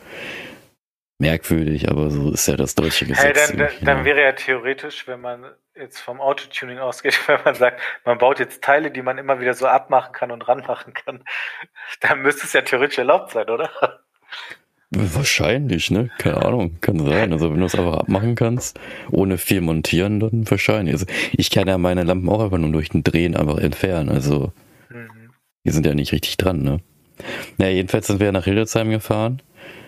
Merkwürdig, 1.18 1.90
aber 1.90 2.12
so 2.12 2.32
ist 2.32 2.48
ja 2.48 2.58
das 2.58 2.76
deutsche 2.76 3.06
Gesetz. 3.06 3.24
Hey, 3.24 3.34
dann, 3.34 3.58
dann, 3.58 3.72
dann 3.82 4.06
wäre 4.06 4.22
ja 4.22 4.34
theoretisch, 4.34 5.08
wenn 5.08 5.22
man 5.22 5.46
jetzt 5.74 6.00
vom 6.00 6.20
Autotuning 6.20 6.80
ausgeht, 6.80 7.18
wenn 7.28 7.40
man 7.44 7.56
sagt, 7.56 7.82
man 8.04 8.18
baut 8.18 8.40
jetzt 8.40 8.64
Teile, 8.64 8.92
die 8.92 9.02
man 9.02 9.18
immer 9.18 9.40
wieder 9.40 9.54
so 9.54 9.66
abmachen 9.66 10.14
kann 10.14 10.32
und 10.32 10.48
ranmachen 10.48 10.94
kann, 10.94 11.24
dann 12.02 12.22
müsste 12.22 12.46
es 12.46 12.54
ja 12.54 12.62
theoretisch 12.62 12.98
erlaubt 12.98 13.32
sein, 13.32 13.50
oder? 13.50 13.70
Wahrscheinlich, 14.92 15.92
ne? 15.92 16.10
Keine 16.20 16.46
Ahnung, 16.46 16.78
kann 16.80 17.00
sein. 17.00 17.34
Also 17.34 17.52
wenn 17.52 17.60
du 17.60 17.66
es 17.66 17.76
einfach 17.76 17.98
abmachen 17.98 18.36
kannst, 18.36 18.80
ohne 19.12 19.38
viel 19.38 19.62
montieren, 19.62 20.20
dann 20.20 20.50
wahrscheinlich. 20.50 20.94
Also 20.94 21.06
ich 21.34 21.50
kann 21.50 21.68
ja 21.68 21.78
meine 21.78 22.04
Lampen 22.04 22.30
auch 22.30 22.42
einfach 22.42 22.58
nur 22.58 22.72
durch 22.72 22.90
den 22.90 23.04
Drehen 23.04 23.36
einfach 23.36 23.58
entfernen. 23.58 24.10
Also 24.10 24.54
mhm. 24.90 25.32
die 25.66 25.72
sind 25.72 25.86
ja 25.86 25.96
nicht 25.96 26.12
richtig 26.12 26.38
dran, 26.38 26.62
ne? 26.62 26.80
Naja, 27.58 27.74
jedenfalls 27.74 28.08
sind 28.08 28.20
wir 28.20 28.32
nach 28.32 28.46
Hildesheim 28.46 28.90
gefahren. 28.90 29.42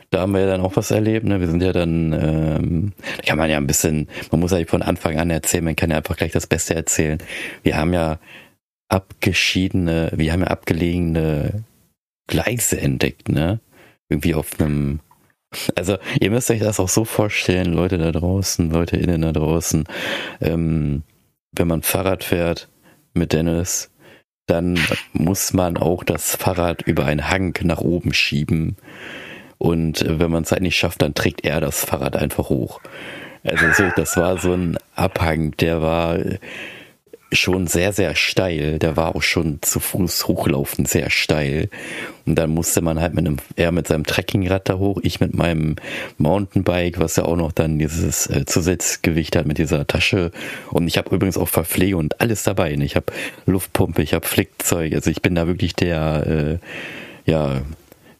Da 0.09 0.21
haben 0.21 0.31
wir 0.33 0.41
ja 0.41 0.47
dann 0.47 0.61
auch 0.61 0.75
was 0.75 0.91
erlebt, 0.91 1.25
ne? 1.25 1.39
Wir 1.39 1.47
sind 1.47 1.61
ja 1.61 1.73
dann, 1.73 2.13
ähm, 2.13 2.93
da 3.17 3.23
kann 3.23 3.37
man 3.37 3.49
ja 3.49 3.57
ein 3.57 3.67
bisschen, 3.67 4.07
man 4.31 4.39
muss 4.39 4.51
ja 4.51 4.63
von 4.65 4.81
Anfang 4.81 5.19
an 5.19 5.29
erzählen, 5.29 5.65
man 5.65 5.75
kann 5.75 5.89
ja 5.91 5.97
einfach 5.97 6.15
gleich 6.15 6.31
das 6.31 6.47
Beste 6.47 6.75
erzählen. 6.75 7.19
Wir 7.63 7.77
haben 7.77 7.93
ja 7.93 8.19
abgeschiedene, 8.89 10.11
wir 10.15 10.31
haben 10.31 10.41
ja 10.41 10.47
abgelegene 10.47 11.65
Gleise 12.27 12.79
entdeckt, 12.79 13.29
ne? 13.29 13.59
Irgendwie 14.09 14.35
auf 14.35 14.59
einem 14.59 14.99
also 15.75 15.97
ihr 16.19 16.29
müsst 16.29 16.51
euch 16.51 16.59
das 16.59 16.79
auch 16.79 16.89
so 16.89 17.05
vorstellen, 17.05 17.73
Leute 17.73 17.97
da 17.97 18.11
draußen, 18.11 18.69
Leute 18.69 18.97
innen 18.97 19.21
da 19.21 19.31
draußen, 19.31 19.85
ähm, 20.41 21.03
wenn 21.53 21.67
man 21.67 21.83
Fahrrad 21.83 22.23
fährt 22.23 22.67
mit 23.13 23.33
Dennis, 23.33 23.89
dann 24.47 24.79
muss 25.13 25.53
man 25.53 25.77
auch 25.77 26.03
das 26.03 26.35
Fahrrad 26.35 26.81
über 26.83 27.05
einen 27.05 27.29
Hang 27.29 27.57
nach 27.63 27.79
oben 27.79 28.13
schieben. 28.13 28.77
Und 29.57 30.05
wenn 30.07 30.31
man 30.31 30.43
es 30.43 30.51
halt 30.51 30.61
nicht 30.61 30.77
schafft, 30.77 31.01
dann 31.01 31.13
trägt 31.13 31.43
er 31.43 31.59
das 31.59 31.83
Fahrrad 31.83 32.15
einfach 32.15 32.49
hoch. 32.49 32.79
Also 33.43 33.65
das 33.95 34.17
war 34.17 34.37
so 34.37 34.53
ein 34.53 34.77
Abhang, 34.95 35.51
der 35.57 35.81
war 35.81 36.17
schon 37.31 37.67
sehr, 37.67 37.91
sehr 37.93 38.15
steil. 38.15 38.79
Der 38.79 38.95
war 38.95 39.15
auch 39.15 39.21
schon 39.21 39.59
zu 39.61 39.79
Fuß 39.79 40.27
hochlaufen 40.27 40.85
sehr 40.85 41.09
steil. 41.09 41.69
Und 42.25 42.35
dann 42.35 42.49
musste 42.49 42.81
man 42.81 42.99
halt 42.99 43.13
mit 43.13 43.25
einem, 43.25 43.37
er 43.55 43.71
mit 43.71 43.87
seinem 43.87 44.05
Trekkingrad 44.05 44.69
da 44.69 44.77
hoch, 44.77 44.99
ich 45.01 45.19
mit 45.19 45.33
meinem 45.33 45.75
Mountainbike, 46.17 46.99
was 46.99 47.15
ja 47.15 47.25
auch 47.25 47.35
noch 47.35 47.51
dann 47.51 47.79
dieses 47.79 48.27
äh, 48.27 48.45
Zusatzgewicht 48.45 49.35
hat 49.35 49.45
mit 49.45 49.57
dieser 49.57 49.87
Tasche. 49.87 50.31
Und 50.69 50.87
ich 50.87 50.97
habe 50.97 51.13
übrigens 51.15 51.37
auch 51.37 51.49
Verpflege 51.49 51.97
und 51.97 52.21
alles 52.21 52.43
dabei. 52.43 52.73
Ich 52.73 52.95
habe 52.95 53.07
Luftpumpe, 53.45 54.01
ich 54.01 54.13
habe 54.13 54.25
Flickzeug. 54.25 54.93
Also 54.93 55.09
ich 55.09 55.21
bin 55.21 55.35
da 55.35 55.47
wirklich 55.47 55.73
der, 55.73 56.59
äh, 57.25 57.29
ja, 57.29 57.61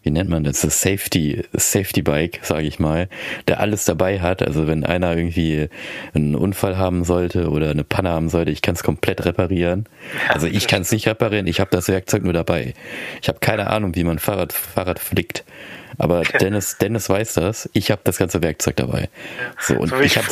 wie 0.08 0.12
nennt 0.12 0.30
man 0.30 0.46
das, 0.46 0.62
das 0.62 0.82
Safety, 0.82 1.44
Safety 1.52 2.02
Bike, 2.02 2.40
sage 2.42 2.66
ich 2.66 2.80
mal, 2.80 3.10
der 3.50 3.60
alles 3.60 3.84
dabei 3.84 4.22
hat. 4.22 4.42
Also 4.42 4.66
wenn 4.66 4.86
einer 4.86 5.14
irgendwie 5.18 5.68
einen 6.14 6.34
Unfall 6.34 6.78
haben 6.78 7.04
sollte 7.04 7.50
oder 7.50 7.72
eine 7.72 7.84
Panne 7.84 8.12
haben 8.12 8.30
sollte, 8.30 8.52
ich 8.52 8.62
kann 8.62 8.76
es 8.76 8.84
komplett 8.84 9.26
reparieren. 9.26 9.86
Also 10.30 10.48
ich 10.48 10.68
kann 10.68 10.84
es 10.84 10.94
nicht 10.94 11.08
reparieren, 11.08 11.46
ich 11.46 11.60
habe 11.60 11.72
das 11.72 11.90
Werkzeug 11.90 12.24
nur 12.24 12.32
dabei. 12.32 12.74
Ich 13.22 13.28
habe 13.28 13.40
keine 13.40 13.70
Ahnung, 13.70 13.96
wie 13.96 14.06
man 14.06 14.18
Fahrrad, 14.18 14.54
Fahrrad 14.54 15.00
flickt. 15.00 15.44
Aber 15.98 16.22
Dennis, 16.22 16.78
Dennis 16.78 17.10
weiß 17.10 17.34
das. 17.34 17.70
Ich 17.74 17.92
habe 17.92 18.00
das 18.06 18.18
ganze 18.18 18.42
Werkzeug 18.42 18.78
dabei. 18.78 19.10
So, 19.60 19.76
und 19.76 19.90
so 19.90 20.00
ich 20.00 20.18
habe 20.18 20.28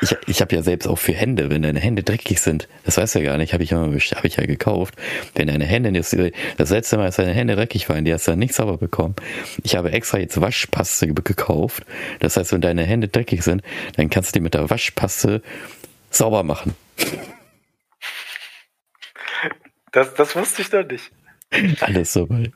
ich, 0.00 0.16
ich 0.26 0.40
hab 0.40 0.52
ja 0.52 0.62
selbst 0.62 0.86
auch 0.86 0.98
für 0.98 1.12
Hände, 1.12 1.50
wenn 1.50 1.62
deine 1.62 1.80
Hände 1.80 2.02
dreckig 2.02 2.40
sind, 2.40 2.68
das 2.84 2.96
weißt 2.96 3.14
du 3.14 3.18
ja 3.20 3.30
gar 3.30 3.38
nicht, 3.38 3.52
habe 3.52 3.62
ich 3.62 3.72
immer 3.72 3.86
hab 3.86 4.24
ich 4.24 4.36
ja 4.36 4.46
gekauft. 4.46 4.94
Wenn 5.34 5.48
deine 5.48 5.64
Hände 5.64 5.90
jetzt, 5.90 6.16
das 6.56 6.70
letzte 6.70 6.96
Mal, 6.96 7.06
als 7.06 7.16
deine 7.16 7.32
Hände 7.32 7.56
dreckig 7.56 7.88
waren, 7.88 8.04
die 8.04 8.12
hast 8.12 8.26
du 8.26 8.32
dann 8.32 8.38
nicht 8.38 8.54
sauber 8.54 8.78
bekommen. 8.78 9.16
Ich 9.62 9.76
habe 9.76 9.92
extra 9.92 10.18
jetzt 10.18 10.40
Waschpaste 10.40 11.08
gekauft. 11.08 11.84
Das 12.20 12.36
heißt, 12.36 12.52
wenn 12.52 12.60
deine 12.60 12.84
Hände 12.84 13.08
dreckig 13.08 13.42
sind, 13.42 13.62
dann 13.96 14.10
kannst 14.10 14.30
du 14.30 14.38
die 14.38 14.42
mit 14.42 14.54
der 14.54 14.70
Waschpaste 14.70 15.42
sauber 16.10 16.42
machen. 16.42 16.74
Das, 19.92 20.14
das 20.14 20.36
wusste 20.36 20.62
ich 20.62 20.70
doch 20.70 20.86
nicht. 20.86 21.10
Alles 21.80 22.12
soweit. 22.12 22.52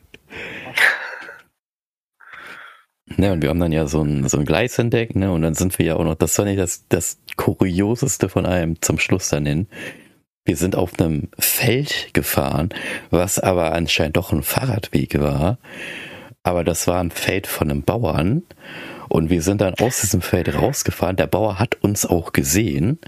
Ne, 3.07 3.33
und 3.33 3.43
wir 3.43 3.51
haben 3.51 3.61
dann 3.61 3.73
ja 3.73 3.87
so 3.87 4.03
ein, 4.03 4.29
so 4.29 4.39
ein 4.39 4.45
Gleis 4.45 4.79
entdeckt, 4.79 5.17
ne, 5.17 5.33
und 5.33 5.43
dann 5.43 5.55
sind 5.55 5.79
wir 5.79 5.87
ja 5.87 5.97
auch 5.97 6.05
noch, 6.05 6.15
das 6.15 6.39
war 6.39 6.45
nicht 6.45 6.61
das, 6.61 6.87
das 6.89 7.19
Kurioseste 7.37 8.29
von 8.29 8.47
allem 8.47 8.81
zum 8.81 8.99
Schluss 8.99 9.29
dann 9.29 9.45
hin. 9.45 9.67
wir 10.45 10.57
sind 10.57 10.75
auf 10.77 10.99
einem 10.99 11.29
Feld 11.39 12.11
gefahren, 12.15 12.71
was 13.11 13.39
aber 13.39 13.73
anscheinend 13.73 14.17
doch 14.17 14.33
ein 14.33 14.43
Fahrradweg 14.43 15.21
war. 15.21 15.59
Aber 16.43 16.65
das 16.65 16.89
war 16.89 17.01
ein 17.01 17.13
Feld 17.13 17.47
von 17.47 17.71
einem 17.71 17.83
Bauern. 17.83 18.43
Und 19.09 19.31
wir 19.31 19.43
sind 19.43 19.61
dann 19.61 19.75
aus 19.75 20.01
diesem 20.01 20.23
Feld 20.23 20.53
rausgefahren. 20.55 21.17
Der 21.17 21.27
Bauer 21.27 21.59
hat 21.59 21.77
uns 21.83 22.07
auch 22.07 22.33
gesehen, 22.33 22.99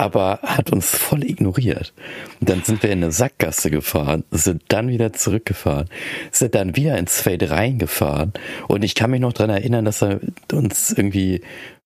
aber 0.00 0.38
hat 0.42 0.72
uns 0.72 0.96
voll 0.96 1.24
ignoriert. 1.24 1.92
Und 2.40 2.48
dann 2.48 2.62
sind 2.62 2.82
wir 2.82 2.90
in 2.90 3.02
eine 3.04 3.12
Sackgasse 3.12 3.70
gefahren, 3.70 4.24
sind 4.30 4.62
dann 4.68 4.88
wieder 4.88 5.12
zurückgefahren, 5.12 5.90
sind 6.30 6.54
dann 6.54 6.74
wieder 6.74 6.96
ins 6.96 7.20
Feld 7.20 7.50
reingefahren. 7.50 8.32
Und 8.66 8.82
ich 8.82 8.94
kann 8.94 9.10
mich 9.10 9.20
noch 9.20 9.34
dran 9.34 9.50
erinnern, 9.50 9.84
dass 9.84 10.02
er 10.02 10.20
uns 10.52 10.90
irgendwie 10.92 11.42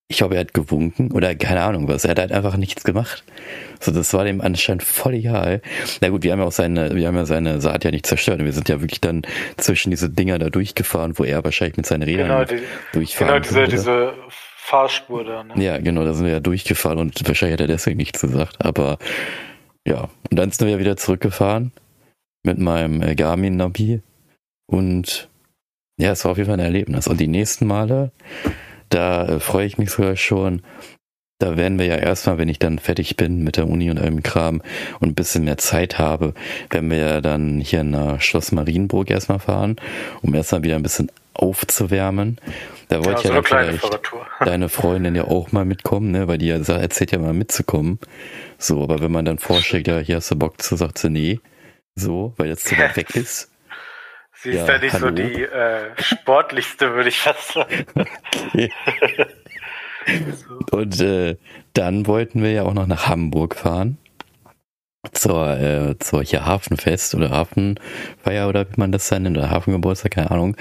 ich 0.07 0.19
glaube, 0.19 0.35
er 0.35 0.43
hat 0.43 0.53
gewunken 0.53 1.11
oder 1.13 1.35
keine 1.35 1.63
Ahnung 1.63 1.89
was. 1.89 2.05
Er 2.05 2.11
hat 2.11 2.19
halt 2.19 2.31
einfach 2.31 2.57
nichts 2.57 2.85
gemacht. 2.85 3.25
So, 3.81 3.91
das 3.91 4.13
war 4.13 4.25
dem 4.25 4.43
anscheinend 4.43 4.83
voll 4.83 5.15
egal. 5.15 5.63
Na 6.03 6.11
gut, 6.11 6.23
wir 6.23 6.31
haben 6.31 6.41
ja 6.41 6.45
auch 6.45 6.53
seine, 6.53 6.95
wir 6.95 7.07
haben 7.09 7.17
ja 7.17 7.25
seine 7.25 7.61
Saat 7.63 7.85
ja 7.85 7.91
nicht 7.91 8.07
zerstört. 8.07 8.45
Wir 8.45 8.53
sind 8.53 8.69
ja 8.69 8.83
wirklich 8.83 9.01
dann 9.01 9.23
zwischen 9.57 9.91
diese 9.91 10.11
Dinger 10.11 10.39
da 10.39 10.51
durchgefahren, 10.51 11.19
wo 11.19 11.25
er 11.25 11.43
wahrscheinlich 11.43 11.79
mit 11.79 11.87
seinen 11.87 12.03
Rädern 12.03 12.29
genau, 12.29 12.45
die, 12.45 12.63
durchfahren 12.93 13.43
Genau, 13.43 13.43
diese, 13.43 13.67
diese 13.67 14.13
Fahrspur 14.65 15.25
da. 15.25 15.45
Ne? 15.45 15.63
Ja, 15.63 15.79
genau, 15.79 16.05
da 16.05 16.15
sind 16.15 16.25
wir 16.25 16.33
ja 16.33 16.41
durchgefahren 16.41 16.99
und 16.99 17.27
wahrscheinlich 17.27 17.55
hat 17.55 17.61
er 17.61 17.67
deswegen 17.67 17.99
nichts 17.99 18.21
gesagt. 18.21 18.65
Aber 18.65 18.99
ja, 19.87 20.09
und 20.31 20.39
dann 20.39 20.51
sind 20.51 20.67
wir 20.67 20.79
wieder 20.79 20.97
zurückgefahren 20.97 21.73
mit 22.45 22.59
meinem 22.59 23.03
äh, 23.03 23.15
Garmin 23.15 23.57
Nabi 23.57 24.01
und 24.67 25.29
ja, 25.99 26.13
es 26.13 26.25
war 26.25 26.33
auf 26.33 26.39
jeden 26.39 26.49
Fall 26.49 26.59
ein 26.59 26.65
Erlebnis. 26.65 27.07
Und 27.07 27.21
die 27.21 27.29
nächsten 27.29 27.67
Male 27.67 28.11
da 28.95 29.27
äh, 29.27 29.41
freue 29.41 29.67
ich 29.67 29.77
mich 29.77 29.91
sogar 29.91 30.17
schon. 30.17 30.63
Da 31.41 31.57
werden 31.57 31.79
wir 31.79 31.87
ja 31.87 31.97
erstmal, 31.97 32.39
wenn 32.39 32.49
ich 32.49 32.61
dann 32.61 32.79
fertig 32.79 33.17
bin 33.17 33.43
mit 33.43 33.57
der 33.57 33.69
Uni 33.69 33.91
und 33.91 33.99
allem 33.99 34.23
Kram 34.23 34.63
und 35.01 35.09
ein 35.09 35.15
bisschen 35.15 35.45
mehr 35.45 35.59
Zeit 35.59 35.99
habe, 35.99 36.33
werden 36.71 36.91
wir 36.91 36.99
ja 36.99 37.21
dann 37.21 37.61
hier 37.61 37.83
nach 37.83 38.21
Schloss 38.21 38.53
Marienburg 38.53 39.11
erstmal 39.11 39.41
fahren, 39.41 39.77
um 40.23 40.33
erstmal 40.35 40.63
wieder 40.63 40.77
ein 40.77 40.83
bisschen 40.83 41.11
aufzuwärmen. 41.35 42.39
Da 42.89 43.05
wollte 43.05 43.23
ja, 43.23 43.29
so 43.29 43.35
ja 43.35 43.43
vielleicht 43.43 43.91
deine 44.41 44.69
Freundin 44.69 45.15
ja 45.15 45.25
auch 45.25 45.53
mal 45.53 45.65
mitkommen, 45.65 46.11
ne? 46.11 46.29
weil 46.29 46.39
die 46.39 46.49
ja 46.49 46.57
erzählt 46.57 47.13
ja 47.13 47.19
mal 47.19 47.33
mitzukommen. 47.33 47.99
So, 48.59 48.83
aber 48.83 49.01
wenn 49.01 49.13
man 49.13 49.25
dann 49.25 49.39
vorschlägt, 49.39 49.89
ja, 49.89 49.99
hier 49.99 50.17
hast 50.17 50.31
du 50.31 50.37
Bock 50.37 50.61
zu, 50.61 50.77
sagt 50.77 50.99
sie 50.99 51.11
nee. 51.11 51.41
So, 51.95 52.35
weil 52.37 52.49
jetzt 52.49 52.67
zu 52.67 52.77
weit 52.79 52.97
weg 52.97 53.11
ist. 53.15 53.51
Sie 54.33 54.51
ist 54.51 54.67
ja, 54.67 54.75
ja 54.75 54.79
nicht 54.79 54.93
hallo. 54.93 55.07
so 55.07 55.15
die 55.15 55.43
äh, 55.43 55.91
sportlichste, 55.97 56.93
würde 56.95 57.09
ich 57.09 57.19
fast 57.19 57.53
sagen. 57.53 57.87
Und 60.71 61.01
äh, 61.01 61.37
dann 61.73 62.07
wollten 62.07 62.43
wir 62.43 62.53
ja 62.53 62.65
auch 62.65 62.75
noch 62.75 62.87
nach 62.87 63.09
Hamburg 63.09 63.55
fahren. 63.55 63.97
Zur, 65.13 65.59
äh, 65.59 65.99
zur 65.99 66.23
hier 66.23 66.47
Hafenfest 66.47 67.15
oder 67.15 67.31
Hafenfeier 67.31 68.49
oder 68.49 68.69
wie 68.69 68.75
man 68.77 68.91
das 68.91 69.09
dann 69.09 69.23
nennt, 69.23 69.37
oder 69.37 69.51
Hafengeburtstag, 69.51 70.13
keine 70.13 70.31
Ahnung. 70.31 70.57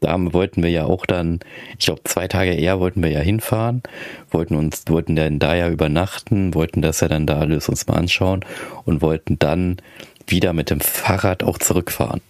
Da 0.00 0.16
wollten 0.32 0.62
wir 0.62 0.70
ja 0.70 0.84
auch 0.84 1.06
dann, 1.06 1.40
ich 1.78 1.86
glaube, 1.86 2.02
zwei 2.04 2.28
Tage 2.28 2.52
eher 2.54 2.80
wollten 2.80 3.02
wir 3.02 3.10
ja 3.10 3.20
hinfahren, 3.20 3.82
wollten 4.30 4.54
uns, 4.54 4.84
wollten 4.88 5.16
dann 5.16 5.38
da 5.38 5.54
ja 5.54 5.68
übernachten, 5.68 6.54
wollten 6.54 6.82
das 6.82 7.00
ja 7.00 7.08
dann 7.08 7.26
da 7.26 7.38
alles 7.38 7.68
uns 7.68 7.86
mal 7.86 7.96
anschauen 7.96 8.44
und 8.84 9.02
wollten 9.02 9.38
dann 9.38 9.78
wieder 10.26 10.52
mit 10.52 10.70
dem 10.70 10.80
Fahrrad 10.80 11.42
auch 11.42 11.58
zurückfahren. 11.58 12.20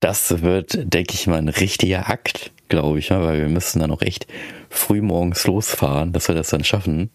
Das 0.00 0.42
wird, 0.42 0.74
denke 0.92 1.14
ich 1.14 1.26
mal, 1.26 1.38
ein 1.38 1.48
richtiger 1.48 2.08
Akt, 2.08 2.52
glaube 2.68 2.98
ich, 2.98 3.10
weil 3.10 3.38
wir 3.38 3.48
müssen 3.48 3.80
dann 3.80 3.90
auch 3.90 4.02
echt 4.02 4.26
früh 4.68 5.00
morgens 5.00 5.46
losfahren, 5.46 6.12
dass 6.12 6.28
wir 6.28 6.34
das 6.34 6.50
dann 6.50 6.64
schaffen. 6.64 7.10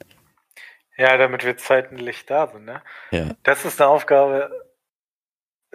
Ja, 0.98 1.18
damit 1.18 1.46
wir 1.46 1.58
zeitlich 1.58 2.26
da 2.26 2.48
sind, 2.48 2.66
ne? 2.66 2.82
Ja. 3.12 3.36
Das 3.44 3.66
ist 3.66 3.80
eine 3.80 3.90
Aufgabe, 3.90 4.52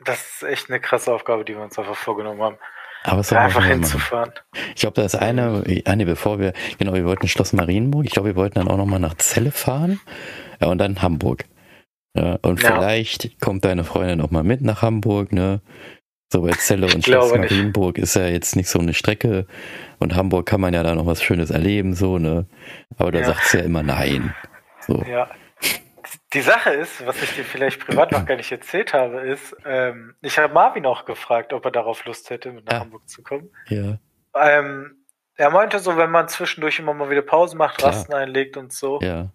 das 0.05 0.21
ist 0.21 0.43
echt 0.43 0.71
eine 0.71 0.81
krasse 0.81 1.13
Aufgabe, 1.13 1.45
die 1.45 1.55
wir 1.55 1.63
uns 1.63 1.79
einfach 1.79 1.97
vorgenommen 1.97 2.43
haben. 2.43 2.59
Aber 3.07 3.21
es 3.21 3.33
einfach 3.33 3.65
hinzufahren. 3.65 4.33
Ich 4.75 4.81
glaube, 4.81 5.01
das 5.01 5.15
ist 5.15 5.21
eine, 5.21 5.63
eine, 5.85 6.07
bevor 6.07 6.41
wir, 6.41 6.53
genau, 6.79 6.95
wir 6.95 7.05
wollten 7.05 7.29
Schloss 7.29 7.53
Marienburg, 7.53 8.05
ich 8.05 8.11
glaube, 8.11 8.31
wir 8.31 8.37
wollten 8.37 8.57
dann 8.57 8.69
auch 8.69 8.77
nochmal 8.77 8.99
nach 8.99 9.15
Celle 9.17 9.53
fahren 9.53 10.01
ja, 10.61 10.67
und 10.69 10.79
dann 10.79 11.01
Hamburg. 11.03 11.45
Ja, 12.17 12.39
und 12.43 12.63
ja. 12.63 12.75
vielleicht 12.75 13.41
kommt 13.41 13.65
deine 13.65 13.85
Freundin 13.85 14.21
auch 14.21 14.31
mal 14.31 14.43
mit 14.43 14.61
nach 14.63 14.83
Hamburg, 14.83 15.33
ne? 15.33 15.61
So 16.33 16.43
bei 16.43 16.51
Celle 16.53 16.87
und 16.93 17.05
Schloss 17.05 17.33
Marienburg 17.33 17.99
ist 17.99 18.17
ja 18.17 18.27
jetzt 18.27 18.57
nicht 18.57 18.69
so 18.69 18.81
eine 18.81 18.95
Strecke 18.95 19.47
und 20.01 20.17
Hamburg 20.17 20.47
kann 20.47 20.61
man 20.61 20.75
ja 20.75 20.83
da 20.83 20.97
noch 20.97 21.07
was 21.07 21.23
Schönes 21.23 21.51
erleben, 21.51 21.95
so, 21.95 22.19
ne? 22.19 22.47
Aber 22.97 23.13
da 23.13 23.21
ja. 23.21 23.27
sagt 23.27 23.45
sie 23.45 23.59
ja 23.59 23.65
immer 23.65 23.85
nein. 23.85 24.35
So. 24.81 25.05
Ja. 25.09 25.29
Die 26.37 26.43
Sache 26.43 26.69
ist, 26.69 27.07
was 27.07 27.23
ich 27.23 27.35
dir 27.35 27.45
vielleicht 27.45 27.81
privat 27.81 28.13
noch 28.13 28.27
gar 28.27 28.37
nicht 28.37 28.53
erzählt 28.53 28.93
habe, 28.93 29.21
ist, 29.21 29.57
ähm, 29.65 30.15
ich 30.21 30.39
habe 30.39 30.53
Marvin 30.53 30.85
auch 30.85 31.07
gefragt, 31.07 31.55
ob 31.55 31.65
er 31.65 31.71
darauf 31.71 32.05
Lust 32.05 32.29
hätte, 32.29 32.53
mit 32.53 32.67
nach 32.67 32.75
ja. 32.75 32.81
Hamburg 32.81 33.09
zu 33.09 33.23
kommen. 33.23 33.49
Ja. 33.69 33.97
Ähm, 34.35 35.03
er 35.37 35.49
meinte 35.49 35.79
so, 35.79 35.97
wenn 35.97 36.11
man 36.11 36.29
zwischendurch 36.29 36.79
immer 36.79 36.93
mal 36.93 37.09
wieder 37.09 37.23
Pause 37.23 37.57
macht, 37.57 37.79
Klar. 37.79 37.93
Rasten 37.93 38.13
einlegt 38.13 38.59
und 38.59 38.71
so, 38.71 39.01
ja 39.01 39.31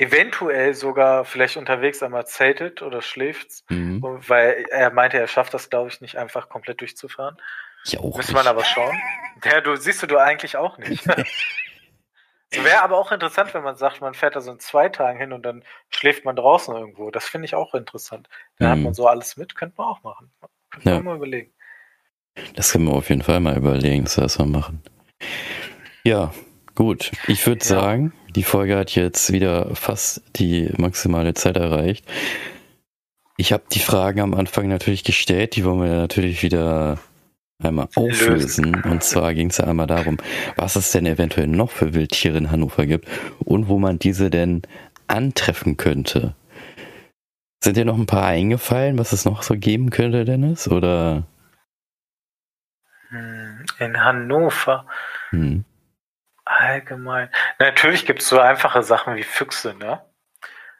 eventuell 0.00 0.72
sogar 0.72 1.26
vielleicht 1.26 1.58
unterwegs 1.58 2.02
einmal 2.02 2.26
zeltet 2.26 2.80
oder 2.80 3.02
schläft, 3.02 3.64
mhm. 3.68 4.02
weil 4.02 4.64
er 4.70 4.90
meinte, 4.90 5.18
er 5.18 5.26
schafft 5.26 5.52
das, 5.52 5.68
glaube 5.68 5.90
ich, 5.90 6.00
nicht 6.00 6.16
einfach 6.16 6.48
komplett 6.48 6.80
durchzufahren. 6.80 7.36
Ich 7.84 7.98
auch. 7.98 8.16
Müsste 8.16 8.32
man 8.32 8.46
aber 8.46 8.64
schauen. 8.64 8.96
Ja, 9.44 9.60
du 9.60 9.76
siehst 9.76 10.02
du 10.02 10.06
du 10.06 10.16
eigentlich 10.16 10.56
auch 10.56 10.78
nicht. 10.78 11.04
Wäre 12.52 12.82
aber 12.82 12.98
auch 12.98 13.12
interessant, 13.12 13.54
wenn 13.54 13.62
man 13.62 13.76
sagt, 13.76 14.00
man 14.00 14.14
fährt 14.14 14.34
da 14.34 14.40
so 14.40 14.50
in 14.50 14.58
zwei 14.58 14.88
Tagen 14.88 15.18
hin 15.18 15.32
und 15.32 15.42
dann 15.44 15.62
schläft 15.88 16.24
man 16.24 16.34
draußen 16.34 16.74
irgendwo. 16.74 17.10
Das 17.10 17.24
finde 17.24 17.46
ich 17.46 17.54
auch 17.54 17.74
interessant. 17.74 18.28
Da 18.58 18.66
mhm. 18.66 18.70
hat 18.70 18.78
man 18.80 18.94
so 18.94 19.06
alles 19.06 19.36
mit, 19.36 19.54
könnte 19.54 19.76
man 19.78 19.86
auch 19.86 20.02
machen. 20.02 20.32
Könnte 20.70 20.88
ja. 20.88 20.96
man 20.96 21.04
mal 21.04 21.16
überlegen. 21.16 21.52
Das 22.56 22.72
können 22.72 22.86
wir 22.86 22.94
auf 22.94 23.08
jeden 23.08 23.22
Fall 23.22 23.40
mal 23.40 23.56
überlegen, 23.56 24.04
das 24.04 24.38
mal 24.38 24.46
machen. 24.46 24.82
Ja, 26.04 26.32
gut. 26.74 27.12
Ich 27.28 27.46
würde 27.46 27.60
ja. 27.60 27.66
sagen, 27.66 28.12
die 28.34 28.42
Folge 28.42 28.76
hat 28.76 28.94
jetzt 28.94 29.32
wieder 29.32 29.74
fast 29.76 30.22
die 30.36 30.72
maximale 30.76 31.34
Zeit 31.34 31.56
erreicht. 31.56 32.04
Ich 33.36 33.52
habe 33.52 33.64
die 33.72 33.80
Fragen 33.80 34.20
am 34.20 34.34
Anfang 34.34 34.68
natürlich 34.68 35.04
gestellt, 35.04 35.56
die 35.56 35.64
wollen 35.64 35.82
wir 35.82 35.96
natürlich 35.96 36.42
wieder 36.42 36.98
einmal 37.62 37.88
auflösen. 37.94 38.82
Und 38.84 39.02
zwar 39.02 39.34
ging 39.34 39.50
es 39.50 39.58
ja 39.58 39.66
einmal 39.66 39.86
darum, 39.86 40.18
was 40.56 40.76
es 40.76 40.92
denn 40.92 41.06
eventuell 41.06 41.46
noch 41.46 41.70
für 41.70 41.94
Wildtiere 41.94 42.38
in 42.38 42.50
Hannover 42.50 42.86
gibt 42.86 43.08
und 43.38 43.68
wo 43.68 43.78
man 43.78 43.98
diese 43.98 44.30
denn 44.30 44.62
antreffen 45.06 45.76
könnte. 45.76 46.34
Sind 47.62 47.76
dir 47.76 47.84
noch 47.84 47.98
ein 47.98 48.06
paar 48.06 48.26
eingefallen, 48.26 48.98
was 48.98 49.12
es 49.12 49.24
noch 49.24 49.42
so 49.42 49.54
geben 49.54 49.90
könnte, 49.90 50.24
Dennis? 50.24 50.66
Oder? 50.68 51.24
Hm, 53.10 53.66
in 53.78 54.02
Hannover. 54.02 54.86
Hm. 55.30 55.64
Allgemein. 56.44 57.28
Natürlich 57.58 58.06
gibt 58.06 58.22
es 58.22 58.28
so 58.28 58.40
einfache 58.40 58.82
Sachen 58.82 59.16
wie 59.16 59.22
Füchse, 59.22 59.74
ne? 59.74 60.00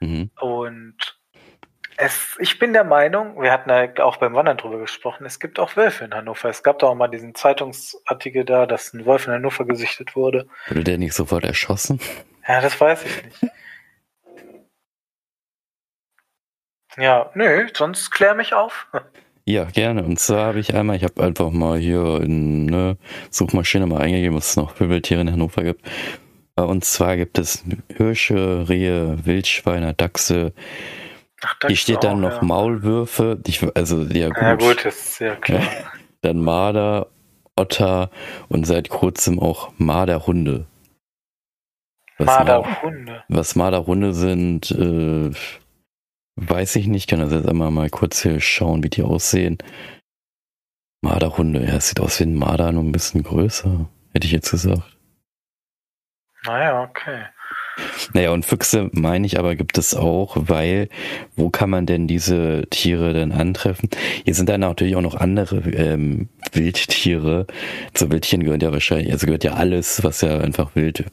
Mhm. 0.01 0.31
Und 0.41 1.20
es, 2.01 2.37
ich 2.39 2.59
bin 2.59 2.73
der 2.73 2.85
Meinung, 2.85 3.41
wir 3.43 3.53
hatten 3.53 3.69
ja 3.69 4.05
auch 4.05 4.17
beim 4.17 4.35
Wandern 4.35 4.57
drüber 4.57 4.79
gesprochen, 4.79 5.27
es 5.27 5.39
gibt 5.39 5.59
auch 5.59 5.77
Wölfe 5.77 6.05
in 6.05 6.15
Hannover. 6.15 6.49
Es 6.49 6.63
gab 6.63 6.79
da 6.79 6.87
auch 6.87 6.95
mal 6.95 7.09
diesen 7.09 7.35
Zeitungsartikel 7.35 8.45
da, 8.45 8.67
dass 8.67 8.95
ein 8.95 9.05
Wolf 9.05 9.27
in 9.27 9.35
Hannover 9.35 9.67
gesichtet 9.67 10.17
wurde. 10.17 10.49
Wurde 10.69 10.85
der 10.85 10.99
nicht 10.99 11.13
sofort 11.13 11.45
erschossen? 11.45 12.01
Ja, 12.49 12.61
das 12.63 12.81
weiß 12.81 13.05
ich 13.05 13.25
nicht. 13.25 13.53
ja, 16.97 17.31
nö, 17.35 17.69
sonst 17.75 18.11
klär 18.11 18.35
mich 18.35 18.55
auf. 18.55 18.87
Ja, 19.47 19.65
gerne. 19.65 20.05
Und 20.05 20.21
zwar 20.21 20.49
habe 20.49 20.61
ich 20.61 20.75
einmal, 20.75 20.95
ich 20.97 21.03
habe 21.03 21.21
einfach 21.25 21.51
mal 21.51 21.77
hier 21.77 22.21
in 22.23 22.69
eine 22.69 22.99
Suchmaschine 23.31 23.87
mal 23.87 24.01
eingegeben, 24.01 24.37
was 24.37 24.51
es 24.51 24.57
noch 24.57 24.77
für 24.77 24.89
Wildtiere 24.89 25.23
in 25.23 25.33
Hannover 25.33 25.65
gibt. 25.65 25.85
Äh, 26.57 26.61
und 26.63 26.85
zwar 26.85 27.17
gibt 27.17 27.37
es 27.37 27.65
Hirsche, 27.97 28.69
Rehe, 28.69 29.17
Wildschweine, 29.25 29.95
Dachse. 29.95 30.53
Ach, 31.43 31.57
Hier 31.67 31.77
steht 31.77 32.05
dann 32.05 32.19
auch, 32.19 32.31
noch 32.31 32.37
ja. 32.37 32.45
Maulwürfe. 32.45 33.41
Ich, 33.47 33.65
also, 33.75 34.03
ja 34.03 34.29
gut. 34.29 34.43
Ja 34.43 34.55
gut, 34.55 34.85
das 34.85 34.97
ist 34.99 35.19
ja 35.21 35.37
klar. 35.37 35.63
dann 36.21 36.39
Marder, 36.39 37.09
Otter 37.57 38.11
und 38.49 38.67
seit 38.67 38.89
kurzem 38.89 39.39
auch 39.39 39.73
Marderhunde. 39.79 40.67
Marderhunde. 42.19 43.25
Was 43.29 43.57
Marderhunde 43.57 44.13
sind, 44.13 44.71
äh, 44.73 45.31
Weiß 46.43 46.77
ich 46.77 46.87
nicht, 46.87 47.09
kann 47.11 47.21
also 47.21 47.37
jetzt 47.37 47.49
einmal 47.49 47.71
mal 47.71 47.91
kurz 47.91 48.23
hier 48.23 48.41
schauen, 48.41 48.83
wie 48.83 48.89
die 48.89 49.03
aussehen. 49.03 49.59
Marderhunde, 51.03 51.63
ja, 51.67 51.77
es 51.77 51.89
sieht 51.91 52.01
aus 52.01 52.19
wie 52.19 52.25
ein 52.25 52.35
Marder, 52.35 52.73
nur 52.73 52.83
ein 52.83 52.93
bisschen 52.93 53.23
größer, 53.23 53.91
hätte 54.15 54.27
ich 54.27 54.33
jetzt 54.33 54.51
gesagt. 54.51 54.97
Naja, 56.45 56.83
okay. 56.83 57.27
Naja, 58.13 58.31
und 58.31 58.45
Füchse 58.45 58.91
meine 58.93 59.27
ich 59.27 59.39
aber 59.39 59.57
gibt 59.57 59.79
es 59.79 59.95
auch, 59.95 60.37
weil 60.37 60.89
wo 61.37 61.51
kann 61.51 61.71
man 61.71 61.87
denn 61.87 62.07
diese 62.07 62.67
Tiere 62.71 63.13
denn 63.13 63.33
antreffen? 63.33 63.89
Hier 64.25 64.35
sind 64.35 64.49
dann 64.49 64.61
natürlich 64.61 64.97
auch 64.97 65.03
noch 65.03 65.15
andere 65.15 65.59
ähm, 65.71 66.29
Wildtiere. 66.53 67.47
Zu 67.95 68.11
Wildtieren 68.11 68.45
gehört 68.45 68.63
ja 68.63 68.73
wahrscheinlich, 68.73 69.13
also 69.13 69.27
gehört 69.27 69.45
ja 69.45 69.55
alles, 69.55 70.03
was 70.03 70.21
ja 70.21 70.39
einfach 70.39 70.75
wild 70.75 71.05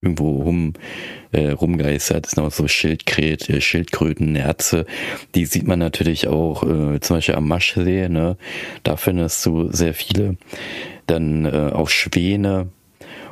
irgendwo 0.00 0.42
rum, 0.42 0.74
äh, 1.32 1.50
rumgeistert. 1.50 2.24
Das 2.24 2.32
sind 2.32 2.44
auch 2.44 2.52
so 2.52 2.68
Schildkrät, 2.68 3.48
äh, 3.50 3.60
Schildkröten, 3.60 4.32
Nerze. 4.32 4.86
Die 5.34 5.44
sieht 5.44 5.66
man 5.66 5.78
natürlich 5.78 6.28
auch 6.28 6.62
äh, 6.62 7.00
zum 7.00 7.16
Beispiel 7.16 7.34
am 7.34 7.48
Maschsee. 7.48 8.08
Ne? 8.08 8.36
Da 8.84 8.96
findest 8.96 9.44
du 9.44 9.72
sehr 9.72 9.94
viele. 9.94 10.36
Dann 11.06 11.46
äh, 11.46 11.72
auch 11.72 11.88
Schwäne 11.88 12.68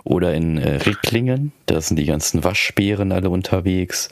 oder 0.06 0.34
in 0.34 0.56
äh, 0.56 0.76
Ricklingen. 0.76 1.52
Da 1.66 1.80
sind 1.80 1.96
die 1.96 2.06
ganzen 2.06 2.44
Waschbären 2.44 3.10
alle 3.10 3.28
unterwegs. 3.28 4.08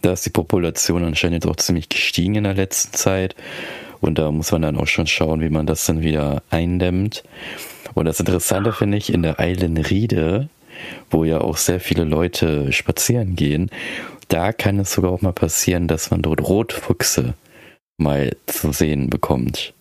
Da 0.00 0.12
ist 0.12 0.24
die 0.24 0.30
Population 0.30 1.04
anscheinend 1.04 1.46
auch 1.46 1.56
ziemlich 1.56 1.88
gestiegen 1.88 2.36
in 2.36 2.44
der 2.44 2.54
letzten 2.54 2.96
Zeit. 2.96 3.34
Und 4.00 4.18
da 4.18 4.30
muss 4.30 4.52
man 4.52 4.62
dann 4.62 4.76
auch 4.76 4.86
schon 4.86 5.06
schauen, 5.06 5.40
wie 5.40 5.50
man 5.50 5.66
das 5.66 5.84
dann 5.84 6.00
wieder 6.00 6.42
eindämmt. 6.50 7.24
Und 7.94 8.06
das 8.06 8.20
Interessante 8.20 8.72
finde 8.72 8.96
ich 8.98 9.12
in 9.12 9.22
der 9.22 9.40
Eilenriede, 9.40 10.48
wo 11.10 11.24
ja 11.24 11.40
auch 11.40 11.56
sehr 11.56 11.80
viele 11.80 12.04
Leute 12.04 12.72
spazieren 12.72 13.36
gehen, 13.36 13.70
da 14.28 14.52
kann 14.52 14.78
es 14.78 14.92
sogar 14.92 15.10
auch 15.10 15.22
mal 15.22 15.32
passieren, 15.32 15.88
dass 15.88 16.10
man 16.10 16.22
dort 16.22 16.40
Rotfüchse 16.40 17.34
mal 17.98 18.36
zu 18.46 18.72
sehen 18.72 19.10
bekommt. 19.10 19.74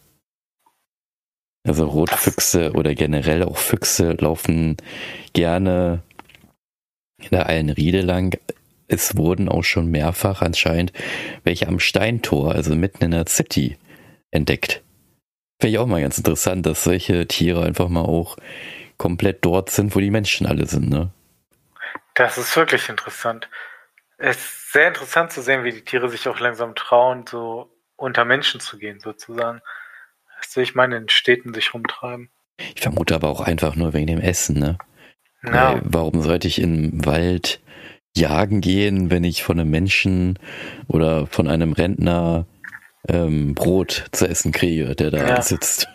Also 1.64 1.86
Rotfüchse 1.86 2.74
oder 2.74 2.96
generell 2.96 3.44
auch 3.44 3.58
Füchse 3.58 4.14
laufen 4.14 4.78
gerne 5.34 6.02
in 7.20 7.30
der 7.32 7.48
Eilenriede 7.48 8.02
lang. 8.02 8.38
Es 8.88 9.16
wurden 9.16 9.48
auch 9.48 9.64
schon 9.64 9.88
mehrfach 9.88 10.42
anscheinend 10.42 10.92
welche 11.44 11.68
am 11.68 11.80
Steintor, 11.80 12.54
also 12.54 12.76
mitten 12.76 13.04
in 13.04 13.12
der 13.12 13.28
City, 13.28 13.78
entdeckt. 14.32 14.82
Finde 15.60 15.74
ich 15.74 15.78
auch 15.78 15.86
mal 15.86 16.02
ganz 16.02 16.18
interessant, 16.18 16.66
dass 16.66 16.84
solche 16.84 17.28
Tiere 17.28 17.64
einfach 17.64 17.88
mal 17.90 18.02
auch 18.02 18.38
komplett 18.98 19.46
dort 19.46 19.70
sind, 19.70 19.96
wo 19.96 20.00
die 20.00 20.12
Menschen 20.12 20.48
alle 20.48 20.66
sind, 20.66 20.90
ne? 20.90 21.12
Das 22.16 22.38
ist 22.38 22.56
wirklich 22.56 22.90
interessant. 22.90 23.50
Es 24.18 24.38
ist 24.38 24.72
sehr 24.74 24.88
interessant 24.88 25.32
zu 25.32 25.42
sehen, 25.42 25.64
wie 25.64 25.72
die 25.72 25.84
Tiere 25.84 26.10
sich 26.10 26.28
auch 26.28 26.40
langsam 26.40 26.76
trauen, 26.76 27.26
so 27.28 27.72
unter 27.96 28.26
Menschen 28.26 28.60
zu 28.60 28.78
gehen, 28.78 29.00
sozusagen. 29.00 29.62
Das 30.42 30.54
sehe 30.54 30.64
ich 30.64 30.76
meine 30.76 30.98
in 30.98 31.10
Städten 31.10 31.54
sich 31.54 31.74
rumtreiben. 31.74 32.30
Ich 32.76 32.82
vermute 32.82 33.16
aber 33.16 33.30
auch 33.30 33.42
einfach 33.42 33.76
nur 33.76 33.94
wegen 33.94 34.08
dem 34.08 34.20
Essen, 34.20 34.60
ne? 34.60 34.78
Ja. 35.44 35.74
Weil, 35.74 35.82
warum 35.86 36.22
sollte 36.22 36.48
ich 36.48 36.60
im 36.62 37.06
Wald 37.06 37.60
jagen 38.16 38.62
gehen, 38.62 39.10
wenn 39.10 39.24
ich 39.24 39.44
von 39.44 39.60
einem 39.60 39.70
Menschen 39.70 40.38
oder 40.88 41.26
von 41.28 41.48
einem 41.48 41.74
Rentner 41.74 42.46
ähm, 43.08 43.56
Brot 43.56 44.06
zu 44.12 44.28
essen 44.28 44.52
kriege, 44.52 44.96
der 44.96 45.12
da 45.12 45.18
Ja. 45.28 45.42
sitzt. 45.42 45.88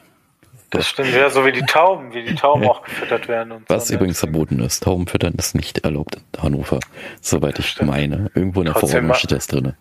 Das 0.70 0.88
stimmt, 0.88 1.12
ja, 1.12 1.30
so 1.30 1.44
wie 1.46 1.52
die 1.52 1.62
Tauben, 1.62 2.12
wie 2.12 2.24
die 2.24 2.34
Tauben 2.34 2.66
auch 2.66 2.82
gefüttert 2.82 3.28
werden. 3.28 3.52
Und 3.52 3.68
Was 3.68 3.86
so, 3.86 3.92
ne? 3.94 3.98
übrigens 3.98 4.18
verboten 4.18 4.58
ist. 4.60 4.82
Taubenfüttern 4.82 5.34
ist 5.34 5.54
nicht 5.54 5.84
erlaubt 5.84 6.16
in 6.16 6.42
Hannover, 6.42 6.80
soweit 7.20 7.58
ich 7.60 7.80
meine. 7.82 8.30
Irgendwo 8.34 8.60
in 8.60 8.64
der 8.66 8.74
Trotzdem 8.74 8.90
Verordnung 8.90 9.14
steht 9.14 9.32
das 9.32 9.46
drin. 9.46 9.74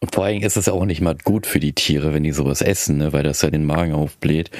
Und 0.00 0.14
vor 0.14 0.24
allem 0.24 0.42
ist 0.42 0.56
es 0.56 0.68
auch 0.68 0.86
nicht 0.86 1.02
mal 1.02 1.16
gut 1.24 1.46
für 1.46 1.60
die 1.60 1.74
Tiere, 1.74 2.14
wenn 2.14 2.22
die 2.22 2.32
sowas 2.32 2.62
essen, 2.62 2.96
ne? 2.96 3.12
weil 3.12 3.22
das 3.22 3.42
ja 3.42 3.50
den 3.50 3.66
Magen 3.66 3.92
aufbläht. 3.92 4.50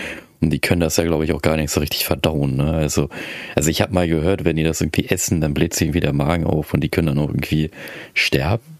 Und 0.42 0.50
die 0.50 0.58
können 0.58 0.80
das 0.80 0.96
ja, 0.96 1.04
glaube 1.04 1.24
ich, 1.24 1.32
auch 1.32 1.42
gar 1.42 1.56
nicht 1.56 1.70
so 1.70 1.80
richtig 1.80 2.04
verdauen. 2.04 2.56
Ne? 2.56 2.72
Also, 2.72 3.08
also 3.54 3.70
ich 3.70 3.80
habe 3.80 3.94
mal 3.94 4.06
gehört, 4.06 4.44
wenn 4.44 4.56
die 4.56 4.64
das 4.64 4.80
irgendwie 4.80 5.08
essen, 5.08 5.40
dann 5.40 5.54
bläht 5.54 5.74
sich 5.74 5.86
irgendwie 5.86 6.00
der 6.00 6.12
Magen 6.12 6.44
auf 6.44 6.74
und 6.74 6.80
die 6.80 6.90
können 6.90 7.08
dann 7.08 7.18
auch 7.18 7.28
irgendwie 7.28 7.70
sterben. 8.12 8.78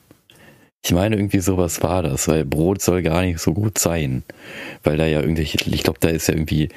Ich 0.83 0.93
meine, 0.93 1.17
irgendwie 1.17 1.41
sowas 1.41 1.83
war 1.83 2.03
das, 2.03 2.29
weil 2.29 2.45
Brot 2.45 2.81
soll 2.81 3.03
gar 3.03 3.23
nicht 3.23 3.41
so 3.41 3.53
gut 3.53 3.79
sein. 3.79 4.23
Weil 4.83 4.97
da 4.97 5.07
ja 5.07 5.21
irgendwelche, 5.21 5.59
ich 5.67 5.83
glaube, 5.83 5.99
da 6.01 6.09
ist 6.09 6.29
ja 6.29 6.35
irgendwie 6.35 6.71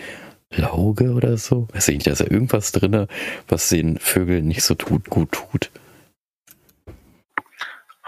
Lauge 0.52 1.12
oder 1.14 1.38
so. 1.38 1.68
Weiß 1.74 1.88
ich 1.90 1.96
nicht, 1.96 2.08
da 2.08 2.12
ist 2.12 2.20
ja 2.20 2.30
irgendwas 2.30 2.72
drinne, 2.72 3.08
was 3.48 3.70
den 3.70 3.98
Vögeln 4.00 4.48
nicht 4.48 4.64
so 4.64 4.76
tut, 4.76 5.10
gut 5.10 5.32
tut. 5.32 5.72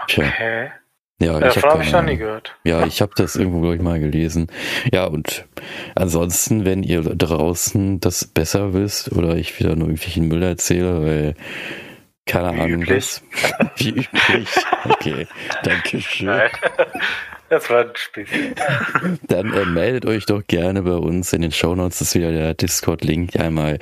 Tja, 0.08 0.70
Ja, 1.18 1.40
Davon 1.40 1.58
ich 1.58 1.64
habe 1.64 1.82
ich 1.82 1.92
noch 1.92 2.02
nie 2.02 2.16
gehört. 2.16 2.54
Ja, 2.64 2.84
ich 2.86 3.00
habe 3.00 3.12
das 3.16 3.36
irgendwo, 3.36 3.60
glaube 3.60 3.76
ich, 3.76 3.82
mal 3.82 3.98
gelesen. 3.98 4.48
Ja, 4.92 5.06
und 5.06 5.46
ansonsten, 5.94 6.66
wenn 6.66 6.82
ihr 6.82 7.02
draußen 7.02 8.00
das 8.00 8.26
besser 8.26 8.74
wisst 8.74 9.12
oder 9.12 9.36
ich 9.36 9.58
wieder 9.58 9.76
nur 9.76 9.88
irgendwelchen 9.88 10.28
Müll 10.28 10.42
erzähle, 10.42 11.02
weil 11.02 11.34
keine 12.26 12.54
Wie 12.54 12.60
Ahnung, 12.60 12.82
üblich. 12.82 12.96
was. 12.96 13.22
Wie 13.76 13.90
üblich. 13.90 14.48
Okay, 14.84 15.26
danke 15.62 16.00
schön. 16.00 16.26
Nein. 16.26 16.50
Das 17.48 17.70
war 17.70 17.82
ein 17.82 17.90
Spiel. 17.94 18.26
Dann 19.28 19.52
äh, 19.54 19.64
meldet 19.66 20.04
euch 20.04 20.26
doch 20.26 20.42
gerne 20.48 20.82
bei 20.82 20.96
uns. 20.96 21.32
In 21.32 21.42
den 21.42 21.52
Shownotes 21.52 22.00
ist 22.00 22.16
wieder 22.16 22.32
der 22.32 22.54
Discord-Link 22.54 23.38
einmal 23.38 23.78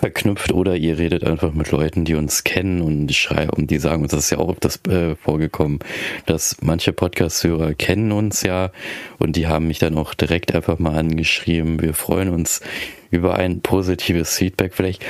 verknüpft 0.00 0.52
oder 0.52 0.76
ihr 0.76 0.98
redet 0.98 1.24
einfach 1.24 1.52
mit 1.52 1.70
Leuten, 1.70 2.06
die 2.06 2.14
uns 2.14 2.42
kennen 2.42 2.80
und 2.80 3.06
die 3.06 3.14
schreiben 3.14 3.50
und 3.50 3.70
die 3.70 3.78
sagen 3.78 4.02
uns, 4.02 4.12
das 4.12 4.24
ist 4.24 4.30
ja 4.30 4.38
auch 4.38 4.54
das 4.58 4.80
äh, 4.86 5.14
vorgekommen, 5.14 5.80
dass 6.24 6.56
manche 6.62 6.92
Podcast-Hörer 6.94 7.74
kennen 7.74 8.10
uns 8.10 8.42
ja 8.42 8.70
und 9.18 9.36
die 9.36 9.46
haben 9.46 9.66
mich 9.66 9.78
dann 9.78 9.98
auch 9.98 10.14
direkt 10.14 10.54
einfach 10.54 10.78
mal 10.78 10.98
angeschrieben. 10.98 11.82
Wir 11.82 11.92
freuen 11.92 12.30
uns 12.30 12.62
über 13.10 13.34
ein 13.34 13.60
positives 13.60 14.36
Feedback. 14.36 14.72
Vielleicht, 14.74 15.04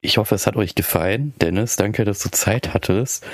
ich 0.00 0.16
hoffe, 0.16 0.34
es 0.34 0.46
hat 0.46 0.56
euch 0.56 0.74
gefallen. 0.74 1.34
Dennis, 1.40 1.76
danke, 1.76 2.04
dass 2.04 2.20
du 2.20 2.30
Zeit 2.30 2.72
hattest 2.72 3.26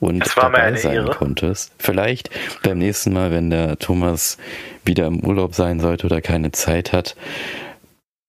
und 0.00 0.24
dabei 0.36 0.74
sein 0.76 0.94
Ehre. 0.94 1.10
konntest. 1.10 1.72
Vielleicht 1.78 2.30
beim 2.62 2.78
nächsten 2.78 3.12
Mal, 3.12 3.30
wenn 3.30 3.50
der 3.50 3.78
Thomas 3.78 4.38
wieder 4.84 5.06
im 5.06 5.20
Urlaub 5.20 5.54
sein 5.54 5.80
sollte 5.80 6.06
oder 6.06 6.22
keine 6.22 6.52
Zeit 6.52 6.92
hat, 6.92 7.14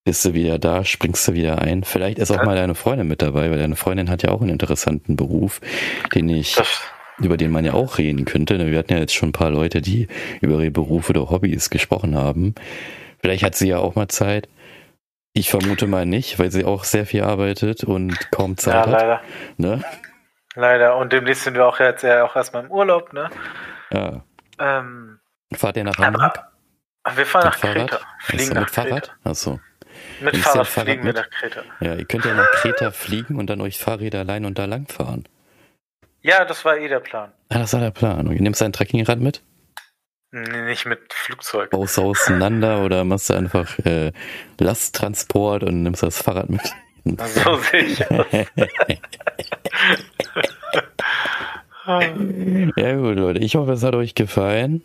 bist 0.08 0.24
du 0.24 0.34
wieder 0.34 0.58
da, 0.58 0.86
springst 0.86 1.28
du 1.28 1.34
wieder 1.34 1.62
ein. 1.62 1.84
Vielleicht 1.84 2.18
ist 2.18 2.32
auch 2.32 2.38
Ja. 2.38 2.45
mal 2.45 2.55
deine 2.55 2.76
Freundin 2.76 3.10
mit 3.10 3.22
dabei, 3.22 3.51
weil 3.51 3.58
deine 3.60 3.76
Freundin 3.76 4.10
hat 4.10 4.24
ja 4.24 4.30
auch 4.30 4.39
einen 4.39 4.51
interessanten 4.51 5.18
Beruf, 5.18 5.60
den 6.16 6.30
ich, 6.30 6.55
Das, 6.55 6.82
über 7.20 7.36
den 7.36 7.51
man 7.51 7.66
ja 7.66 7.74
auch 7.74 7.97
reden 7.97 8.24
könnte. 8.24 8.58
Wir 8.72 8.80
hatten 8.80 8.93
ja 8.93 8.99
jetzt 8.99 9.14
schon 9.14 9.30
ein 9.30 9.34
paar 9.34 9.49
Leute, 9.49 9.82
die 9.82 10.08
über 10.39 10.53
ihre 10.62 10.72
Berufe 10.72 11.12
oder 11.12 11.30
Hobbys 11.30 11.70
gesprochen 11.70 12.16
haben. 12.16 12.55
Vielleicht 13.20 13.43
hat 13.43 13.55
sie 13.55 13.68
ja 13.68 13.80
auch 13.80 13.95
mal 13.95 14.08
Zeit. 14.08 14.47
Ich 15.34 15.49
vermute 15.49 15.88
mal 15.88 16.05
nicht, 16.05 16.39
weil 16.39 16.51
sie 16.51 16.64
auch 16.64 16.86
sehr 16.86 17.05
viel 17.05 17.24
arbeitet 17.24 17.84
und 17.84 18.32
kaum 18.32 18.51
ja, 18.51 18.58
Zeit 18.58 18.76
hat. 18.76 18.89
leider. 18.89 19.22
Ne? 19.58 19.84
Leider. 20.55 20.95
Und 20.95 21.12
demnächst 21.12 21.43
sind 21.43 21.55
wir 21.55 21.68
auch 21.68 21.82
jetzt 21.82 22.03
ja 22.03 22.24
auch 22.24 22.36
erstmal 22.38 22.64
im 22.64 22.72
Urlaub, 22.72 23.12
ne? 23.12 23.30
Ja. 23.91 24.24
Ähm, 24.58 25.20
Fahrt 25.53 25.76
ihr 25.76 25.84
nach 25.84 25.97
Hamburg? 25.97 26.39
wir 27.16 27.26
fahren 27.26 27.43
Mit 27.43 27.53
nach 27.53 27.60
Fahrrad? 27.60 27.89
Kreta. 27.91 28.05
Fliegen 28.20 28.53
nach 28.53 28.62
mit 28.62 28.72
Fahrrad? 28.72 29.01
Kreta. 29.10 29.14
Achso. 29.30 29.60
Mit 30.22 30.38
Fahrrad 30.38 30.61
das 30.61 30.70
Fahrrad 30.70 30.88
fliegen 30.88 31.03
wir 31.03 31.13
mit? 31.13 31.15
nach 31.15 31.30
Kreta. 31.30 31.61
Ja, 31.80 31.95
ihr 31.95 32.05
könnt 32.05 32.26
ja 32.26 32.34
nach 32.34 32.51
Kreta 32.51 32.91
fliegen 32.91 33.38
und 33.38 33.47
dann 33.49 33.61
euch 33.61 33.78
Fahrräder 33.78 34.24
leihen 34.24 34.45
und 34.45 34.57
da 34.57 34.65
lang 34.65 34.88
fahren. 34.88 35.28
Ja, 36.22 36.45
das 36.45 36.65
war 36.65 36.78
eh 36.78 36.88
der 36.88 36.99
Plan. 36.99 37.32
Ah, 37.49 37.59
das 37.59 37.74
war 37.74 37.80
der 37.80 37.91
Plan. 37.91 38.28
Und 38.28 38.38
du 38.38 38.43
nimmst 38.43 38.61
dein 38.61 38.74
Trekkingrad 38.74 39.20
mit? 39.20 39.41
Nee, 40.32 40.61
nicht 40.63 40.86
mit 40.86 41.13
Flugzeug. 41.13 41.70
Baust 41.70 41.97
du 41.97 42.01
auseinander 42.01 42.84
oder 42.84 43.03
machst 43.03 43.30
du 43.30 43.34
einfach 43.34 43.78
äh, 43.80 44.11
Lasttransport 44.59 45.63
und 45.63 45.84
nimmst 45.84 46.03
das 46.03 46.22
Fahrrad 46.22 46.49
mit? 46.49 46.61
So 47.05 47.55
sehe 47.57 47.84
ich 47.84 48.11
aus. 48.11 48.26
Ja 51.88 52.96
gut, 52.98 53.16
Leute. 53.16 53.40
Ich 53.40 53.56
hoffe, 53.56 53.72
es 53.72 53.84
hat 53.84 53.96
euch 53.96 54.14
gefallen. 54.14 54.82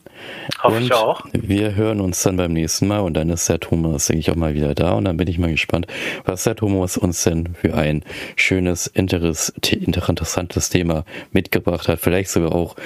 Hoffe 0.62 0.76
und 0.76 0.82
ich 0.84 0.92
auch. 0.94 1.24
Wir 1.32 1.74
hören 1.74 2.00
uns 2.00 2.22
dann 2.22 2.36
beim 2.36 2.52
nächsten 2.52 2.86
Mal 2.86 3.00
und 3.00 3.14
dann 3.14 3.28
ist 3.30 3.48
der 3.48 3.58
Thomas, 3.58 4.06
denke 4.06 4.20
ich, 4.20 4.30
auch 4.30 4.36
mal 4.36 4.54
wieder 4.54 4.74
da 4.74 4.92
und 4.92 5.04
dann 5.06 5.16
bin 5.16 5.26
ich 5.28 5.38
mal 5.38 5.50
gespannt, 5.50 5.86
was 6.24 6.44
der 6.44 6.54
Thomas 6.54 6.96
uns 6.96 7.24
denn 7.24 7.54
für 7.54 7.74
ein 7.74 8.04
schönes, 8.36 8.92
interes- 8.94 9.52
te- 9.60 9.76
interessantes 9.76 10.70
Thema 10.70 11.04
mitgebracht 11.32 11.88
hat. 11.88 11.98
Vielleicht 11.98 12.30
sogar 12.30 12.54
auch 12.54 12.76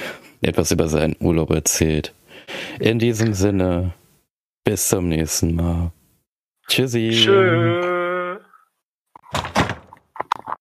etwas 0.41 0.71
über 0.71 0.87
seinen 0.87 1.15
Urlaub 1.19 1.51
erzählt. 1.51 2.13
In 2.79 2.97
diesem 2.99 3.33
Sinne, 3.33 3.93
bis 4.63 4.87
zum 4.89 5.09
nächsten 5.09 5.55
Mal. 5.55 5.91
Tschüssi. 6.67 7.11
Tschüss. 7.13 7.85